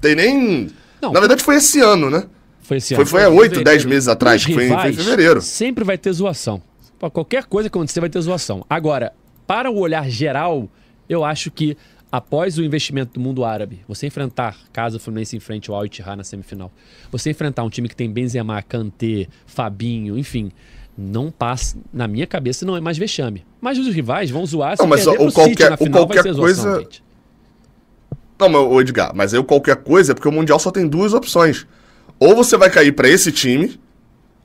Tem 0.00 0.14
nem. 0.14 0.70
Não, 1.00 1.12
Na 1.12 1.18
verdade, 1.18 1.42
foi 1.42 1.56
esse 1.56 1.80
ano, 1.80 2.08
né? 2.08 2.24
Foi 2.62 2.76
esse 2.76 2.94
ano. 2.94 3.04
Foi, 3.04 3.20
foi 3.20 3.24
há 3.24 3.28
8, 3.28 3.64
10 3.64 3.84
meses 3.84 4.08
atrás, 4.08 4.44
que 4.44 4.54
foi 4.54 4.66
em 4.66 4.92
fevereiro. 4.92 5.40
Sempre 5.40 5.82
vai 5.82 5.98
ter 5.98 6.12
zoação. 6.12 6.62
Qualquer 7.10 7.44
coisa 7.44 7.68
que 7.68 7.76
acontecer 7.76 8.00
vai 8.00 8.10
ter 8.10 8.20
zoação. 8.20 8.64
Agora, 8.68 9.12
para 9.46 9.70
o 9.70 9.78
olhar 9.78 10.08
geral, 10.08 10.68
eu 11.08 11.24
acho 11.24 11.50
que 11.50 11.76
após 12.10 12.58
o 12.58 12.62
investimento 12.62 13.14
do 13.14 13.20
mundo 13.20 13.44
árabe, 13.44 13.80
você 13.88 14.06
enfrentar, 14.06 14.56
caso 14.72 14.98
o 14.98 15.00
Fluminense 15.00 15.34
enfrente 15.36 15.70
o 15.70 15.74
Al-Ittihad 15.74 16.16
na 16.16 16.24
semifinal, 16.24 16.70
você 17.10 17.30
enfrentar 17.30 17.64
um 17.64 17.70
time 17.70 17.88
que 17.88 17.96
tem 17.96 18.10
Benzema, 18.10 18.60
Kanté, 18.62 19.26
Fabinho, 19.46 20.18
enfim, 20.18 20.52
não 20.96 21.30
passa, 21.30 21.78
na 21.92 22.06
minha 22.06 22.26
cabeça 22.26 22.66
não 22.66 22.76
é 22.76 22.80
mais 22.80 22.98
vexame. 22.98 23.44
Mas 23.60 23.78
os 23.78 23.92
rivais 23.94 24.30
vão 24.30 24.44
zoar 24.44 24.76
se 24.76 24.82
não, 24.82 24.88
mas 24.88 25.06
o 25.06 25.32
qualquer, 25.32 25.70
na 25.70 25.76
final, 25.76 26.06
qualquer 26.06 26.34
coisa 26.34 26.80
gente. 26.80 27.02
Não, 28.38 28.48
mas, 28.48 28.80
Edgar, 28.80 29.12
mas 29.14 29.32
eu 29.32 29.44
qualquer 29.44 29.76
coisa 29.76 30.12
é 30.12 30.14
porque 30.14 30.28
o 30.28 30.32
Mundial 30.32 30.58
só 30.58 30.70
tem 30.70 30.86
duas 30.86 31.14
opções. 31.14 31.66
Ou 32.18 32.36
você 32.36 32.56
vai 32.56 32.70
cair 32.70 32.92
para 32.92 33.08
esse 33.08 33.32
time, 33.32 33.80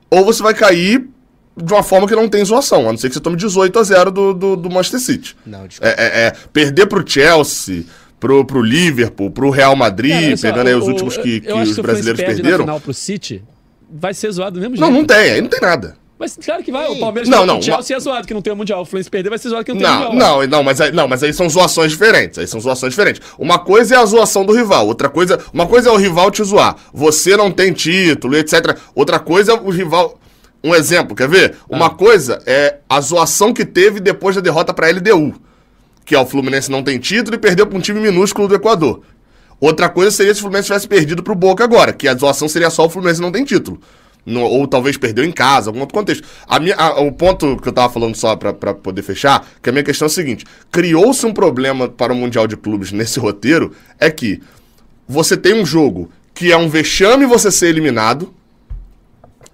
ou 0.09 0.23
você 0.23 0.41
vai 0.41 0.53
cair 0.53 1.09
de 1.57 1.73
uma 1.73 1.83
forma 1.83 2.07
que 2.07 2.15
não 2.15 2.29
tem 2.29 2.45
zoação, 2.45 2.87
a 2.87 2.91
não 2.91 2.97
ser 2.97 3.09
que 3.09 3.15
você 3.15 3.19
tome 3.19 3.35
18 3.35 3.79
a 3.79 3.83
0 3.83 4.11
do, 4.11 4.33
do, 4.33 4.55
do 4.55 4.69
Manchester 4.69 4.99
City. 4.99 5.35
Não, 5.45 5.67
desculpa. 5.67 5.93
É, 5.97 6.03
é, 6.03 6.27
é, 6.27 6.33
perder 6.53 6.85
pro 6.85 7.07
Chelsea, 7.07 7.83
pro, 8.19 8.45
pro 8.45 8.61
Liverpool, 8.61 9.31
pro 9.31 9.49
Real 9.49 9.75
Madrid, 9.75 10.33
é, 10.33 10.37
pegando 10.37 10.67
aí 10.67 10.75
os 10.75 10.87
últimos 10.87 11.17
que, 11.17 11.41
que 11.41 11.51
os 11.51 11.77
brasileiros 11.77 12.21
perderam. 12.21 12.59
final 12.59 12.79
pro 12.79 12.93
City, 12.93 13.43
vai 13.89 14.13
ser 14.13 14.31
zoado 14.31 14.59
do 14.59 14.61
mesmo 14.61 14.75
jeito. 14.75 14.91
Não, 14.91 14.99
não 14.99 15.05
tem, 15.05 15.31
aí 15.31 15.41
não 15.41 15.49
tem 15.49 15.61
nada. 15.61 15.95
Mas 16.19 16.37
claro 16.43 16.63
que 16.63 16.71
vai. 16.71 16.87
O 16.87 16.99
Palmeiras 16.99 17.29
não, 17.29 17.45
não, 17.45 17.59
o 17.59 17.61
Chelsea 17.61 17.95
é 17.95 17.99
zoado 17.99 18.25
que 18.25 18.33
não 18.33 18.41
tem 18.41 18.51
o 18.51 18.55
Mundial. 18.55 18.81
O 18.81 18.85
Fluminense 18.85 19.09
perder 19.09 19.29
vai 19.29 19.37
ser 19.37 19.49
zoado 19.49 19.63
que 19.63 19.71
não 19.71 19.79
tem 19.79 19.87
não, 19.87 20.09
o 20.09 20.13
Mundial. 20.13 20.39
Não, 20.39 20.47
não, 20.47 20.63
mas 20.63 20.81
aí, 20.81 20.91
não, 20.91 21.07
mas 21.07 21.21
aí 21.21 21.31
são 21.31 21.47
zoações 21.47 21.91
diferentes. 21.91 22.39
Aí 22.39 22.47
são 22.47 22.59
zoações 22.59 22.91
diferentes. 22.91 23.21
Uma 23.37 23.59
coisa 23.59 23.95
é 23.95 23.97
a 23.99 24.05
zoação 24.05 24.43
do 24.43 24.51
rival. 24.51 24.87
Outra 24.87 25.09
coisa, 25.09 25.39
uma 25.53 25.67
coisa 25.67 25.89
é 25.89 25.91
o 25.91 25.95
rival 25.95 26.31
te 26.31 26.43
zoar. 26.43 26.75
Você 26.91 27.37
não 27.37 27.51
tem 27.51 27.71
título, 27.71 28.35
etc. 28.35 28.77
Outra 28.95 29.19
coisa 29.19 29.51
é 29.51 29.55
o 29.55 29.69
rival. 29.69 30.19
Um 30.67 30.75
exemplo, 30.75 31.15
quer 31.15 31.29
ver? 31.29 31.55
Uma 31.69 31.85
ah. 31.85 31.89
coisa 31.89 32.43
é 32.45 32.79
a 32.89 32.99
zoação 32.99 33.53
que 33.53 33.65
teve 33.65 34.01
depois 34.01 34.35
da 34.35 34.41
derrota 34.41 34.73
para 34.73 34.87
a 34.87 34.91
LDU. 34.91 35.33
Que 36.03 36.13
é 36.13 36.19
o 36.19 36.25
Fluminense 36.25 36.69
não 36.69 36.83
tem 36.83 36.99
título 36.99 37.35
e 37.35 37.39
perdeu 37.39 37.65
para 37.65 37.77
um 37.77 37.81
time 37.81 38.01
minúsculo 38.01 38.49
do 38.49 38.55
Equador. 38.55 39.01
Outra 39.61 39.87
coisa 39.87 40.11
seria 40.11 40.33
se 40.33 40.39
o 40.39 40.43
Fluminense 40.43 40.67
tivesse 40.67 40.87
perdido 40.87 41.23
pro 41.23 41.33
Boca 41.33 41.63
agora, 41.63 41.93
que 41.93 42.05
a 42.05 42.13
zoação 42.13 42.49
seria 42.49 42.69
só 42.69 42.85
o 42.85 42.89
Fluminense 42.89 43.21
não 43.21 43.31
tem 43.31 43.45
título. 43.45 43.79
No, 44.25 44.41
ou 44.41 44.67
talvez 44.67 44.97
perdeu 44.97 45.23
em 45.23 45.31
casa, 45.31 45.69
algum 45.69 45.79
outro 45.79 45.97
contexto. 45.97 46.27
A 46.45 46.59
minha, 46.59 46.75
a, 46.75 46.99
o 46.99 47.13
ponto 47.13 47.55
que 47.55 47.69
eu 47.69 47.71
tava 47.71 47.91
falando 47.91 48.13
só 48.13 48.35
para 48.35 48.73
poder 48.73 49.03
fechar, 49.03 49.47
que 49.63 49.69
a 49.69 49.71
minha 49.71 49.85
questão 49.85 50.05
é 50.05 50.07
a 50.07 50.13
seguinte: 50.13 50.45
criou-se 50.69 51.25
um 51.25 51.33
problema 51.33 51.87
para 51.87 52.11
o 52.11 52.15
Mundial 52.15 52.45
de 52.45 52.57
Clubes 52.57 52.91
nesse 52.91 53.21
roteiro, 53.21 53.71
é 53.97 54.11
que 54.11 54.41
você 55.07 55.37
tem 55.37 55.53
um 55.53 55.65
jogo 55.65 56.11
que 56.33 56.51
é 56.51 56.57
um 56.57 56.67
vexame 56.67 57.25
você 57.25 57.49
ser 57.49 57.67
eliminado, 57.67 58.33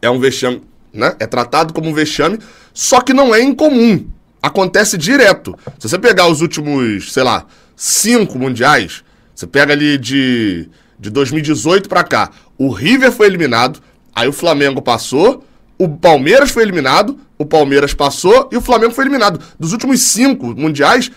é 0.02 0.10
um 0.10 0.20
vexame, 0.20 0.62
né? 0.94 1.16
É 1.20 1.26
tratado 1.26 1.74
como 1.74 1.90
um 1.90 1.94
vexame, 1.94 2.40
só 2.74 3.02
que 3.02 3.14
não 3.14 3.34
é 3.34 3.42
incomum. 3.42 4.08
Acontece 4.42 4.98
direto. 4.98 5.58
Se 5.80 5.90
você 5.90 5.98
pegar 5.98 6.28
os 6.28 6.42
últimos, 6.42 7.12
sei 7.12 7.24
lá, 7.24 7.46
cinco 7.76 8.38
mundiais, 8.38 9.04
você 9.34 9.48
pega 9.48 9.74
ali 9.74 9.98
de, 9.98 10.70
de 11.00 11.10
2018 11.10 11.90
para 11.90 12.04
cá, 12.04 12.30
o 12.58 12.70
River 12.70 13.12
foi 13.12 13.28
eliminado, 13.28 13.82
Aí 14.16 14.28
o 14.28 14.34
Flamengo 14.34 14.82
passou, 14.82 15.44
o 15.78 15.90
Palmeiras 15.90 16.52
foi 16.52 16.64
eliminado, 16.64 17.20
o 17.38 17.46
Palmeiras 17.46 17.94
passou 17.94 18.48
e 18.52 18.58
o 18.58 18.62
Flamengo 18.62 18.94
foi 18.94 19.06
eliminado. 19.06 19.40
Dos 19.60 19.74
últimos 19.74 20.02
cinco 20.02 20.48
mundiais, 20.56 21.12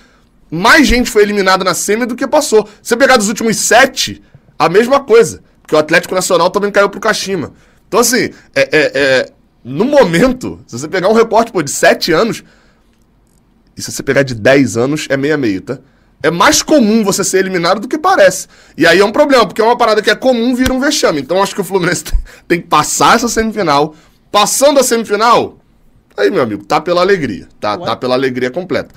mais 0.51 0.87
gente 0.87 1.11
foi 1.11 1.23
eliminada 1.23 1.63
na 1.63 1.75
semi 1.75 2.07
do 2.07 2.17
que 2.17 2.27
passou. 2.27 2.67
Se 2.83 2.91
você 2.91 2.97
pegar 2.97 3.19
dos 3.19 3.29
últimos 3.29 3.57
sete, 3.57 4.23
a 4.59 4.69
mesma 4.69 5.01
coisa. 5.01 5.43
Porque 5.61 5.75
o 5.75 5.79
Atlético 5.79 6.15
Nacional 6.15 6.49
também 6.49 6.71
caiu 6.71 6.89
pro 6.89 7.01
Kashima. 7.01 7.53
Então, 7.87 8.01
assim, 8.01 8.31
é, 8.55 8.63
é, 8.63 8.93
é, 8.95 9.33
no 9.69 9.85
momento, 9.85 10.61
se 10.65 10.79
você 10.79 10.87
pegar 10.87 11.09
um 11.09 11.13
recorte 11.13 11.51
pô, 11.51 11.61
de 11.61 11.73
sete 11.73 12.13
anos, 12.13 12.45
e 13.77 13.83
se 13.83 13.91
você 13.91 14.01
pegar 14.01 14.23
de 14.23 14.33
dez 14.33 14.77
anos, 14.77 15.09
é 15.11 15.17
meio 15.17 15.35
a 15.35 15.37
meio, 15.37 15.61
tá? 15.61 15.81
É 16.23 16.31
mais 16.31 16.63
comum 16.63 17.03
você 17.03 17.25
ser 17.25 17.39
eliminado 17.39 17.81
do 17.81 17.89
que 17.89 17.99
parece. 17.99 18.47
E 18.77 18.87
aí 18.87 19.01
é 19.01 19.05
um 19.05 19.11
problema, 19.11 19.45
porque 19.45 19.61
é 19.61 19.65
uma 19.65 19.77
parada 19.77 20.01
que 20.01 20.09
é 20.09 20.15
comum 20.15 20.55
vira 20.55 20.73
um 20.73 20.79
vexame. 20.79 21.21
Então 21.21 21.43
acho 21.43 21.53
que 21.53 21.61
o 21.61 21.65
Fluminense 21.65 22.05
tem 22.47 22.61
que 22.61 22.69
passar 22.69 23.17
essa 23.17 23.29
semifinal. 23.29 23.93
Passando 24.31 24.79
a 24.79 24.85
semifinal, 24.85 25.59
aí, 26.17 26.31
meu 26.31 26.43
amigo, 26.43 26.65
tá 26.65 26.81
pela 26.81 27.01
alegria. 27.01 27.49
Tá, 27.59 27.77
tá 27.77 27.97
pela 27.97 28.15
alegria 28.15 28.53
completa. 28.53 28.95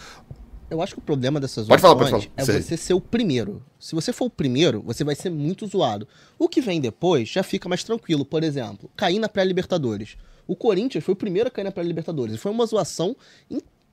Eu 0.70 0.84
acho 0.84 0.94
que 0.94 1.00
o 1.00 1.04
problema 1.04 1.40
dessas 1.40 1.68
pode 1.68 1.82
falar, 1.82 1.96
pode 1.96 2.12
falar. 2.12 2.26
é 2.38 2.46
você 2.46 2.78
ser 2.78 2.94
o 2.94 3.02
primeiro. 3.02 3.64
Se 3.80 3.96
você 3.96 4.14
for 4.14 4.26
o 4.26 4.30
primeiro, 4.30 4.84
você 4.86 5.04
vai 5.04 5.16
ser 5.16 5.32
muito 5.32 5.66
zoado. 5.66 6.08
O 6.38 6.48
que 6.48 6.62
vem 6.62 6.80
depois 6.80 7.28
já 7.28 7.42
fica 7.42 7.68
mais 7.68 7.84
tranquilo. 7.84 8.24
Por 8.24 8.44
exemplo, 8.44 8.88
cair 8.96 9.18
na 9.18 9.28
pré-Libertadores. 9.28 10.16
O 10.50 10.56
Corinthians 10.56 11.04
foi 11.04 11.14
o 11.14 11.16
primeiro 11.16 11.48
a 11.48 11.52
cair 11.52 11.64
na 11.64 11.72
pré-Libertadores. 11.72 12.34
E 12.34 12.38
foi 12.40 12.52
uma 12.52 12.66
zoação 12.66 13.16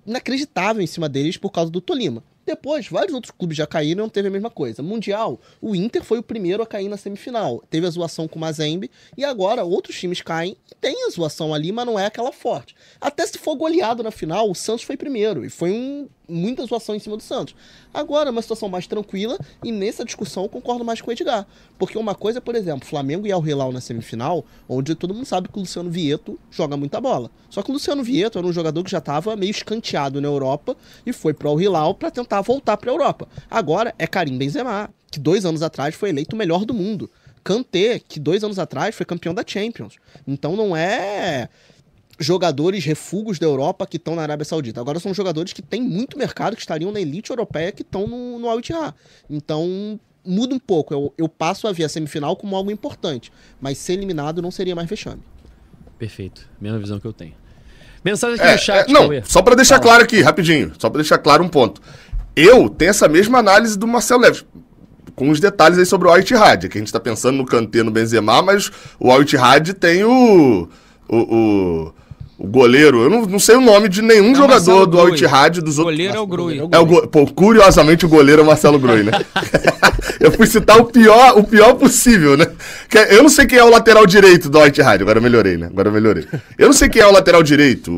inacreditável 0.06 0.82
em 0.82 0.86
cima 0.86 1.06
deles 1.06 1.36
por 1.36 1.50
causa 1.50 1.70
do 1.70 1.82
Tolima. 1.82 2.24
Depois, 2.46 2.88
vários 2.88 3.12
outros 3.12 3.30
clubes 3.30 3.58
já 3.58 3.66
caíram 3.66 4.00
e 4.00 4.02
não 4.04 4.08
teve 4.08 4.28
a 4.28 4.30
mesma 4.30 4.48
coisa. 4.48 4.82
Mundial, 4.82 5.38
o 5.60 5.76
Inter 5.76 6.02
foi 6.02 6.18
o 6.18 6.22
primeiro 6.22 6.62
a 6.62 6.66
cair 6.66 6.88
na 6.88 6.96
semifinal. 6.96 7.62
Teve 7.68 7.86
a 7.86 7.90
zoação 7.90 8.26
com 8.26 8.38
o 8.38 8.40
Mazembe 8.40 8.90
e 9.18 9.22
agora 9.22 9.64
outros 9.64 9.98
times 10.00 10.22
caem 10.22 10.56
e 10.70 10.74
tem 10.76 11.06
a 11.06 11.10
zoação 11.10 11.52
ali, 11.52 11.70
mas 11.72 11.84
não 11.84 11.98
é 11.98 12.06
aquela 12.06 12.32
forte. 12.32 12.74
Até 12.98 13.26
se 13.26 13.36
for 13.36 13.54
goleado 13.54 14.02
na 14.02 14.10
final, 14.10 14.50
o 14.50 14.54
Santos 14.54 14.84
foi 14.84 14.96
primeiro 14.96 15.44
e 15.44 15.50
foi 15.50 15.72
um, 15.72 16.08
muita 16.28 16.64
zoação 16.66 16.94
em 16.94 16.98
cima 16.98 17.16
do 17.16 17.22
Santos. 17.22 17.54
Agora 17.92 18.28
é 18.28 18.32
uma 18.32 18.42
situação 18.42 18.68
mais 18.68 18.86
tranquila 18.86 19.38
e 19.62 19.72
nessa 19.72 20.04
discussão 20.04 20.44
eu 20.44 20.48
concordo 20.48 20.84
mais 20.84 21.00
com 21.00 21.10
o 21.10 21.12
Edgar. 21.12 21.46
Porque 21.78 21.98
uma 21.98 22.14
coisa, 22.14 22.40
por 22.40 22.54
exemplo, 22.54 22.86
Flamengo 22.86 23.26
e 23.26 23.32
Al 23.32 23.46
Hilal 23.46 23.72
na 23.72 23.80
semifinal, 23.80 24.44
onde 24.68 24.94
todo 24.94 25.14
mundo 25.14 25.26
sabe 25.26 25.48
que 25.48 25.56
o 25.56 25.60
Luciano 25.60 25.90
Vieto 25.90 26.38
joga 26.50 26.76
muita 26.76 27.00
bola. 27.00 27.30
Só 27.48 27.62
que 27.62 27.70
o 27.70 27.72
Luciano 27.72 28.02
Vieto 28.02 28.38
era 28.38 28.46
um 28.46 28.52
jogador 28.52 28.82
que 28.82 28.90
já 28.90 28.98
estava 28.98 29.36
meio 29.36 29.50
escanteado 29.50 30.20
na 30.20 30.28
Europa 30.28 30.76
e 31.04 31.12
foi 31.12 31.32
para 31.32 31.48
o 31.48 31.50
Al 31.50 31.60
Hilal 31.60 31.94
para 31.94 32.10
tentar 32.10 32.40
voltar 32.40 32.76
para 32.76 32.90
a 32.90 32.94
Europa. 32.94 33.28
Agora 33.50 33.94
é 33.98 34.06
Karim 34.06 34.36
Benzema, 34.36 34.90
que 35.10 35.18
dois 35.18 35.44
anos 35.44 35.62
atrás 35.62 35.94
foi 35.94 36.10
eleito 36.10 36.34
o 36.34 36.38
melhor 36.38 36.64
do 36.64 36.74
mundo. 36.74 37.10
Kanté, 37.46 38.00
que 38.00 38.18
dois 38.18 38.42
anos 38.42 38.58
atrás 38.58 38.94
foi 38.94 39.06
campeão 39.06 39.32
da 39.32 39.44
Champions. 39.46 39.96
Então 40.26 40.56
não 40.56 40.76
é 40.76 41.48
jogadores 42.18 42.84
refugos 42.84 43.38
da 43.38 43.46
Europa 43.46 43.86
que 43.86 43.96
estão 43.96 44.14
na 44.14 44.22
Arábia 44.22 44.44
Saudita. 44.44 44.80
Agora 44.80 44.98
são 44.98 45.12
jogadores 45.12 45.52
que 45.52 45.62
têm 45.62 45.82
muito 45.82 46.18
mercado, 46.18 46.54
que 46.54 46.62
estariam 46.62 46.90
na 46.90 47.00
elite 47.00 47.30
europeia, 47.30 47.72
que 47.72 47.82
estão 47.82 48.06
no, 48.06 48.38
no 48.38 48.48
Al 48.48 48.58
Ittihad. 48.58 48.94
Então 49.28 50.00
muda 50.24 50.54
um 50.54 50.58
pouco. 50.58 50.92
Eu, 50.92 51.12
eu 51.16 51.28
passo 51.28 51.68
a 51.68 51.72
ver 51.72 51.84
a 51.84 51.88
semifinal 51.88 52.36
como 52.36 52.56
algo 52.56 52.70
importante, 52.70 53.32
mas 53.60 53.78
ser 53.78 53.94
eliminado 53.94 54.42
não 54.42 54.50
seria 54.50 54.74
mais 54.74 54.88
vexame. 54.88 55.22
Perfeito. 55.98 56.48
Mesma 56.60 56.78
visão 56.78 56.98
que 56.98 57.06
eu 57.06 57.12
tenho. 57.12 57.34
Mensagem 58.04 58.36
aqui 58.36 58.46
é, 58.46 58.52
no 58.52 58.58
chat. 58.58 58.90
É, 58.90 58.92
não, 58.92 59.08
só 59.24 59.42
para 59.42 59.54
deixar 59.54 59.80
claro 59.80 60.04
aqui, 60.04 60.20
rapidinho, 60.20 60.72
só 60.78 60.88
para 60.88 61.00
deixar 61.00 61.18
claro 61.18 61.42
um 61.42 61.48
ponto. 61.48 61.80
Eu 62.34 62.68
tenho 62.68 62.90
essa 62.90 63.08
mesma 63.08 63.38
análise 63.38 63.78
do 63.78 63.86
Marcelo 63.86 64.22
Leves 64.22 64.44
com 65.14 65.30
os 65.30 65.40
detalhes 65.40 65.78
aí 65.78 65.86
sobre 65.86 66.06
o 66.06 66.10
Al 66.10 66.20
Ittihad, 66.20 66.68
que 66.68 66.76
a 66.76 66.80
gente 66.80 66.88
está 66.88 67.00
pensando 67.00 67.38
no 67.38 67.46
Kanté, 67.46 67.82
no 67.82 67.90
Benzema, 67.90 68.42
mas 68.42 68.70
o 69.00 69.10
Al 69.10 69.22
Ittihad 69.22 69.72
tem 69.72 70.04
o, 70.04 70.68
o, 71.08 71.16
o 71.16 71.94
o 72.46 72.50
goleiro, 72.50 73.02
eu 73.02 73.10
não, 73.10 73.26
não 73.26 73.38
sei 73.38 73.56
o 73.56 73.60
nome 73.60 73.88
de 73.88 74.00
nenhum 74.00 74.30
é 74.30 74.34
jogador 74.36 74.86
do 74.86 75.00
Al 75.00 75.08
Ittihad 75.08 75.60
dos 75.60 75.78
outros. 75.78 75.80
O 75.80 75.84
goleiro 75.84 76.16
é 76.16 76.20
o 76.20 76.26
Grui. 76.26 76.58
É 76.70 76.78
o 76.78 76.86
go... 76.86 77.06
Pô, 77.08 77.26
curiosamente 77.26 78.06
o 78.06 78.08
goleiro 78.08 78.42
é 78.42 78.44
o 78.44 78.46
Marcelo 78.46 78.78
Grui, 78.78 79.02
né? 79.02 79.12
eu 80.20 80.30
fui 80.30 80.46
citar 80.46 80.78
o 80.78 80.84
pior, 80.84 81.36
o 81.36 81.42
pior 81.42 81.74
possível, 81.74 82.36
né? 82.36 82.46
Eu 83.10 83.22
não 83.22 83.28
sei 83.28 83.46
quem 83.46 83.58
é 83.58 83.64
o 83.64 83.70
lateral 83.70 84.06
direito 84.06 84.48
do 84.48 84.58
Al 84.58 84.68
Ittihad, 84.68 85.02
agora 85.02 85.20
melhorei, 85.20 85.56
né? 85.56 85.66
Agora 85.66 85.90
melhorei. 85.90 86.24
Eu 86.56 86.66
não 86.66 86.72
sei 86.72 86.88
quem 86.88 87.02
é 87.02 87.06
o 87.06 87.12
lateral 87.12 87.42
direito, 87.42 87.90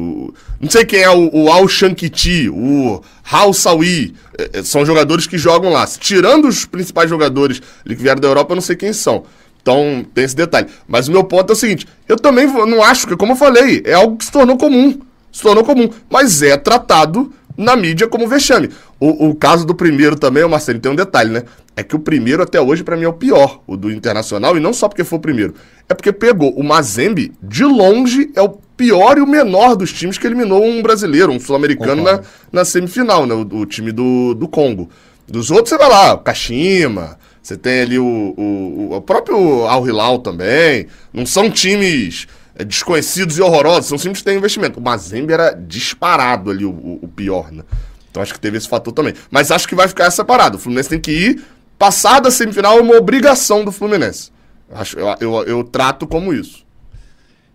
não 0.58 0.70
sei 0.70 0.84
quem 0.84 1.00
é 1.00 1.10
o, 1.10 1.30
o 1.32 1.50
Al 1.50 1.68
Shankiti, 1.68 2.48
o 2.48 3.02
Hal 3.30 3.52
Sawi. 3.52 4.14
É, 4.38 4.60
é, 4.60 4.62
são 4.62 4.86
jogadores 4.86 5.26
que 5.26 5.36
jogam 5.36 5.70
lá. 5.70 5.86
Tirando 5.86 6.48
os 6.48 6.64
principais 6.64 7.10
jogadores 7.10 7.60
que 7.86 7.94
vieram 7.94 8.20
da 8.20 8.28
Europa, 8.28 8.52
eu 8.52 8.56
não 8.56 8.62
sei 8.62 8.76
quem 8.76 8.92
são. 8.92 9.24
Então, 9.60 10.04
tem 10.14 10.24
esse 10.24 10.36
detalhe. 10.36 10.68
Mas 10.86 11.08
o 11.08 11.12
meu 11.12 11.24
ponto 11.24 11.50
é 11.50 11.54
o 11.54 11.56
seguinte: 11.56 11.86
eu 12.08 12.16
também 12.16 12.46
não 12.46 12.82
acho 12.82 13.06
que, 13.06 13.16
como 13.16 13.32
eu 13.32 13.36
falei, 13.36 13.82
é 13.84 13.94
algo 13.94 14.16
que 14.16 14.24
se 14.24 14.32
tornou 14.32 14.56
comum. 14.56 14.98
Se 15.32 15.42
tornou 15.42 15.64
comum. 15.64 15.88
Mas 16.10 16.42
é 16.42 16.56
tratado 16.56 17.32
na 17.58 17.74
mídia 17.74 18.06
como 18.06 18.28
vexame. 18.28 18.70
O, 19.00 19.28
o 19.28 19.34
caso 19.34 19.66
do 19.66 19.74
primeiro 19.74 20.16
também, 20.16 20.44
o 20.44 20.48
Marcelo, 20.48 20.78
tem 20.78 20.92
um 20.92 20.94
detalhe, 20.94 21.30
né? 21.30 21.42
É 21.76 21.82
que 21.82 21.96
o 21.96 21.98
primeiro 21.98 22.42
até 22.42 22.60
hoje, 22.60 22.84
para 22.84 22.96
mim, 22.96 23.04
é 23.04 23.08
o 23.08 23.12
pior, 23.12 23.60
o 23.66 23.76
do 23.76 23.90
Internacional, 23.90 24.56
e 24.56 24.60
não 24.60 24.72
só 24.72 24.88
porque 24.88 25.02
foi 25.02 25.18
o 25.18 25.22
primeiro. 25.22 25.54
É 25.88 25.94
porque 25.94 26.12
pegou 26.12 26.52
o 26.54 26.62
Mazembe, 26.62 27.32
de 27.42 27.64
longe, 27.64 28.30
é 28.34 28.42
o 28.42 28.58
pior 28.76 29.18
e 29.18 29.20
o 29.20 29.26
menor 29.26 29.74
dos 29.74 29.92
times 29.92 30.16
que 30.16 30.26
eliminou 30.26 30.64
um 30.64 30.80
brasileiro, 30.80 31.32
um 31.32 31.40
sul-americano 31.40 32.02
na, 32.02 32.20
na 32.52 32.64
semifinal, 32.64 33.26
né? 33.26 33.34
O, 33.34 33.40
o, 33.40 33.66
time 33.66 33.90
do, 33.90 34.34
do 34.34 34.46
Congo. 34.46 34.88
Dos 35.26 35.50
outros, 35.50 35.70
você 35.70 35.78
vai 35.78 35.88
lá, 35.88 36.14
o 36.14 36.18
Kashima, 36.18 37.18
você 37.42 37.56
tem 37.56 37.80
ali 37.80 37.98
o, 37.98 38.34
o, 38.36 38.94
o 38.94 39.02
próprio 39.02 39.64
Al 39.66 39.86
Hilal 39.86 40.18
também. 40.18 40.86
Não 41.12 41.24
são 41.24 41.50
times 41.50 42.26
é, 42.54 42.64
desconhecidos 42.64 43.38
e 43.38 43.42
horrorosos, 43.42 43.86
são 43.86 43.96
times 43.96 44.18
que 44.18 44.24
têm 44.24 44.36
investimento. 44.36 44.80
O 44.80 44.82
Mazembe 44.82 45.32
era 45.32 45.52
disparado 45.52 46.50
ali 46.50 46.64
o, 46.64 46.98
o, 47.00 47.08
pior, 47.08 47.52
né? 47.52 47.62
Então 48.10 48.22
acho 48.22 48.34
que 48.34 48.40
teve 48.40 48.58
esse 48.58 48.68
fator 48.68 48.92
também. 48.92 49.14
Mas 49.30 49.50
acho 49.50 49.68
que 49.68 49.74
vai 49.74 49.86
ficar 49.86 50.10
separado. 50.10 50.56
O 50.56 50.60
Fluminense 50.60 50.88
tem 50.88 51.00
que 51.00 51.12
ir. 51.12 51.44
Passar 51.78 52.20
da 52.20 52.30
semifinal 52.30 52.78
é 52.78 52.82
uma 52.82 52.96
obrigação 52.96 53.64
do 53.64 53.70
Fluminense. 53.70 54.32
Acho, 54.70 54.98
eu, 54.98 55.16
eu, 55.20 55.44
eu 55.44 55.64
trato 55.64 56.06
como 56.06 56.34
isso. 56.34 56.66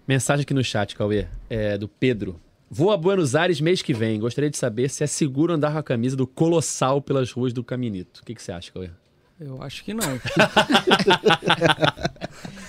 Mensagem 0.07 0.43
aqui 0.43 0.53
no 0.53 0.63
chat, 0.63 0.95
Cauê, 0.95 1.27
é 1.49 1.77
do 1.77 1.87
Pedro. 1.87 2.39
Vou 2.69 2.91
a 2.91 2.97
Buenos 2.97 3.35
Aires 3.35 3.61
mês 3.61 3.81
que 3.81 3.93
vem. 3.93 4.19
Gostaria 4.19 4.49
de 4.49 4.57
saber 4.57 4.89
se 4.89 5.03
é 5.03 5.07
seguro 5.07 5.53
andar 5.53 5.73
com 5.73 5.77
a 5.77 5.83
camisa 5.83 6.15
do 6.15 6.25
Colossal 6.25 7.01
pelas 7.01 7.31
ruas 7.31 7.53
do 7.53 7.63
Caminito. 7.63 8.21
O 8.21 8.25
que, 8.25 8.33
que 8.33 8.41
você 8.41 8.51
acha, 8.51 8.71
Cauê? 8.71 8.89
Eu 9.45 9.61
acho 9.61 9.83
que 9.83 9.93
não. 9.93 10.03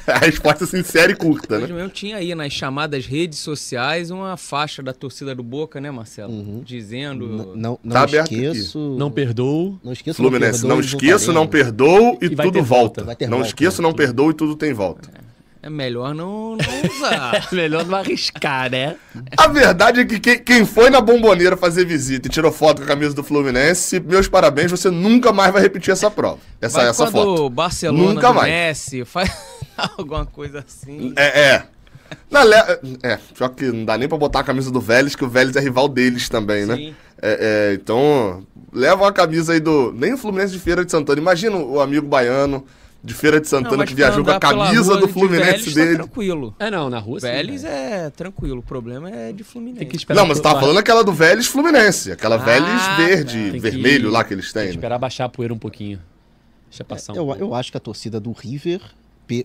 a 0.06 0.18
resposta 0.18 0.66
sincera 0.66 1.12
e 1.12 1.14
curta, 1.14 1.58
né? 1.58 1.68
Eu 1.70 1.88
tinha 1.88 2.16
aí 2.16 2.34
nas 2.34 2.52
chamadas 2.52 3.06
redes 3.06 3.38
sociais 3.38 4.10
uma 4.10 4.36
faixa 4.36 4.82
da 4.82 4.92
torcida 4.92 5.34
do 5.34 5.42
Boca, 5.42 5.80
né, 5.80 5.90
Marcelo? 5.90 6.32
Uhum. 6.32 6.62
Dizendo. 6.64 7.26
N 7.26 7.56
não 7.56 7.78
não 7.82 7.92
tá 7.92 8.04
esqueço. 8.04 8.96
Não 8.98 9.10
perdoo. 9.10 9.78
Não 9.82 9.92
esqueço. 9.92 10.16
Fluminense, 10.16 10.62
não, 10.62 10.76
não 10.76 10.80
esqueço, 10.80 11.32
não 11.32 11.46
perdoo 11.46 12.18
e, 12.20 12.26
e 12.26 12.30
tudo 12.36 12.62
volta. 12.62 13.04
volta. 13.04 13.26
Não 13.26 13.38
volta, 13.38 13.46
esqueço, 13.46 13.80
não 13.80 13.92
perdoo 13.92 14.30
e 14.30 14.34
tudo 14.34 14.56
tem 14.56 14.72
volta. 14.72 15.10
É. 15.14 15.23
É 15.64 15.70
melhor 15.70 16.14
não, 16.14 16.56
não 16.56 16.58
usar. 16.94 17.48
É 17.50 17.54
melhor 17.54 17.86
não 17.86 17.96
arriscar, 17.96 18.70
né? 18.70 18.96
A 19.34 19.48
verdade 19.48 20.00
é 20.00 20.04
que 20.04 20.20
quem, 20.20 20.38
quem 20.38 20.66
foi 20.66 20.90
na 20.90 21.00
bomboneira 21.00 21.56
fazer 21.56 21.86
visita 21.86 22.28
e 22.28 22.30
tirou 22.30 22.52
foto 22.52 22.78
com 22.78 22.84
a 22.84 22.86
camisa 22.88 23.14
do 23.14 23.24
Fluminense, 23.24 23.98
meus 23.98 24.28
parabéns, 24.28 24.70
você 24.70 24.90
nunca 24.90 25.32
mais 25.32 25.54
vai 25.54 25.62
repetir 25.62 25.90
essa 25.90 26.10
prova. 26.10 26.38
Essa, 26.60 26.80
Vai 26.80 26.90
essa 26.90 27.04
quando 27.04 27.12
foto. 27.12 27.46
o 27.46 27.48
Barcelona 27.48 28.12
Nunca 28.12 28.30
mais. 28.34 28.52
Messi 28.52 29.06
faz 29.06 29.30
alguma 29.96 30.26
coisa 30.26 30.62
assim. 30.68 31.14
É, 31.16 31.40
é. 31.40 31.62
Na 32.30 32.44
le... 32.44 32.56
É, 33.02 33.18
pior 33.34 33.48
que 33.48 33.64
não 33.64 33.86
dá 33.86 33.96
nem 33.96 34.06
pra 34.06 34.18
botar 34.18 34.40
a 34.40 34.44
camisa 34.44 34.70
do 34.70 34.82
Vélez, 34.82 35.16
que 35.16 35.24
o 35.24 35.30
Vélez 35.30 35.56
é 35.56 35.60
rival 35.60 35.88
deles 35.88 36.28
também, 36.28 36.66
né? 36.66 36.76
Sim. 36.76 36.94
É, 37.22 37.70
é, 37.70 37.74
então, 37.74 38.46
leva 38.70 39.02
uma 39.04 39.12
camisa 39.12 39.54
aí 39.54 39.60
do. 39.60 39.94
Nem 39.94 40.12
o 40.12 40.18
Fluminense 40.18 40.52
de 40.52 40.58
Feira 40.58 40.84
de 40.84 40.90
Santana. 40.90 41.18
Imagina 41.18 41.56
o 41.56 41.80
amigo 41.80 42.06
baiano 42.06 42.66
de 43.04 43.12
Feira 43.12 43.38
de 43.38 43.46
Santana 43.46 43.76
mas 43.76 43.88
que 43.90 43.94
viajou 43.94 44.24
com 44.24 44.30
a 44.30 44.40
camisa 44.40 44.96
do 44.96 45.06
de 45.06 45.12
Fluminense 45.12 45.44
Vélez 45.50 45.64
tá 45.74 45.80
dele. 45.80 45.94
tranquilo. 45.96 46.56
É, 46.58 46.70
não, 46.70 46.88
na 46.88 46.98
rua 46.98 47.20
sim. 47.20 47.26
Vélez 47.26 47.62
né? 47.62 48.06
é 48.06 48.10
tranquilo. 48.10 48.60
O 48.60 48.62
problema 48.62 49.10
é 49.10 49.30
de 49.30 49.44
Fluminense. 49.44 49.80
Tem 49.80 49.88
que 49.88 49.96
esperar. 49.96 50.20
Não, 50.20 50.26
mas 50.26 50.38
você 50.38 50.42
tava 50.42 50.58
falando 50.60 50.78
aquela 50.78 51.04
do 51.04 51.12
Vélez 51.12 51.46
Fluminense. 51.46 52.10
Aquela 52.12 52.36
Ah, 52.36 52.38
Vélez 52.38 52.82
tá. 52.82 52.96
verde, 52.96 53.32
Tem 53.38 53.52
que- 53.52 53.58
vermelho 53.60 54.10
lá 54.10 54.24
que 54.24 54.32
eles 54.32 54.46
Tem 54.52 54.62
têm. 54.62 54.62
que 54.62 54.68
né? 54.68 54.74
esperar 54.80 54.98
baixar 54.98 55.26
a 55.26 55.28
poeira 55.28 55.52
um 55.52 55.58
pouquinho. 55.58 56.00
Deixa 56.70 56.82
passar 56.82 57.12
um 57.12 57.16
Eu, 57.16 57.24
pouco. 57.26 57.40
eu 57.42 57.54
acho 57.54 57.70
que 57.70 57.76
a 57.76 57.80
torcida 57.80 58.18
do 58.18 58.32
River, 58.32 58.80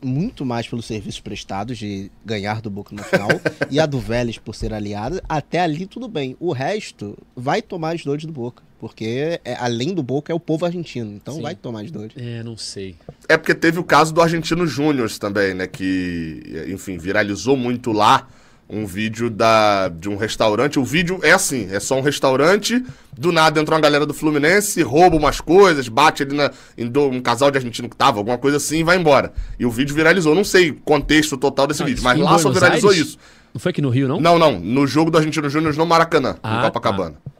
muito 0.04 0.46
mais 0.46 0.68
pelos 0.68 0.86
serviços 0.86 1.20
prestados 1.20 1.78
de 1.78 2.10
ganhar 2.26 2.62
do 2.62 2.70
Boca 2.70 2.96
no 2.96 3.04
final, 3.04 3.28
e 3.70 3.80
a 3.80 3.86
do 3.86 4.00
Vélez 4.00 4.38
por 4.38 4.56
ser 4.56 4.74
aliada, 4.74 5.22
até 5.28 5.60
ali 5.60 5.86
tudo 5.86 6.08
bem. 6.08 6.36
O 6.40 6.52
resto 6.54 7.18
vai 7.36 7.62
tomar 7.62 7.94
as 7.96 8.04
dores 8.04 8.24
do 8.26 8.32
Boca. 8.34 8.64
Porque 8.80 9.40
é- 9.44 9.58
além 9.60 9.94
do 9.94 10.02
Boca 10.02 10.32
é 10.32 10.36
o 10.36 10.40
povo 10.40 10.66
argentino. 10.66 11.12
Então 11.12 11.36
Sim. 11.36 11.42
vai 11.42 11.54
tomar 11.56 11.82
as 11.82 11.92
dores. 11.92 12.14
É, 12.18 12.42
não 12.44 12.56
sei. 12.56 12.96
É 13.28 13.36
porque 13.38 13.54
teve 13.54 13.78
o 13.80 13.84
caso 13.84 14.14
do 14.14 14.22
Argentino 14.22 14.66
Júnior 14.66 15.10
também, 15.20 15.54
né? 15.54 15.68
Que, 15.68 16.66
enfim, 16.70 16.98
viralizou 16.98 17.58
muito 17.58 17.92
lá 17.92 18.28
um 18.70 18.86
vídeo 18.86 19.30
da, 19.30 19.90
de 19.90 20.08
um 20.08 20.16
restaurante. 20.16 20.80
O 20.80 20.86
vídeo 20.86 21.20
é 21.24 21.32
assim: 21.32 21.68
é 21.72 21.80
só 21.80 21.98
um 21.98 22.02
restaurante. 22.02 22.82
Do 23.18 23.32
nada 23.34 23.60
entra 23.60 23.76
uma 23.76 23.82
galera 23.82 24.06
do 24.06 24.14
Fluminense, 24.14 24.82
rouba 24.82 25.18
umas 25.18 25.42
coisas, 25.42 25.90
bate 25.90 26.24
ali 26.24 26.36
na, 26.38 26.50
em 26.78 26.88
do- 26.88 27.10
um 27.10 27.20
casal 27.20 27.52
de 27.52 27.58
argentino 27.58 27.90
que 27.90 27.98
tava, 27.98 28.20
alguma 28.20 28.38
coisa 28.38 28.56
assim, 28.58 28.78
e 28.80 28.84
vai 28.84 28.96
embora. 28.98 29.34
E 29.60 29.66
o 29.66 29.72
vídeo 29.72 29.94
viralizou. 29.94 30.34
Não 30.34 30.46
sei 30.46 30.70
o 30.70 30.76
contexto 30.76 31.36
total 31.36 31.68
desse 31.68 31.84
Ah, 31.84 31.86
vídeo, 31.86 32.02
mas 32.04 32.18
lá 32.18 32.38
só 32.40 32.50
viralizou 32.50 32.92
Aires? 32.92 33.08
isso. 33.08 33.18
Não 33.54 33.60
foi 33.60 33.72
aqui 33.72 33.82
no 33.82 33.90
Rio, 33.90 34.08
não? 34.08 34.22
Não, 34.22 34.40
não. 34.40 34.58
No 34.60 34.88
jogo 34.88 35.12
do 35.12 35.18
Argentino 35.18 35.50
Júnior 35.50 35.76
no 35.76 35.86
Maracanã, 35.86 36.38
Ah, 36.42 36.60
em 36.60 36.62
Copacabana. 36.62 37.16
tá. 37.26 37.32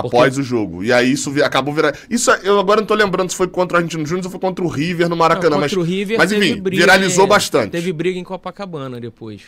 Após 0.00 0.38
o 0.38 0.42
jogo. 0.42 0.82
E 0.84 0.92
aí 0.92 1.12
isso 1.12 1.30
vi- 1.30 1.42
acabou 1.42 1.72
virando. 1.74 1.96
Isso 2.10 2.30
eu 2.30 2.58
agora 2.58 2.80
não 2.80 2.86
tô 2.86 2.94
lembrando 2.94 3.30
se 3.30 3.36
foi 3.36 3.48
contra 3.48 3.76
o 3.76 3.78
Argentino 3.78 4.04
Júnior 4.06 4.24
ou 4.26 4.30
foi 4.30 4.40
contra 4.40 4.64
o 4.64 4.68
River 4.68 5.08
no 5.08 5.16
Maracanã. 5.16 5.50
Não, 5.50 5.60
mas, 5.60 5.70
contra 5.72 5.80
o 5.80 5.82
River 5.88 6.18
mas 6.18 6.30
teve 6.30 6.50
enfim, 6.50 6.60
briga, 6.60 6.82
viralizou 6.82 7.26
bastante. 7.26 7.70
Teve 7.72 7.92
briga 7.92 8.18
em 8.18 8.24
Copacabana 8.24 9.00
depois. 9.00 9.42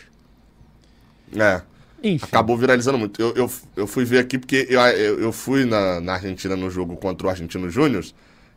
É. 1.35 1.61
Enfim. 2.03 2.25
Acabou 2.25 2.57
viralizando 2.57 2.97
muito. 2.97 3.21
Eu, 3.21 3.33
eu, 3.35 3.51
eu 3.75 3.87
fui 3.87 4.03
ver 4.03 4.19
aqui 4.19 4.37
porque 4.39 4.65
eu, 4.69 4.79
eu, 4.81 5.19
eu 5.21 5.31
fui 5.31 5.65
na, 5.65 6.01
na 6.01 6.13
Argentina 6.13 6.55
no 6.55 6.69
jogo 6.69 6.95
contra 6.97 7.27
o 7.27 7.29
Argentino 7.29 7.69
Júnior. 7.69 8.03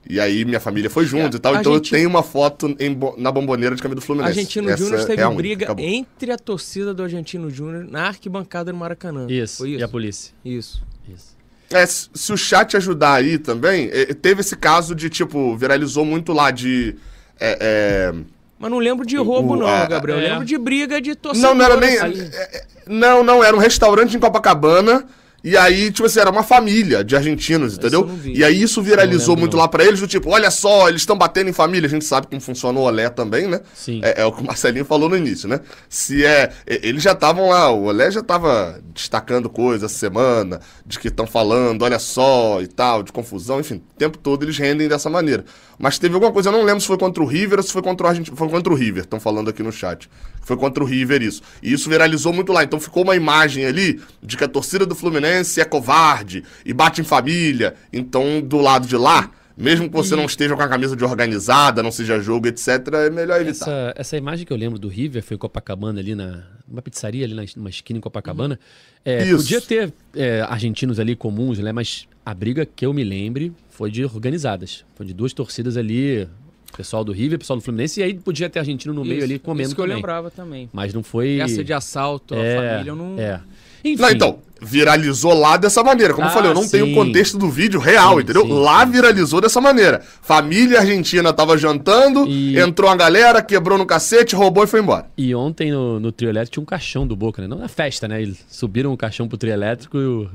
E 0.09 0.21
aí 0.21 0.45
minha 0.45 0.61
família 0.61 0.91
foi 0.91 1.07
junto 1.07 1.37
É, 1.37 1.39
e 1.39 1.41
tal. 1.41 1.57
Então 1.57 1.73
Argenti- 1.73 1.93
eu 1.95 1.99
tenho 1.99 2.09
uma 2.11 2.23
foto 2.23 2.75
em 2.79 2.97
na 3.17 3.31
bomboneira 3.33 3.75
de 3.75 3.83
camisa 3.83 3.97
do 3.97 4.03
Fluminense. 4.03 4.39
Argentino 4.39 4.77
Júnior 4.77 5.05
teve 5.07 5.21
é 5.21 5.25
a 5.25 5.29
única, 5.29 5.43
briga 5.43 5.65
acabou. 5.67 5.85
entre 5.85 6.31
a 6.31 6.37
torcida 6.39 6.93
do 6.93 7.03
Argentino 7.03 7.51
Júnior 7.51 7.87
na 7.91 8.09
arquibancada 8.09 8.71
do 8.73 8.77
Maracanã. 8.79 9.27
Isso, 9.31 9.59
Foi 9.59 9.71
isso? 9.71 9.81
e 9.81 9.83
a 9.83 9.89
polícia. 9.89 10.35
Isso. 10.45 10.83
Isso. 11.09 11.35
É, 11.71 11.85
se 11.87 12.33
o 12.33 12.37
chat 12.37 12.77
ajudar 12.77 13.15
aí 13.15 13.39
também, 13.39 13.89
é, 13.93 14.07
teve 14.15 14.41
esse 14.43 14.55
caso 14.57 14.95
de, 14.95 15.09
tipo, 15.11 15.57
viralizou 15.57 16.05
muito 16.05 16.33
lá 16.33 16.51
de. 16.51 16.95
é, 17.41 17.59
é, 17.61 18.15
Mas 18.59 18.71
não 18.71 18.79
lembro 18.79 19.05
de 19.07 19.17
roubo, 19.17 19.55
O- 19.55 19.57
não, 19.57 19.67
a- 19.67 19.87
Gabriel. 19.87 20.19
Eu 20.21 20.27
é. 20.27 20.31
lembro 20.31 20.45
de 20.45 20.59
briga 20.59 21.01
de 21.01 21.15
torcedor. 21.15 21.51
Não, 21.51 21.55
não 21.57 21.65
era 21.65 21.77
nem. 21.77 21.97
é, 21.99 22.33
é, 22.57 22.65
Não, 22.87 23.25
não, 23.25 23.43
era 23.43 23.57
um 23.57 23.61
restaurante 23.61 24.17
em 24.17 24.21
Copacabana. 24.21 25.05
E 25.45 25.59
aí, 25.59 25.93
tipo 25.93 26.07
assim, 26.07 26.21
era 26.21 26.31
uma 26.31 26.43
família 26.43 27.05
de 27.05 27.15
argentinos, 27.15 27.75
entendeu? 27.75 28.07
vi. 28.07 28.33
E 28.35 28.43
aí 28.43 28.63
isso 28.63 28.81
viralizou 28.81 29.37
muito 29.37 29.59
lá 29.59 29.69
pra 29.69 29.85
eles, 29.85 30.01
do 30.01 30.07
tipo, 30.07 30.31
olha 30.31 30.51
só, 30.51 30.89
eles 30.89 31.03
estão 31.03 31.19
batendo 31.19 31.51
em 31.51 31.53
família. 31.53 31.87
A 31.87 31.91
gente 31.91 32.07
sabe 32.07 32.27
como 32.27 32.41
funciona 32.41 32.81
o 32.81 32.83
Olé 32.83 33.11
também, 33.11 33.47
né? 33.47 33.61
Sim. 33.75 34.01
É, 34.03 34.23
é 34.23 34.25
o 34.25 34.33
que 34.33 34.41
o 34.41 34.47
Marcelinho 34.47 34.87
falou 34.87 35.07
no 35.07 35.17
início, 35.19 35.47
né? 35.47 35.61
Se 35.87 36.25
é. 36.25 36.51
Eles 36.67 37.03
já 37.03 37.13
estavam 37.13 37.51
lá, 37.51 37.71
o 37.71 37.85
Olé 37.85 38.11
já 38.11 38.23
tava 38.23 38.81
destacando 38.95 39.51
coisas 39.51 39.91
essa 39.91 39.99
semana, 39.99 40.61
de 40.87 40.99
que 40.99 41.09
estão 41.09 41.27
falando, 41.27 41.83
olha 41.83 41.99
só 41.99 42.63
e 42.63 42.67
tal, 42.67 43.03
de 43.03 43.13
confusão, 43.13 43.61
enfim, 43.61 43.83
o 43.95 43.99
tempo 43.99 44.17
todo 44.17 44.45
eles 44.45 44.57
rendem 44.57 44.89
dessa 44.89 45.11
maneira. 45.11 45.45
Mas 45.79 45.99
teve 45.99 46.15
alguma 46.15 46.33
coisa, 46.33 46.49
eu 46.49 46.53
não 46.53 46.63
lembro 46.63 46.81
se 46.81 46.87
foi 46.87 46.97
contra 46.97 47.23
o 47.23 47.27
River 47.27 47.59
ou 47.59 47.63
se 47.63 47.73
foi 47.73 47.83
contra 47.83 48.07
o 48.07 48.09
Argentina. 48.09 48.37
Foi 48.37 48.49
contra 48.49 48.73
o 48.73 48.77
River, 48.77 49.03
estão 49.05 49.21
falando 49.21 49.51
aqui 49.51 49.63
no 49.63 49.73
chat. 49.73 50.09
Foi 50.43 50.57
contra 50.57 50.83
o 50.83 50.87
River 50.87 51.23
isso. 51.23 51.43
E 51.63 51.73
isso 51.73 51.89
viralizou 51.89 52.33
muito 52.33 52.53
lá. 52.53 52.63
Então 52.63 52.79
ficou 52.79 53.03
uma 53.03 53.17
imagem 53.17 53.65
ali 53.65 54.01
de 54.23 54.37
que 54.37 54.45
a 54.45 54.49
torcida 54.49 54.87
do 54.87 54.95
Fluminense 54.95 55.34
é 55.35 55.65
covarde 55.65 56.45
e 56.65 56.73
bate 56.73 57.01
em 57.01 57.05
família. 57.05 57.75
Então, 57.93 58.41
do 58.41 58.59
lado 58.59 58.87
de 58.87 58.97
lá, 58.97 59.31
mesmo 59.57 59.89
que 59.89 59.95
você 59.95 60.17
não 60.17 60.25
esteja 60.25 60.57
com 60.57 60.63
a 60.63 60.69
camisa 60.69 60.97
de 60.97 61.05
organizada, 61.05 61.83
não 61.83 61.93
seja 61.93 62.21
jogo, 62.21 62.49
etc., 62.49 62.69
é 62.95 63.11
melhor 63.11 63.41
evitar. 63.41 63.71
Essa, 63.71 63.95
essa 63.97 64.17
imagem 64.17 64.45
que 64.45 64.53
eu 64.53 64.57
lembro 64.57 64.79
do 64.79 64.89
River 64.89 65.23
foi 65.23 65.37
em 65.37 65.39
Copacabana, 65.39 66.01
ali 66.01 66.15
na. 66.15 66.43
Uma 66.69 66.83
pizzaria 66.83 67.25
ali 67.25 67.35
na, 67.35 67.45
numa 67.57 67.71
esquina 67.71 67.99
em 67.99 68.01
Copacabana. 68.01 68.59
É, 69.05 69.25
Isso. 69.25 69.37
podia 69.37 69.61
ter 69.61 69.93
é, 70.15 70.41
argentinos 70.41 70.99
ali 70.99 71.15
comuns, 71.15 71.59
né? 71.59 71.71
Mas 71.71 72.09
a 72.27 72.35
briga 72.35 72.67
que 72.67 72.85
eu 72.85 72.93
me 72.93 73.05
lembre 73.05 73.53
foi 73.71 73.91
de 73.91 74.05
organizadas. 74.05 74.85
Foi 74.97 75.07
de 75.07 75.15
duas 75.15 75.33
torcidas 75.33 75.77
ali. 75.77 76.29
Pessoal 76.77 77.05
do 77.05 77.13
River, 77.13 77.39
pessoal 77.39 77.57
do 77.57 77.63
Fluminense, 77.63 78.01
e 78.01 78.03
aí 78.03 78.15
podia 78.15 78.51
ter 78.51 78.59
argentino 78.59 78.93
no 78.93 79.05
meio 79.05 79.19
Isso, 79.19 79.25
ali 79.25 79.39
comendo 79.39 79.69
Isso 79.69 79.75
que 79.77 79.81
eu 79.81 79.85
também. 79.85 79.97
lembrava 79.97 80.29
também. 80.29 80.69
Mas 80.73 80.93
não 80.93 81.05
foi. 81.05 81.39
Essa 81.39 81.63
de 81.63 81.73
assalto 81.73 82.35
à 82.35 82.39
é, 82.39 82.57
família, 82.57 82.91
eu 82.91 82.97
não... 82.97 83.17
É. 83.17 83.41
Enfim, 83.85 84.01
Não, 84.03 84.11
então, 84.11 84.39
viralizou 84.63 85.35
lá 85.35 85.57
dessa 85.59 85.83
maneira. 85.83 86.15
Como 86.15 86.27
eu 86.27 86.31
Ah, 86.31 86.33
falei, 86.35 86.51
eu 86.51 86.55
não 86.55 86.67
tenho 86.67 86.87
o 86.87 86.89
sim. 86.89 86.95
contexto 86.95 87.37
do 87.37 87.51
vídeo 87.51 87.79
real, 87.79 88.15
Sim, 88.17 88.23
entendeu? 88.23 88.43
sim, 88.47 88.53
lá 88.53 88.85
sim. 88.87 88.93
viralizou 88.93 89.41
dessa 89.41 89.61
maneira. 89.61 90.01
Família 90.23 90.81
argentina 90.81 91.33
tava 91.33 91.57
jantando, 91.59 92.27
E- 92.27 92.59
entrou 92.59 92.89
uma 92.89 92.97
galera, 92.97 93.43
quebrou 93.43 93.77
no 93.77 93.85
cacete, 93.85 94.35
roubou 94.35 94.65
e 94.65 94.67
foi 94.67 94.81
embora. 94.81 95.07
E 95.19 95.35
ontem 95.35 95.71
no, 95.71 96.01
no 96.01 96.11
trio 96.11 96.31
elétrico 96.31 96.55
tinha 96.55 96.63
um 96.63 96.67
caixão 96.67 97.07
do 97.07 97.15
Boca, 97.15 97.43
né? 97.43 97.49
Não 97.49 97.59
na 97.59 97.69
festa, 97.69 98.09
né? 98.09 98.23
Eles 98.23 98.39
subiram 98.49 98.93
o 98.93 98.97
caixão 98.97 99.29
pro 99.29 99.37
trio 99.37 99.53
elétrico 99.53 99.99
e 99.99 100.05
o. 100.07 100.31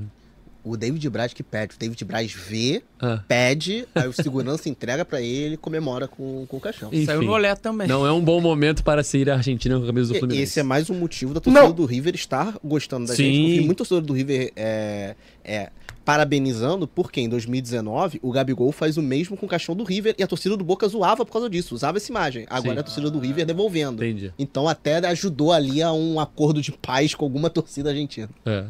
O 0.70 0.78
David 0.78 1.10
Braz 1.10 1.34
que 1.34 1.44
pede. 1.44 1.76
O 1.76 1.80
David 1.80 2.06
Braz 2.06 2.32
vê, 2.32 2.82
Ah. 3.02 3.22
pede, 3.28 3.88
aí 3.96 4.08
o 4.08 4.14
segurança 4.14 4.70
entrega 4.70 5.04
pra 5.04 5.22
ele 5.22 5.56
e 5.56 5.58
comemora 5.58 6.08
com, 6.08 6.46
com 6.48 6.58
o 6.58 6.60
caixão. 6.60 6.90
Enfim, 6.94 7.06
Saiu 7.06 7.22
no 7.24 7.32
Olé 7.32 7.56
também. 7.56 7.88
Não 7.88 8.06
é 8.06 8.12
um 8.12 8.22
bom 8.22 8.40
momento 8.42 8.84
para 8.84 9.04
sair 9.04 9.30
a 9.30 9.36
Argentina 9.36 9.78
com 9.78 9.84
a 9.84 9.88
camisa 9.88 10.10
do 10.10 10.16
E- 10.16 10.20
Fluminense. 10.20 10.44
Esse 10.44 10.60
é 10.60 10.64
mais 10.64 10.90
um 10.90 10.94
motivo 10.96 11.34
da 11.34 11.40
torcida 11.40 11.66
Não. 11.66 11.72
do 11.72 11.86
River 11.86 12.14
estar 12.16 12.58
gostando 12.64 13.08
da 13.08 13.16
Sim. 13.16 13.24
gente. 13.24 13.46
Porque 13.54 13.66
muito 13.66 13.78
torcedor 13.80 14.02
do 14.02 14.14
River 14.14 14.52
é, 14.56 15.16
é 15.44 15.70
parabenizando, 16.06 16.88
porque 16.88 17.22
em 17.22 17.30
2019 17.30 18.20
o 18.24 18.32
Gabigol 18.32 18.72
faz 18.72 18.98
o 18.98 19.02
mesmo 19.02 19.38
com 19.38 19.46
o 19.46 19.50
caixão 19.50 19.76
do 19.76 19.84
River 19.84 20.16
e 20.18 20.24
a 20.24 20.28
torcida 20.28 20.58
do 20.58 20.64
Boca 20.64 20.88
zoava 20.88 21.24
por 21.24 21.32
causa 21.32 21.48
disso, 21.50 21.76
usava 21.76 21.98
essa 21.98 22.12
imagem. 22.12 22.48
Agora 22.50 22.72
Sim. 22.74 22.78
é 22.78 22.80
a 22.80 22.84
torcida 22.84 23.12
do 23.12 23.20
River 23.20 23.46
devolvendo. 23.46 24.04
Entendi. 24.04 24.34
Então 24.40 24.68
até 24.68 24.96
ajudou 25.08 25.54
ali 25.54 25.84
a 25.84 25.94
um 25.94 26.20
acordo 26.20 26.62
de 26.64 26.72
paz 26.72 27.14
com 27.14 27.24
alguma 27.26 27.48
torcida 27.50 27.90
argentina. 27.92 28.30
É. 28.46 28.66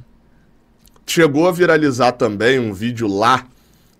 Chegou 1.10 1.48
a 1.48 1.52
viralizar 1.52 2.12
também 2.12 2.60
um 2.60 2.72
vídeo 2.72 3.08
lá, 3.08 3.44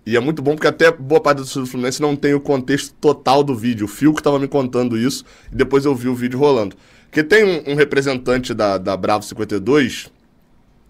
e 0.06 0.16
é 0.16 0.20
muito 0.20 0.40
bom 0.40 0.54
porque 0.54 0.68
até 0.68 0.92
boa 0.92 1.20
parte 1.20 1.38
do 1.38 1.42
torcida 1.42 1.62
do 1.62 1.66
Fluminense 1.66 2.00
não 2.00 2.14
tem 2.14 2.34
o 2.34 2.40
contexto 2.40 2.94
total 3.00 3.42
do 3.42 3.52
vídeo. 3.52 3.86
O 3.86 3.88
Fio 3.88 4.14
que 4.14 4.22
tava 4.22 4.38
me 4.38 4.46
contando 4.46 4.96
isso, 4.96 5.24
e 5.52 5.56
depois 5.56 5.84
eu 5.84 5.92
vi 5.92 6.08
o 6.08 6.14
vídeo 6.14 6.38
rolando. 6.38 6.76
Porque 7.06 7.24
tem 7.24 7.44
um, 7.44 7.72
um 7.72 7.74
representante 7.74 8.54
da, 8.54 8.78
da 8.78 8.96
Bravo 8.96 9.24
52, 9.24 10.08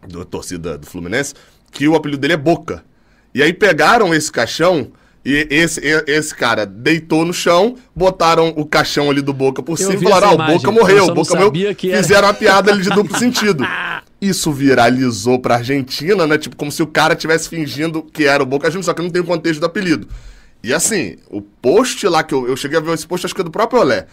da 0.07 0.23
torcida 0.27 0.77
do 0.77 0.87
Fluminense, 0.87 1.33
que 1.73 1.89
o 1.89 1.95
apelido 1.95 2.21
dele 2.21 2.35
é 2.35 2.37
Boca. 2.37 2.85
E 3.35 3.43
aí 3.43 3.55
pegaram 3.55 4.13
esse 4.13 4.31
caixão 4.31 4.93
e 5.25 5.47
esse, 5.51 5.81
esse 6.07 6.35
cara 6.35 6.67
deitou 6.67 7.25
no 7.25 7.33
chão, 7.33 7.77
botaram 7.97 8.49
o 8.57 8.67
caixão 8.67 9.11
ali 9.11 9.23
do 9.23 9.33
Boca 9.33 9.63
por 9.63 9.79
cima 9.79 9.95
e 9.95 9.99
falaram: 9.99 10.29
Ah, 10.29 10.35
o 10.35 10.53
Boca 10.53 10.69
eu 10.69 10.73
morreu, 10.73 11.05
o 11.07 11.15
Boca 11.15 11.35
morreu. 11.35 11.75
que 11.75 11.91
era. 11.91 12.03
Fizeram 12.03 12.29
a 12.29 12.35
piada 12.35 12.73
ali 12.73 12.83
de 12.83 12.91
duplo 12.91 13.17
sentido. 13.19 13.65
Isso 14.21 14.53
viralizou 14.53 15.39
pra 15.39 15.57
Argentina, 15.57 16.27
né? 16.27 16.37
Tipo, 16.37 16.55
como 16.57 16.71
se 16.71 16.83
o 16.83 16.87
cara 16.87 17.17
tivesse 17.17 17.49
fingindo 17.49 18.03
que 18.03 18.25
era 18.27 18.43
o 18.43 18.47
Boca 18.47 18.69
Juniors, 18.71 18.87
só 18.87 18.93
que 18.95 19.01
não 19.03 19.11
tem 19.11 19.23
o 19.23 19.27
contexto 19.27 19.61
do 19.61 19.67
apelido. 19.67 20.09
E 20.63 20.75
assim, 20.75 21.17
o 21.31 21.41
post 21.41 22.07
lá 22.07 22.23
que 22.23 22.35
eu, 22.35 22.47
eu 22.47 22.57
cheguei 22.57 22.77
a 22.77 22.81
ver 22.83 22.93
esse 22.93 23.07
post, 23.07 23.25
acho 23.25 23.35
que 23.35 23.41
é 23.41 23.45
do 23.45 23.51
próprio 23.51 23.81
Olé. 23.81 24.07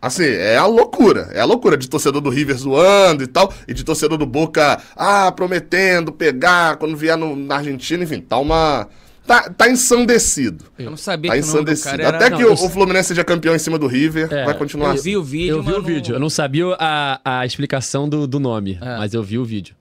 Assim, 0.00 0.24
é 0.24 0.56
a 0.56 0.66
loucura. 0.66 1.28
É 1.32 1.40
a 1.40 1.44
loucura 1.44 1.76
de 1.76 1.88
torcedor 1.88 2.20
do 2.20 2.28
River 2.28 2.56
zoando 2.56 3.22
e 3.22 3.26
tal. 3.28 3.54
E 3.68 3.72
de 3.72 3.84
torcedor 3.84 4.18
do 4.18 4.26
Boca, 4.26 4.82
ah, 4.96 5.30
prometendo 5.30 6.10
pegar 6.10 6.74
quando 6.76 6.96
vier 6.96 7.16
no- 7.16 7.36
na 7.36 7.58
Argentina. 7.58 8.02
Enfim, 8.02 8.20
tá 8.20 8.36
uma. 8.36 8.88
Tá, 9.26 9.48
tá 9.50 9.70
ensandecido. 9.70 10.64
Eu 10.78 10.90
não 10.90 10.96
sabia 10.96 11.30
Tá 11.30 11.36
que 11.38 11.42
o 11.42 11.46
nome 11.46 11.64
do 11.64 11.72
ensandecido. 11.72 11.90
cara 11.90 12.02
era... 12.08 12.16
Até 12.16 12.30
Não, 12.30 12.38
que 12.38 12.44
o, 12.44 12.52
o. 12.52 12.68
Fluminense 12.68 13.08
seja 13.08 13.22
campeão 13.24 13.54
em 13.54 13.58
cima 13.58 13.78
do 13.78 13.86
River, 13.86 14.32
É, 14.32 14.44
vai 14.44 14.56
continuar 14.58 14.88
Eu 14.88 14.92
assim. 14.94 15.02
vi 15.10 15.16
o 15.16 15.22
vídeo, 15.22 15.56
eu 15.56 15.62
vi 15.62 15.72
o 15.72 15.82
vídeo. 15.82 16.14
Eu 16.16 16.20
não 16.20 16.28
sabia 16.30 16.64
a, 16.78 17.20
a 17.40 17.46
explicação 17.46 18.08
do, 18.08 18.26
do 18.26 18.40
nome, 18.40 18.78
É. 18.80 18.96
mas 18.98 19.14
eu 19.14 19.22
vi 19.22 19.38
o 19.38 19.44
vídeo. 19.44 19.76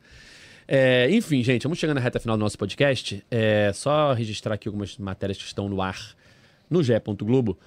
É, 0.68 1.10
enfim, 1.12 1.44
gente, 1.44 1.64
vamos 1.64 1.80
chegando 1.80 1.96
na 1.98 2.02
reta 2.02 2.20
final 2.20 2.38
do 2.38 2.40
nosso 2.40 2.58
podcast. 2.58 3.24
É 3.30 3.72
só 3.74 4.14
registrar 4.14 4.56
aqui 4.56 4.68
algumas 4.68 4.98
matérias 4.98 5.38
que 5.38 5.44
estão 5.44 5.68
no 5.68 5.82
ar 5.82 5.98
no 6.70 6.82
GE. 6.84 6.94
Globo. 7.24 7.58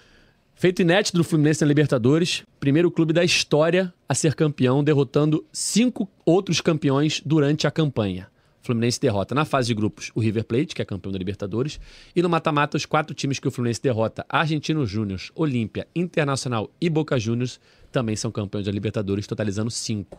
Feito 0.55 0.81
inédito 0.81 1.19
do 1.19 1.25
Fluminense 1.25 1.61
na 1.61 1.67
Libertadores, 1.67 2.45
primeiro 2.61 2.89
clube 2.91 3.13
da 3.13 3.25
história 3.25 3.93
a 4.09 4.15
ser 4.15 4.35
campeão, 4.35 4.83
derrotando 4.85 5.45
cinco 5.53 6.09
outros 6.25 6.61
campeões 6.61 7.21
durante 7.27 7.67
a 7.67 7.71
campanha. 7.71 8.29
Fluminense 8.65 8.99
derrota 8.99 9.35
na 9.35 9.45
fase 9.45 9.69
de 9.69 9.75
grupos 9.75 10.11
o 10.15 10.21
River 10.21 10.43
Plate, 10.45 10.75
que 10.75 10.81
é 10.81 10.85
campeão 10.87 11.13
da 11.13 11.19
Libertadores, 11.19 11.79
e 12.17 12.23
no 12.23 12.31
mata-mata 12.31 12.79
os 12.79 12.87
quatro 12.87 13.15
times 13.15 13.39
que 13.39 13.47
o 13.47 13.51
Fluminense 13.51 13.83
derrota, 13.83 14.25
Argentino 14.27 14.87
Júnior, 14.87 15.21
Olímpia, 15.35 15.87
Internacional 15.95 16.71
e 16.81 16.89
Boca 16.89 17.19
Juniors, 17.19 17.61
também 17.93 18.17
são 18.17 18.33
campeões 18.33 18.65
da 18.65 18.73
Libertadores, 18.73 19.27
totalizando 19.27 19.71
cinco. 19.71 20.19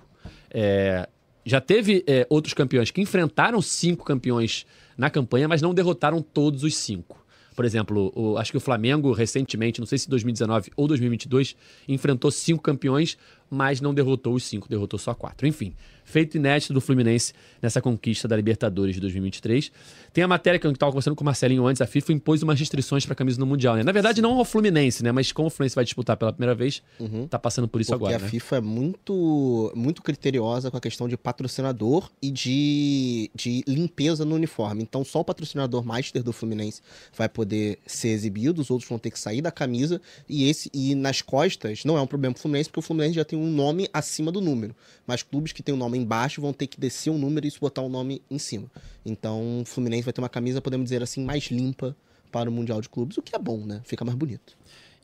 É, 0.51 1.09
já 1.43 1.59
teve 1.59 2.03
é, 2.05 2.27
outros 2.29 2.53
campeões 2.53 2.91
que 2.91 3.01
enfrentaram 3.01 3.59
cinco 3.63 4.05
campeões 4.05 4.65
na 4.95 5.09
campanha, 5.09 5.47
mas 5.47 5.63
não 5.63 5.73
derrotaram 5.73 6.21
todos 6.21 6.63
os 6.63 6.77
cinco. 6.77 7.25
Por 7.55 7.63
exemplo, 7.63 8.11
o, 8.15 8.37
acho 8.37 8.51
que 8.51 8.57
o 8.57 8.61
Flamengo 8.61 9.11
recentemente, 9.13 9.79
não 9.79 9.87
sei 9.87 9.97
se 9.97 10.09
2019 10.09 10.71
ou 10.75 10.87
2022, 10.87 11.55
enfrentou 11.87 12.29
cinco 12.29 12.61
campeões, 12.61 13.17
mas 13.49 13.81
não 13.81 13.93
derrotou 13.93 14.33
os 14.33 14.43
cinco, 14.43 14.67
derrotou 14.67 14.99
só 14.99 15.13
quatro. 15.13 15.47
Enfim, 15.47 15.73
feito 16.05 16.37
inédito 16.37 16.71
do 16.71 16.79
Fluminense 16.79 17.33
nessa 17.61 17.81
conquista 17.81 18.27
da 18.27 18.35
Libertadores 18.35 18.95
de 18.95 19.01
2023. 19.01 19.71
Tem 20.13 20.23
a 20.23 20.27
matéria 20.27 20.59
que 20.59 20.65
eu 20.65 20.71
estava 20.71 20.91
conversando 20.91 21.15
com 21.15 21.23
o 21.23 21.25
Marcelinho 21.25 21.65
antes, 21.65 21.81
a 21.81 21.87
FIFA 21.87 22.13
impôs 22.13 22.43
umas 22.43 22.59
restrições 22.59 23.05
para 23.05 23.13
a 23.13 23.15
camisa 23.15 23.39
no 23.39 23.45
Mundial. 23.45 23.75
Né? 23.75 23.83
Na 23.83 23.91
verdade, 23.91 24.21
não 24.21 24.37
ao 24.37 24.45
Fluminense, 24.45 25.03
né? 25.03 25.11
Mas 25.11 25.31
como 25.31 25.47
o 25.47 25.49
Fluminense 25.49 25.75
vai 25.75 25.83
disputar 25.83 26.15
pela 26.15 26.31
primeira 26.31 26.53
vez, 26.53 26.81
uhum. 26.99 27.27
tá 27.27 27.39
passando 27.39 27.67
por 27.67 27.81
isso 27.81 27.91
Porque 27.91 28.05
agora. 28.05 28.19
Porque 28.19 28.23
a 28.23 28.27
né? 28.27 28.31
FIFA 28.31 28.57
é 28.57 28.61
muito, 28.61 29.73
muito 29.75 30.01
criteriosa 30.01 30.69
com 30.69 30.77
a 30.77 30.81
questão 30.81 31.07
de 31.07 31.17
patrocinador 31.17 32.09
e 32.21 32.29
de, 32.29 33.31
de 33.33 33.63
limpeza 33.67 34.23
no 34.23 34.35
uniforme. 34.35 34.83
Então, 34.83 35.03
só 35.03 35.19
o 35.19 35.25
patrocinador 35.25 35.83
master 35.83 36.23
do 36.23 36.31
Fluminense 36.31 36.81
vai 37.17 37.27
poder 37.27 37.79
ser 37.85 38.09
exibido, 38.09 38.61
os 38.61 38.69
outros 38.69 38.87
vão 38.87 38.99
ter 38.99 39.09
que 39.09 39.19
sair 39.19 39.41
da 39.41 39.51
camisa. 39.51 39.99
E 40.29 40.47
esse 40.47 40.69
e 40.73 40.93
nas 40.93 41.21
costas 41.21 41.83
não 41.83 41.97
é 41.97 42.01
um 42.01 42.07
problema 42.07 42.33
pro 42.33 42.41
Fluminense, 42.41 42.69
porque 42.69 42.79
o 42.79 42.83
Fluminense 42.83 43.15
já 43.15 43.25
tem 43.25 43.34
um 43.35 43.49
nome 43.49 43.87
acima 43.93 44.31
do 44.31 44.41
número. 44.41 44.75
Mas 45.05 45.23
clubes 45.23 45.51
que 45.51 45.61
tem 45.61 45.73
um 45.73 45.77
nome 45.77 45.97
embaixo 45.97 46.41
vão 46.41 46.53
ter 46.53 46.67
que 46.67 46.79
descer 46.79 47.09
um 47.09 47.17
número 47.17 47.45
e 47.45 47.51
botar 47.59 47.81
o 47.81 47.85
um 47.85 47.89
nome 47.89 48.21
em 48.29 48.39
cima. 48.39 48.71
Então, 49.05 49.61
o 49.61 49.65
Fluminense 49.65 50.03
vai 50.03 50.13
ter 50.13 50.21
uma 50.21 50.29
camisa, 50.29 50.61
podemos 50.61 50.85
dizer 50.85 51.03
assim, 51.03 51.23
mais 51.23 51.45
limpa 51.45 51.95
para 52.31 52.49
o 52.49 52.53
Mundial 52.53 52.81
de 52.81 52.89
Clubes, 52.89 53.17
o 53.17 53.21
que 53.21 53.35
é 53.35 53.39
bom, 53.39 53.65
né? 53.65 53.81
Fica 53.85 54.03
mais 54.03 54.17
bonito. 54.17 54.57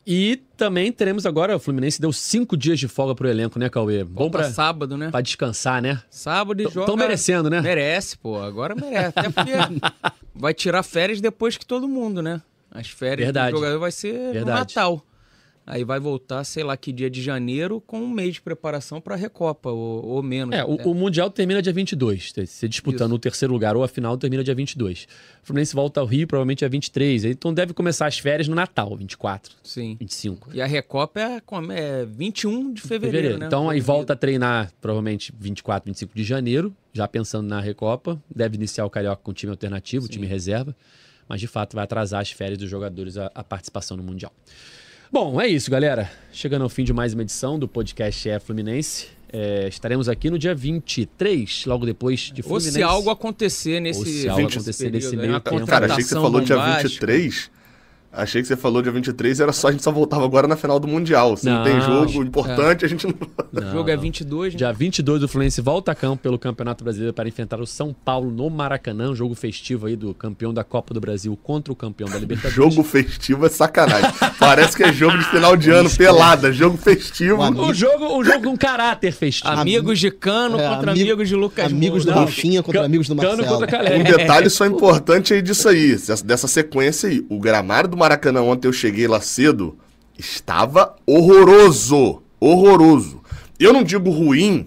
E 0.06 0.42
também 0.56 0.90
teremos 0.90 1.24
agora, 1.24 1.54
o 1.54 1.60
Fluminense 1.60 2.00
deu 2.00 2.12
cinco 2.12 2.56
dias 2.56 2.78
de 2.78 2.88
folga 2.88 3.14
pro 3.14 3.28
elenco, 3.28 3.58
né, 3.58 3.68
Cauê? 3.68 4.02
Bom 4.02 4.28
pra, 4.28 4.50
sábado, 4.50 4.96
né? 4.96 5.10
Pra 5.10 5.20
descansar, 5.20 5.80
né? 5.80 6.02
Sábado 6.10 6.60
e 6.60 6.64
joga... 6.64 6.80
Estão 6.80 6.96
merecendo, 6.96 7.48
né? 7.48 7.60
Merece, 7.60 8.18
pô. 8.18 8.38
Agora 8.40 8.74
merece. 8.74 9.12
Até 9.16 9.30
porque 9.30 9.52
vai 10.34 10.52
tirar 10.52 10.82
férias 10.82 11.20
depois 11.20 11.56
que 11.56 11.64
todo 11.64 11.86
mundo, 11.86 12.20
né? 12.20 12.42
As 12.68 12.88
férias 12.88 13.26
Verdade. 13.26 13.52
do 13.52 13.58
jogador 13.58 13.78
vai 13.78 13.92
ser 13.92 14.12
Verdade. 14.12 14.40
no 14.40 14.46
Natal. 14.46 15.06
Aí 15.64 15.84
vai 15.84 16.00
voltar, 16.00 16.42
sei 16.42 16.64
lá, 16.64 16.76
que 16.76 16.92
dia 16.92 17.08
de 17.08 17.22
janeiro, 17.22 17.80
com 17.80 18.00
um 18.00 18.10
mês 18.10 18.34
de 18.34 18.42
preparação 18.42 19.00
para 19.00 19.14
a 19.14 19.16
Recopa, 19.16 19.70
ou, 19.70 20.04
ou 20.04 20.22
menos. 20.22 20.54
É, 20.54 20.64
o, 20.64 20.74
o, 20.74 20.94
Mundial 20.94 21.30
termina 21.30 21.62
dia 21.62 21.72
22. 21.72 22.32
Você 22.44 22.68
disputando 22.68 23.10
Isso. 23.10 23.16
o 23.16 23.18
terceiro 23.18 23.52
lugar 23.52 23.76
ou 23.76 23.84
a 23.84 23.88
final 23.88 24.16
termina 24.18 24.42
dia 24.42 24.56
22. 24.56 25.06
O 25.42 25.46
Fluminense 25.46 25.72
volta 25.72 26.00
ao 26.00 26.06
Rio 26.06 26.26
provavelmente 26.26 26.58
dia 26.58 26.68
23. 26.68 27.26
Então 27.26 27.54
deve 27.54 27.72
começar 27.72 28.06
as 28.06 28.18
férias 28.18 28.48
no 28.48 28.56
Natal, 28.56 28.96
24. 28.96 29.54
Sim. 29.62 29.96
25. 30.00 30.50
E 30.52 30.60
a 30.60 30.66
Recopa 30.66 31.20
é, 31.20 31.42
é 31.76 32.04
21 32.06 32.72
de 32.72 32.82
fevereiro, 32.82 33.12
fevereiro. 33.12 33.38
né? 33.38 33.46
Então 33.46 33.70
aí 33.70 33.80
volta 33.80 34.14
a 34.14 34.16
treinar 34.16 34.72
provavelmente 34.80 35.32
24, 35.38 35.86
25 35.86 36.12
de 36.12 36.24
janeiro, 36.24 36.74
já 36.92 37.06
pensando 37.06 37.48
na 37.48 37.60
Recopa. 37.60 38.20
Deve 38.34 38.56
iniciar 38.56 38.84
o 38.84 38.90
Carioca 38.90 39.22
com 39.22 39.32
time 39.32 39.50
alternativo, 39.50 40.06
Sim. 40.06 40.12
time 40.12 40.26
reserva. 40.26 40.74
Mas 41.28 41.40
de 41.40 41.46
fato 41.46 41.76
vai 41.76 41.84
atrasar 41.84 42.20
as 42.20 42.32
férias 42.32 42.58
dos 42.58 42.68
jogadores 42.68 43.16
a, 43.16 43.30
a 43.32 43.44
participação 43.44 43.96
no 43.96 44.02
Mundial. 44.02 44.32
Bom, 45.12 45.38
é 45.38 45.46
isso, 45.46 45.70
galera. 45.70 46.10
Chegando 46.32 46.62
ao 46.62 46.70
fim 46.70 46.84
de 46.84 46.92
mais 46.94 47.12
uma 47.12 47.20
edição 47.20 47.58
do 47.58 47.68
podcast 47.68 48.30
É 48.30 48.40
Fluminense. 48.40 49.08
É, 49.30 49.68
estaremos 49.68 50.08
aqui 50.08 50.30
no 50.30 50.38
dia 50.38 50.54
23, 50.54 51.66
logo 51.66 51.84
depois 51.84 52.32
de 52.32 52.40
Fluminense. 52.40 52.68
Ou 52.68 52.72
se 52.72 52.82
algo 52.82 53.10
acontecer 53.10 53.78
nesse, 53.78 54.00
Ou 54.00 54.06
se 54.06 54.26
algo 54.26 54.48
acontecer 54.48 54.90
nesse 54.90 55.14
meio 55.14 55.38
tempo. 55.38 55.66
Cara, 55.66 55.84
achei 55.84 56.02
que 56.02 56.08
você 56.08 56.14
falou 56.14 56.40
dia 56.40 56.56
23. 56.78 57.50
Achei 58.12 58.42
que 58.42 58.48
você 58.48 58.56
falou 58.56 58.82
dia 58.82 58.92
23 58.92 59.40
era 59.40 59.52
só 59.52 59.68
a 59.68 59.72
gente 59.72 59.82
só 59.82 59.90
voltava 59.90 60.22
agora 60.24 60.46
na 60.46 60.54
final 60.54 60.78
do 60.78 60.86
Mundial. 60.86 61.34
Se 61.34 61.46
não, 61.46 61.56
não 61.56 61.64
tem 61.64 61.80
jogo 61.80 62.22
importante, 62.22 62.84
é. 62.84 62.86
a 62.86 62.88
gente 62.88 63.06
não... 63.06 63.14
não. 63.50 63.62
O 63.72 63.72
jogo 63.72 63.90
é 63.90 63.96
22, 63.96 64.54
né? 64.54 64.58
Dia 64.58 64.72
22 64.72 65.22
o 65.22 65.28
Fluminense 65.28 65.60
volta 65.60 65.92
a 65.92 65.94
campo 65.94 66.22
pelo 66.22 66.38
Campeonato 66.38 66.84
Brasileiro 66.84 67.14
para 67.14 67.28
enfrentar 67.28 67.60
o 67.60 67.66
São 67.66 67.94
Paulo 67.94 68.30
no 68.30 68.50
Maracanã, 68.50 69.10
um 69.10 69.14
jogo 69.14 69.34
festivo 69.34 69.86
aí 69.86 69.96
do 69.96 70.12
campeão 70.12 70.52
da 70.52 70.64
Copa 70.64 70.92
do 70.92 71.00
Brasil 71.00 71.38
contra 71.42 71.72
o 71.72 71.76
campeão 71.76 72.08
da 72.08 72.18
Libertadores. 72.18 72.54
jogo 72.54 72.82
festivo 72.82 73.46
é 73.46 73.48
sacanagem. 73.48 74.10
Parece 74.38 74.76
que 74.76 74.82
é 74.82 74.92
jogo 74.92 75.16
de 75.16 75.24
final 75.24 75.56
de 75.56 75.70
ano, 75.70 75.88
pelada, 75.90 76.52
jogo 76.52 76.76
festivo. 76.76 77.42
Um, 77.42 77.68
um 77.68 77.74
jogo, 77.74 78.18
um 78.18 78.24
jogo 78.24 78.42
com 78.42 78.56
caráter 78.56 79.12
festivo. 79.12 79.52
Amigos 79.52 79.98
de 79.98 80.10
Cano 80.10 80.58
é, 80.58 80.68
contra 80.68 80.90
amigo, 80.92 81.10
amigos 81.10 81.28
de 81.28 81.36
Lucas 81.36 81.66
Amigos 81.66 82.04
do 82.04 82.12
Rafinha 82.12 82.62
contra 82.62 82.84
amigos 82.84 83.08
do 83.08 83.16
Marcelo. 83.16 83.44
Cano 83.44 83.58
contra 83.58 83.96
Um 83.96 84.02
detalhe 84.02 84.50
só 84.50 84.66
importante 84.66 85.32
aí 85.32 85.40
disso 85.40 85.68
aí, 85.68 85.96
dessa 86.24 86.46
sequência 86.46 87.08
aí. 87.08 87.24
O 87.28 87.38
gramado 87.38 87.88
do 87.88 88.01
Maracanã 88.02 88.42
ontem 88.42 88.66
eu 88.66 88.72
cheguei 88.72 89.06
lá 89.06 89.20
cedo, 89.20 89.78
estava 90.18 90.96
horroroso. 91.06 92.20
Horroroso. 92.40 93.22
Eu 93.58 93.72
não 93.72 93.84
digo 93.84 94.10
ruim, 94.10 94.66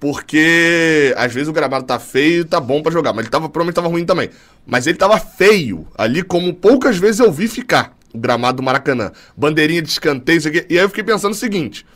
porque 0.00 1.14
às 1.16 1.32
vezes 1.32 1.48
o 1.48 1.52
gramado 1.52 1.86
tá 1.86 2.00
feio 2.00 2.40
e 2.40 2.44
tá 2.44 2.60
bom 2.60 2.82
para 2.82 2.90
jogar, 2.90 3.12
mas 3.12 3.24
ele 3.24 3.30
tava, 3.30 3.48
provavelmente 3.48 3.76
tava 3.76 3.88
ruim 3.88 4.04
também. 4.04 4.28
Mas 4.66 4.88
ele 4.88 4.98
tava 4.98 5.18
feio, 5.18 5.86
ali 5.96 6.22
como 6.22 6.52
poucas 6.52 6.96
vezes 6.96 7.20
eu 7.20 7.30
vi 7.30 7.46
ficar 7.46 7.96
o 8.12 8.18
gramado 8.18 8.56
do 8.56 8.62
Maracanã. 8.64 9.12
Bandeirinha 9.36 9.80
de 9.80 9.88
escanteio, 9.88 10.38
isso 10.38 10.48
aqui. 10.48 10.66
E 10.68 10.76
aí 10.76 10.84
eu 10.84 10.88
fiquei 10.88 11.04
pensando 11.04 11.32
o 11.32 11.36
seguinte: 11.36 11.86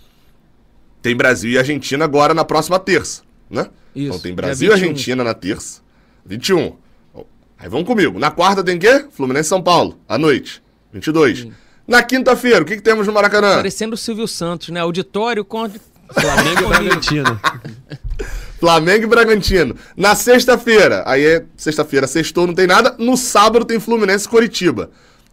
tem 1.03 1.17
Brasil 1.17 1.51
e 1.51 1.59
Argentina 1.59 2.05
agora 2.05 2.33
na 2.33 2.45
próxima 2.45 2.79
terça, 2.79 3.23
né? 3.51 3.69
Isso. 3.97 4.07
Então 4.07 4.21
tem 4.21 4.33
Brasil 4.33 4.71
e 4.71 4.73
Argentina 4.73 5.25
na 5.25 5.35
terça, 5.35 5.81
21. 6.25 6.77
Aí 7.59 7.69
vamos 7.69 7.89
comigo. 7.89 8.21
Na 8.21 8.31
quarta 8.31 8.63
tem 8.63 8.79
quê? 8.79 9.07
Fluminense 9.11 9.49
São 9.49 9.61
Paulo, 9.61 9.99
à 10.09 10.17
noite. 10.17 10.63
22. 10.93 11.39
Sim. 11.41 11.53
Na 11.87 12.03
quinta-feira, 12.03 12.63
o 12.63 12.65
que, 12.65 12.77
que 12.77 12.83
temos 12.83 13.07
no 13.07 13.13
Maracanã? 13.13 13.57
Parecendo 13.57 13.95
o 13.95 13.99
Silvio 13.99 14.29
Santos, 14.29 14.69
né? 14.69 14.81
Auditório 14.81 15.45
contra. 15.45 15.81
Flamengo 16.13 16.63
e 16.63 16.67
Bragantino. 16.67 17.41
Flamengo 18.61 19.05
e 19.05 19.07
Bragantino. 19.07 19.77
Na 19.97 20.15
sexta-feira, 20.15 21.03
aí 21.07 21.25
é 21.25 21.45
sexta-feira, 21.57 22.07
sextou, 22.07 22.47
não 22.47 22.55
tem 22.55 22.67
nada. 22.67 22.95
No 22.99 23.17
sábado 23.17 23.65
tem 23.65 23.79
Fluminense 23.79 24.27
e 24.27 24.29
Coritiba. 24.29 24.91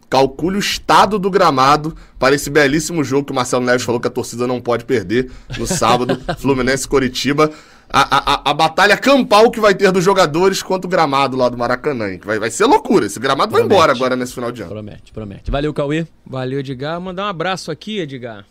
Calcule 0.08 0.56
o 0.56 0.60
estado 0.60 1.18
do 1.18 1.28
gramado 1.28 1.96
para 2.18 2.34
esse 2.34 2.48
belíssimo 2.48 3.02
jogo 3.02 3.26
que 3.26 3.32
o 3.32 3.34
Marcelo 3.34 3.64
Neves 3.64 3.82
falou 3.82 4.00
que 4.00 4.06
a 4.06 4.10
torcida 4.10 4.46
não 4.46 4.60
pode 4.60 4.84
perder 4.84 5.30
no 5.58 5.66
sábado, 5.66 6.20
Fluminense 6.38 6.84
e 6.84 6.88
Coritiba 6.88 7.50
a, 7.88 8.34
a, 8.34 8.50
a, 8.50 8.54
batalha 8.54 8.96
campal 8.96 9.50
que 9.50 9.60
vai 9.60 9.74
ter 9.74 9.92
dos 9.92 10.04
jogadores 10.04 10.62
contra 10.62 10.86
o 10.86 10.90
gramado 10.90 11.36
lá 11.36 11.48
do 11.48 11.56
Maracanã. 11.56 12.18
Vai, 12.24 12.38
vai 12.38 12.50
ser 12.50 12.64
loucura. 12.66 13.06
Esse 13.06 13.20
gramado 13.20 13.52
promete. 13.52 13.68
vai 13.68 13.76
embora 13.76 13.92
agora 13.92 14.16
nesse 14.16 14.34
final 14.34 14.50
de 14.50 14.62
ano. 14.62 14.70
Promete, 14.70 15.12
promete. 15.12 15.50
Valeu, 15.50 15.72
Cauê. 15.72 16.06
Valeu, 16.26 16.60
Edgar. 16.60 17.00
Mandar 17.00 17.24
um 17.24 17.28
abraço 17.28 17.70
aqui, 17.70 17.98
Edgar, 17.98 18.44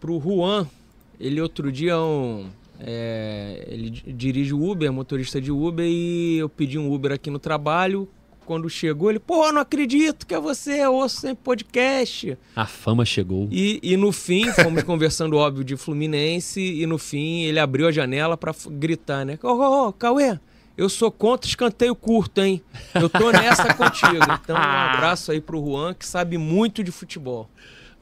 pro 0.00 0.20
Juan. 0.20 0.66
Ele 1.18 1.40
outro 1.40 1.72
dia 1.72 1.98
um. 1.98 2.46
É, 2.80 3.64
ele 3.68 3.90
dirige 3.90 4.52
o 4.52 4.70
Uber, 4.70 4.92
motorista 4.92 5.40
de 5.40 5.52
Uber, 5.52 5.86
e 5.86 6.38
eu 6.38 6.48
pedi 6.48 6.78
um 6.78 6.92
Uber 6.92 7.12
aqui 7.12 7.30
no 7.30 7.38
trabalho 7.38 8.08
quando 8.44 8.68
chegou, 8.68 9.10
ele, 9.10 9.18
pô, 9.18 9.50
não 9.52 9.60
acredito 9.60 10.26
que 10.26 10.34
é 10.34 10.40
você, 10.40 10.84
eu 10.84 10.94
ouço 10.94 11.20
sempre 11.20 11.44
podcast. 11.44 12.36
A 12.54 12.66
fama 12.66 13.04
chegou. 13.04 13.48
E, 13.50 13.80
e 13.82 13.96
no 13.96 14.12
fim, 14.12 14.50
fomos 14.52 14.82
conversando, 14.84 15.36
óbvio, 15.36 15.64
de 15.64 15.76
Fluminense, 15.76 16.60
e 16.60 16.86
no 16.86 16.98
fim 16.98 17.42
ele 17.42 17.58
abriu 17.58 17.86
a 17.86 17.92
janela 17.92 18.36
para 18.36 18.54
gritar, 18.70 19.24
né? 19.24 19.38
Ô, 19.42 19.48
ô, 19.48 19.88
ô, 19.88 19.92
Cauê, 19.92 20.38
eu 20.76 20.88
sou 20.88 21.10
contra 21.10 21.48
escanteio 21.48 21.94
curto, 21.94 22.40
hein? 22.40 22.62
Eu 22.94 23.08
tô 23.08 23.30
nessa 23.30 23.72
contigo. 23.74 24.24
Então, 24.42 24.56
um 24.56 24.58
abraço 24.58 25.30
aí 25.30 25.40
pro 25.40 25.64
Juan, 25.64 25.94
que 25.94 26.06
sabe 26.06 26.38
muito 26.38 26.82
de 26.82 26.90
futebol. 26.90 27.48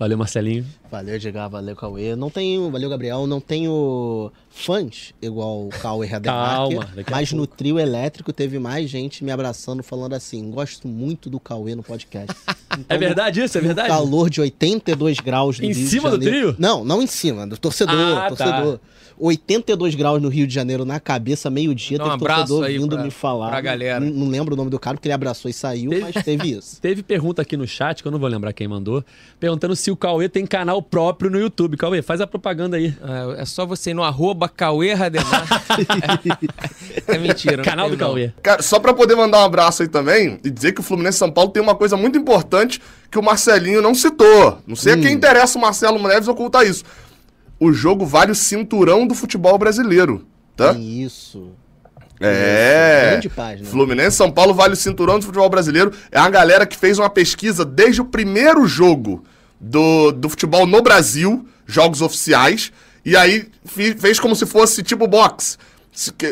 Valeu, 0.00 0.16
Marcelinho. 0.16 0.64
Valeu, 0.90 1.16
Edgar. 1.16 1.50
Valeu, 1.50 1.76
Cauê. 1.76 2.16
Não 2.16 2.30
tenho, 2.30 2.70
valeu, 2.70 2.88
Gabriel. 2.88 3.26
Não 3.26 3.38
tenho 3.38 4.32
fãs 4.48 5.12
igual 5.20 5.66
o 5.66 5.68
Cauê 5.68 6.08
Calma, 6.24 6.88
mas 7.10 7.32
no 7.34 7.46
trio 7.46 7.78
elétrico 7.78 8.32
teve 8.32 8.58
mais 8.58 8.88
gente 8.88 9.22
me 9.22 9.30
abraçando, 9.30 9.82
falando 9.82 10.14
assim: 10.14 10.50
gosto 10.50 10.88
muito 10.88 11.28
do 11.28 11.38
Cauê 11.38 11.74
no 11.74 11.82
podcast. 11.82 12.34
Então, 12.78 12.84
é 12.88 12.96
verdade 12.96 13.42
isso? 13.42 13.58
É 13.58 13.60
verdade? 13.60 13.88
Calor 13.88 14.30
de 14.30 14.40
82 14.40 15.20
graus 15.20 15.58
no 15.58 15.66
Em 15.66 15.72
Rio 15.74 15.86
cima 15.86 16.10
do 16.12 16.18
trio? 16.18 16.56
Não, 16.58 16.82
não 16.82 17.02
em 17.02 17.06
cima, 17.06 17.46
do 17.46 17.58
torcedor. 17.58 18.16
Ah, 18.16 18.30
tá. 18.30 18.36
torcedor. 18.36 18.78
Tá. 18.78 18.84
82 19.20 19.94
graus 19.94 20.20
no 20.22 20.28
Rio 20.28 20.46
de 20.46 20.54
Janeiro 20.54 20.84
na 20.84 20.98
cabeça, 20.98 21.50
meio-dia, 21.50 21.98
teve 21.98 22.10
um 22.10 22.18
torcedor 22.18 22.66
vindo 22.66 22.96
pra, 22.96 23.04
me 23.04 23.10
falar. 23.10 23.50
Pra 23.50 23.60
galera. 23.60 24.00
Não, 24.00 24.10
não, 24.10 24.28
lembro 24.28 24.54
o 24.54 24.56
nome 24.56 24.70
do 24.70 24.78
cara, 24.78 24.96
porque 24.96 25.08
ele 25.08 25.12
abraçou 25.12 25.50
e 25.50 25.54
saiu, 25.54 25.90
teve, 25.90 26.02
mas 26.02 26.24
teve 26.24 26.50
isso. 26.56 26.80
Teve 26.80 27.02
pergunta 27.02 27.42
aqui 27.42 27.56
no 27.56 27.66
chat, 27.66 28.02
que 28.02 28.08
eu 28.08 28.12
não 28.12 28.18
vou 28.18 28.28
lembrar 28.28 28.52
quem 28.52 28.66
mandou, 28.66 29.04
perguntando 29.38 29.76
se 29.76 29.90
o 29.90 29.96
Cauê 29.96 30.28
tem 30.28 30.46
canal 30.46 30.80
próprio 30.80 31.30
no 31.30 31.38
YouTube. 31.38 31.76
Cauê, 31.76 32.00
faz 32.00 32.20
a 32.20 32.26
propaganda 32.26 32.76
aí. 32.76 32.94
É, 33.36 33.42
é 33.42 33.44
só 33.44 33.66
você 33.66 33.90
ir 33.90 33.94
no 33.94 34.02
arroba 34.02 34.48
Cauê 34.48 34.94
Rademar. 34.94 35.46
é, 37.06 37.14
é 37.14 37.18
mentira. 37.18 37.62
Canal 37.62 37.90
do 37.90 37.96
não. 37.96 38.06
Cauê. 38.06 38.32
Cara, 38.42 38.62
só 38.62 38.78
pra 38.80 38.94
poder 38.94 39.14
mandar 39.14 39.40
um 39.40 39.44
abraço 39.44 39.82
aí 39.82 39.88
também 39.88 40.40
e 40.42 40.50
dizer 40.50 40.72
que 40.72 40.80
o 40.80 40.82
Fluminense 40.82 41.18
São 41.18 41.30
Paulo 41.30 41.50
tem 41.50 41.62
uma 41.62 41.74
coisa 41.74 41.96
muito 41.96 42.18
importante 42.18 42.80
que 43.10 43.18
o 43.18 43.22
Marcelinho 43.22 43.82
não 43.82 43.94
citou. 43.94 44.58
Não 44.66 44.76
sei 44.76 44.94
a 44.94 44.96
quem 44.96 45.12
interessa 45.12 45.58
o 45.58 45.60
Marcelo 45.60 46.00
Neves 46.06 46.28
ocultar 46.28 46.66
isso. 46.66 46.84
O 47.60 47.72
jogo 47.72 48.06
vale 48.06 48.32
o 48.32 48.34
cinturão 48.34 49.06
do 49.06 49.14
futebol 49.14 49.56
brasileiro, 49.58 50.26
tá? 50.56 50.72
Isso. 50.72 51.52
É. 52.18 53.10
Grande 53.12 53.28
página. 53.28 53.68
Fluminense 53.68 54.16
São 54.16 54.30
Paulo 54.30 54.52
vale 54.52 54.74
o 54.74 54.76
cinturão 54.76 55.18
do 55.18 55.26
futebol 55.26 55.48
brasileiro. 55.48 55.92
É 56.10 56.18
a 56.18 56.28
galera 56.28 56.66
que 56.66 56.76
fez 56.76 56.98
uma 56.98 57.08
pesquisa 57.08 57.64
desde 57.64 58.00
o 58.00 58.04
primeiro 58.04 58.66
jogo 58.66 59.24
do, 59.60 60.10
do 60.12 60.28
futebol 60.28 60.66
no 60.66 60.82
Brasil, 60.82 61.46
jogos 61.66 62.00
oficiais, 62.00 62.72
e 63.04 63.16
aí 63.16 63.48
fez 63.98 64.18
como 64.18 64.34
se 64.34 64.46
fosse 64.46 64.82
tipo 64.82 65.06
boxe. 65.06 65.56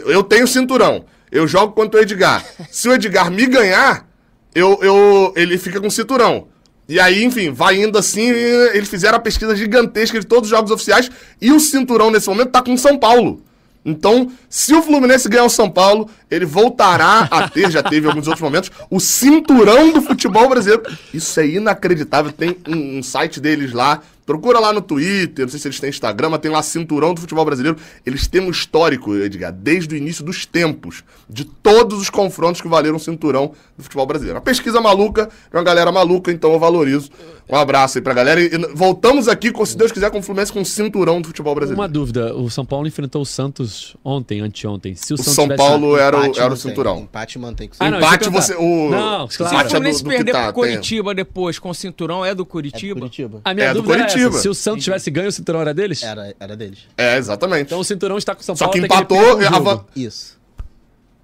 Eu 0.07 0.23
tenho 0.23 0.47
cinturão, 0.47 1.05
eu 1.31 1.47
jogo 1.47 1.73
contra 1.73 2.01
o 2.01 2.03
Edgar. 2.03 2.45
Se 2.71 2.89
o 2.89 2.93
Edgar 2.93 3.31
me 3.31 3.47
ganhar, 3.47 4.09
eu, 4.55 4.79
eu, 4.83 5.33
ele 5.37 5.59
fica 5.59 5.81
com 5.81 5.91
cinturão. 5.91 6.49
E 6.89 6.99
aí, 6.99 7.23
enfim, 7.23 7.53
vai 7.53 7.83
indo 7.83 7.99
assim, 7.99 8.23
eles 8.23 8.89
fizeram 8.89 9.17
a 9.19 9.21
pesquisa 9.21 9.55
gigantesca 9.55 10.19
de 10.19 10.27
todos 10.27 10.45
os 10.45 10.57
jogos 10.57 10.71
oficiais, 10.71 11.11
e 11.41 11.53
o 11.53 11.61
cinturão 11.61 12.11
nesse 12.11 12.29
momento 12.29 12.51
tá 12.51 12.63
com 12.63 12.77
São 12.77 12.99
Paulo. 12.99 13.43
Então, 13.85 14.31
se 14.51 14.75
o 14.75 14.83
Fluminense 14.83 15.29
ganhar 15.29 15.45
o 15.45 15.51
São 15.51 15.71
Paulo, 15.71 16.11
ele 16.31 16.45
voltará 16.45 17.29
a 17.31 17.49
ter, 17.49 17.71
já 17.71 17.83
teve 17.83 18.07
alguns 18.07 18.27
outros 18.27 18.43
momentos, 18.43 18.71
o 18.91 19.01
cinturão 19.01 19.93
do 19.93 20.03
futebol 20.03 20.49
brasileiro. 20.49 20.83
Isso 21.13 21.39
é 21.41 21.47
inacreditável. 21.47 22.33
Tem 22.33 22.57
um, 22.67 22.99
um 22.99 23.03
site 23.03 23.41
deles 23.41 23.73
lá. 23.73 24.03
Procura 24.29 24.61
lá 24.61 24.75
no 24.75 24.83
Twitter, 24.83 25.47
não 25.47 25.49
sei 25.49 25.59
se 25.59 25.69
eles 25.69 25.81
têm 25.81 25.89
Instagram, 25.89 26.29
mas 26.29 26.41
tem 26.41 26.51
lá 26.51 26.63
Cinturão 26.63 27.15
do 27.15 27.21
Futebol 27.23 27.47
Brasileiro. 27.47 27.79
Eles 28.05 28.27
têm 28.27 28.43
um 28.43 28.51
histórico, 28.51 29.15
Edgar, 29.15 29.51
desde 29.51 29.95
o 29.95 29.97
início 29.97 30.23
dos 30.23 30.45
tempos, 30.45 31.03
de 31.27 31.47
todos 31.47 31.99
os 31.99 32.11
confrontos 32.11 32.61
que 32.61 32.69
valeram 32.69 32.97
o 32.97 33.01
cinturão 33.01 33.55
do 33.75 33.83
futebol 33.83 34.05
brasileiro. 34.05 34.37
Uma 34.37 34.45
pesquisa 34.45 34.83
maluca, 34.83 35.31
de 35.51 35.57
uma 35.57 35.63
galera 35.63 35.91
maluca, 35.91 36.31
então 36.31 36.53
eu 36.53 36.59
valorizo. 36.59 37.09
Um 37.51 37.57
abraço 37.57 37.97
aí 37.99 38.03
pra 38.03 38.13
galera. 38.13 38.41
E, 38.41 38.51
voltamos 38.75 39.27
aqui, 39.27 39.51
com, 39.51 39.65
se 39.65 39.77
Deus 39.77 39.91
quiser, 39.91 40.11
com 40.11 40.19
o 40.19 40.23
Fluminense 40.23 40.53
com 40.53 40.61
o 40.61 40.65
cinturão 40.65 41.21
do 41.21 41.29
futebol 41.29 41.55
brasileiro. 41.55 41.81
Uma 41.81 41.89
dúvida, 41.89 42.35
o 42.35 42.51
São 42.51 42.65
Paulo 42.67 42.87
enfrentou 42.87 43.23
o 43.23 43.27
Santos 43.27 43.97
ontem, 44.05 44.41
anteontem. 44.41 44.95
Se 44.95 45.13
o, 45.13 45.15
O 45.15 45.19
Santos 45.19 45.35
São 45.35 45.49
Paulo 45.49 45.97
era 45.97 46.17
o, 46.17 46.25
Empate 46.25 46.41
era 46.41 46.53
o 46.53 46.57
cinturão. 46.57 46.99
Empate 47.01 47.39
mantém 47.39 47.69
com 47.69 47.75
o 47.75 47.77
Ah, 47.81 47.91
não, 47.91 47.99
Empate 47.99 48.25
que 48.25 48.31
você. 48.31 48.55
O, 48.55 48.91
Não, 48.91 49.29
Se 49.31 49.39
claro. 49.39 49.57
o 49.57 49.61
é 49.61 49.65
do, 49.65 49.71
Fluminense 49.71 50.03
do 50.05 50.11
que 50.11 50.17
perder 50.17 50.33
tá, 50.33 50.53
pro 50.53 50.63
tem. 50.63 50.73
Curitiba 50.73 51.15
depois 51.15 51.59
com 51.59 51.71
o 51.71 51.75
cinturão, 51.75 52.25
é 52.25 52.35
do 52.35 52.43
É 52.43 52.47
Curitiba? 52.47 53.01
Curitiba. 53.01 53.41
A 53.45 53.55
minha 53.55 53.67
É, 53.67 53.69
do 53.71 53.77
dúvida 53.83 53.95
era 53.95 54.03
Coritiba. 54.09 54.29
essa, 54.31 54.39
se 54.43 54.49
o 54.49 54.55
Santos 54.55 54.85
tivesse 54.85 55.11
ganho, 55.11 55.29
o 55.29 55.33
cinturão 55.33 55.61
era 55.61 55.73
deles? 55.73 56.03
Era, 56.03 56.35
era 56.39 56.57
deles. 56.57 56.81
É, 56.99 57.17
exatamente. 57.17 57.63
Então 57.63 57.81
o 57.81 57.85
cinturão 57.85 58.19
está 58.19 58.35
com 58.35 58.43
o 58.43 58.45
São 58.45 58.55
Só 58.55 58.67
Paulo. 58.67 58.79
que 58.81 58.85
até 58.85 58.95
ele 58.95 59.03
empatou, 59.05 59.39
um 59.39 59.43
jogo. 59.43 59.61
van- 59.65 59.85
Isso. 59.97 60.37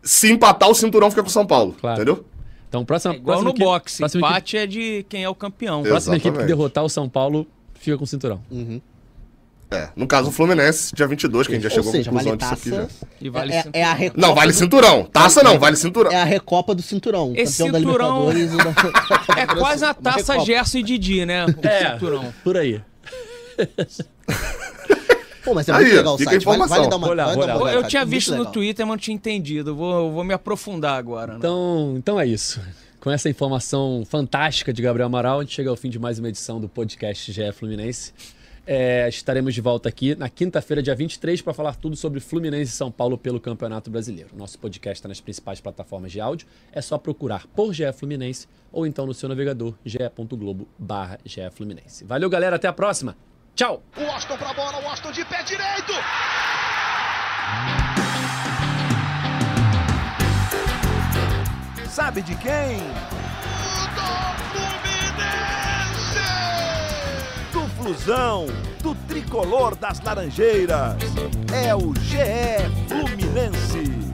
Se 0.03 0.31
empatar, 0.31 0.69
o 0.71 0.75
cinturão 0.75 1.11
fica 1.11 1.23
com 1.23 1.29
o 1.29 1.33
São 1.33 1.47
Paulo. 1.47 1.75
Claro. 1.81 1.97
Entendeu? 1.97 2.25
Então, 2.75 2.85
próxima, 2.85 3.15
É 3.15 3.17
igual 3.19 3.39
próxima 3.39 3.45
no 3.45 3.51
equipe- 3.51 3.65
boxe. 3.65 3.99
Próxima 3.99 4.21
equipe, 4.21 4.33
Empate 4.33 4.57
é 4.57 4.67
de 4.67 5.07
quem 5.09 5.23
é 5.23 5.29
o 5.29 5.35
campeão. 5.35 5.83
Eu- 5.85 5.91
próxima 5.91 6.15
equipe 6.17 6.23
que 6.23 6.29
Exatamente. 6.39 6.57
derrotar 6.57 6.85
o 6.85 6.89
São 6.89 7.09
Paulo 7.09 7.47
fica 7.75 7.97
com 7.97 8.03
o 8.03 8.07
cinturão. 8.07 8.41
É. 9.71 9.89
No 9.97 10.07
caso, 10.07 10.29
o 10.29 10.33
Fluminense, 10.33 10.95
dia 10.95 11.07
22, 11.07 11.47
que 11.47 11.53
a 11.53 11.57
gente 11.57 11.63
já 11.65 11.69
Ou 11.71 11.75
chegou 11.77 11.93
seja, 11.93 12.11
à 12.11 12.13
conclusão 12.13 12.37
vale 12.37 12.53
disso 12.53 12.53
aqui 12.53 12.71
já. 12.71 13.07
E 13.21 13.29
vale 13.31 13.53
é, 13.53 13.65
é 13.73 13.85
a 13.85 13.93
Recopa 13.95 14.21
Não, 14.27 14.35
vale 14.35 14.53
do- 14.53 14.59
cinturão. 14.59 15.05
Taça 15.05 15.43
não, 15.43 15.59
vale 15.59 15.77
cinturão. 15.77 16.11
É 16.13 16.21
a 16.21 16.25
Recopa 16.25 16.75
do 16.75 16.83
Cinturão. 16.83 17.33
Esse 17.37 17.63
campeão 17.65 17.81
cinturão- 17.81 18.27
da. 18.27 18.35
É 19.41 19.47
quase 19.47 19.85
a 19.85 19.95
taça. 19.95 20.39
Gerson 20.41 20.79
e 20.79 20.83
Didi, 20.83 21.25
né? 21.25 21.47
O 21.47 21.67
É, 21.67 21.93
cinturão. 21.93 22.33
por 22.45 22.57
aí. 22.57 22.81
Pô, 25.45 25.55
mas 25.55 25.69
é 25.69 25.73
Aí, 25.73 25.83
muito 25.83 25.97
legal 25.97 26.15
o 26.15 26.19
site. 26.19 26.45
Vale, 26.45 26.67
vale 26.67 26.89
dar 26.89 26.97
uma, 26.97 27.09
olhar, 27.09 27.27
vale 27.27 27.37
uma 27.37 27.45
olhar. 27.45 27.57
Eu 27.57 27.63
olhada, 27.63 27.89
tinha 27.89 28.03
muito 28.03 28.11
visto 28.11 28.31
no 28.33 28.39
legal. 28.39 28.53
Twitter, 28.53 28.87
mas 28.87 28.93
não 28.93 28.99
tinha 28.99 29.15
entendido. 29.15 29.71
Eu 29.71 29.77
Vou, 29.77 30.13
vou 30.13 30.25
me 30.25 30.33
aprofundar 30.33 30.97
agora. 30.97 31.33
né? 31.33 31.39
Então, 31.39 31.95
então 31.97 32.19
é 32.19 32.27
isso. 32.27 32.61
Com 33.01 33.11
essa 33.11 33.29
informação 33.29 34.03
fantástica 34.09 34.73
de 34.73 34.81
Gabriel 34.81 35.07
Amaral, 35.07 35.41
a 35.41 35.43
gente 35.43 35.55
chega 35.55 35.69
ao 35.69 35.77
fim 35.77 35.91
de 35.91 35.99
mais 35.99 36.19
uma 36.19 36.31
edição 36.31 36.59
do 36.59 36.71
podcast 36.71 37.31
GE 37.31 37.53
Fluminense. 37.53 38.15
É, 38.67 39.07
estaremos 39.11 39.53
de 39.53 39.61
volta 39.61 39.91
aqui 39.91 40.15
na 40.15 40.31
quinta-feira, 40.31 40.83
dia 40.83 40.95
23, 40.95 41.43
para 41.43 41.53
falar 41.53 41.77
tudo 41.77 41.97
sobre 41.97 42.19
Fluminense 42.19 42.73
e 42.73 42.75
São 42.75 42.91
Paulo 42.91 43.19
pelo 43.19 43.39
Campeonato 43.39 43.91
Brasileiro. 43.91 44.31
Nosso 44.35 44.59
podcast 44.59 45.01
está 45.01 45.09
nas 45.09 45.21
principais 45.21 45.61
plataformas 45.61 46.11
de 46.13 46.19
áudio. 46.19 46.47
É 46.73 46.81
só 46.81 46.97
procurar 46.97 47.47
por 47.49 47.75
GE 47.75 47.93
Fluminense 47.93 48.49
ou 48.73 48.87
então 48.87 49.05
no 49.07 49.13
seu 49.13 49.29
navegador 49.29 49.75
ge.globo 49.85 50.67
barra. 50.79 51.19
Valeu, 52.07 52.31
galera. 52.31 52.57
Até 52.57 52.69
a 52.69 52.73
próxima. 52.73 53.15
Tchau! 53.55 53.85
O 53.97 54.03
Washington 54.03 54.37
pra 54.37 54.53
bola, 54.53 54.79
o 54.79 54.85
Washington 54.85 55.13
de 55.13 55.25
pé 55.27 55.45
direito. 55.45 55.93
Sabe 61.89 62.23
de 62.23 62.35
quem? 62.35 62.79
Do 63.95 64.11
Fluminense. 64.51 66.19
Do 67.53 67.69
Flusão, 67.77 68.47
do 68.83 68.97
tricolor 69.07 69.77
das 69.77 70.01
Laranjeiras. 70.01 70.97
É 71.53 71.73
o 71.77 71.95
GE 71.95 72.19
Fluminense. 72.89 74.14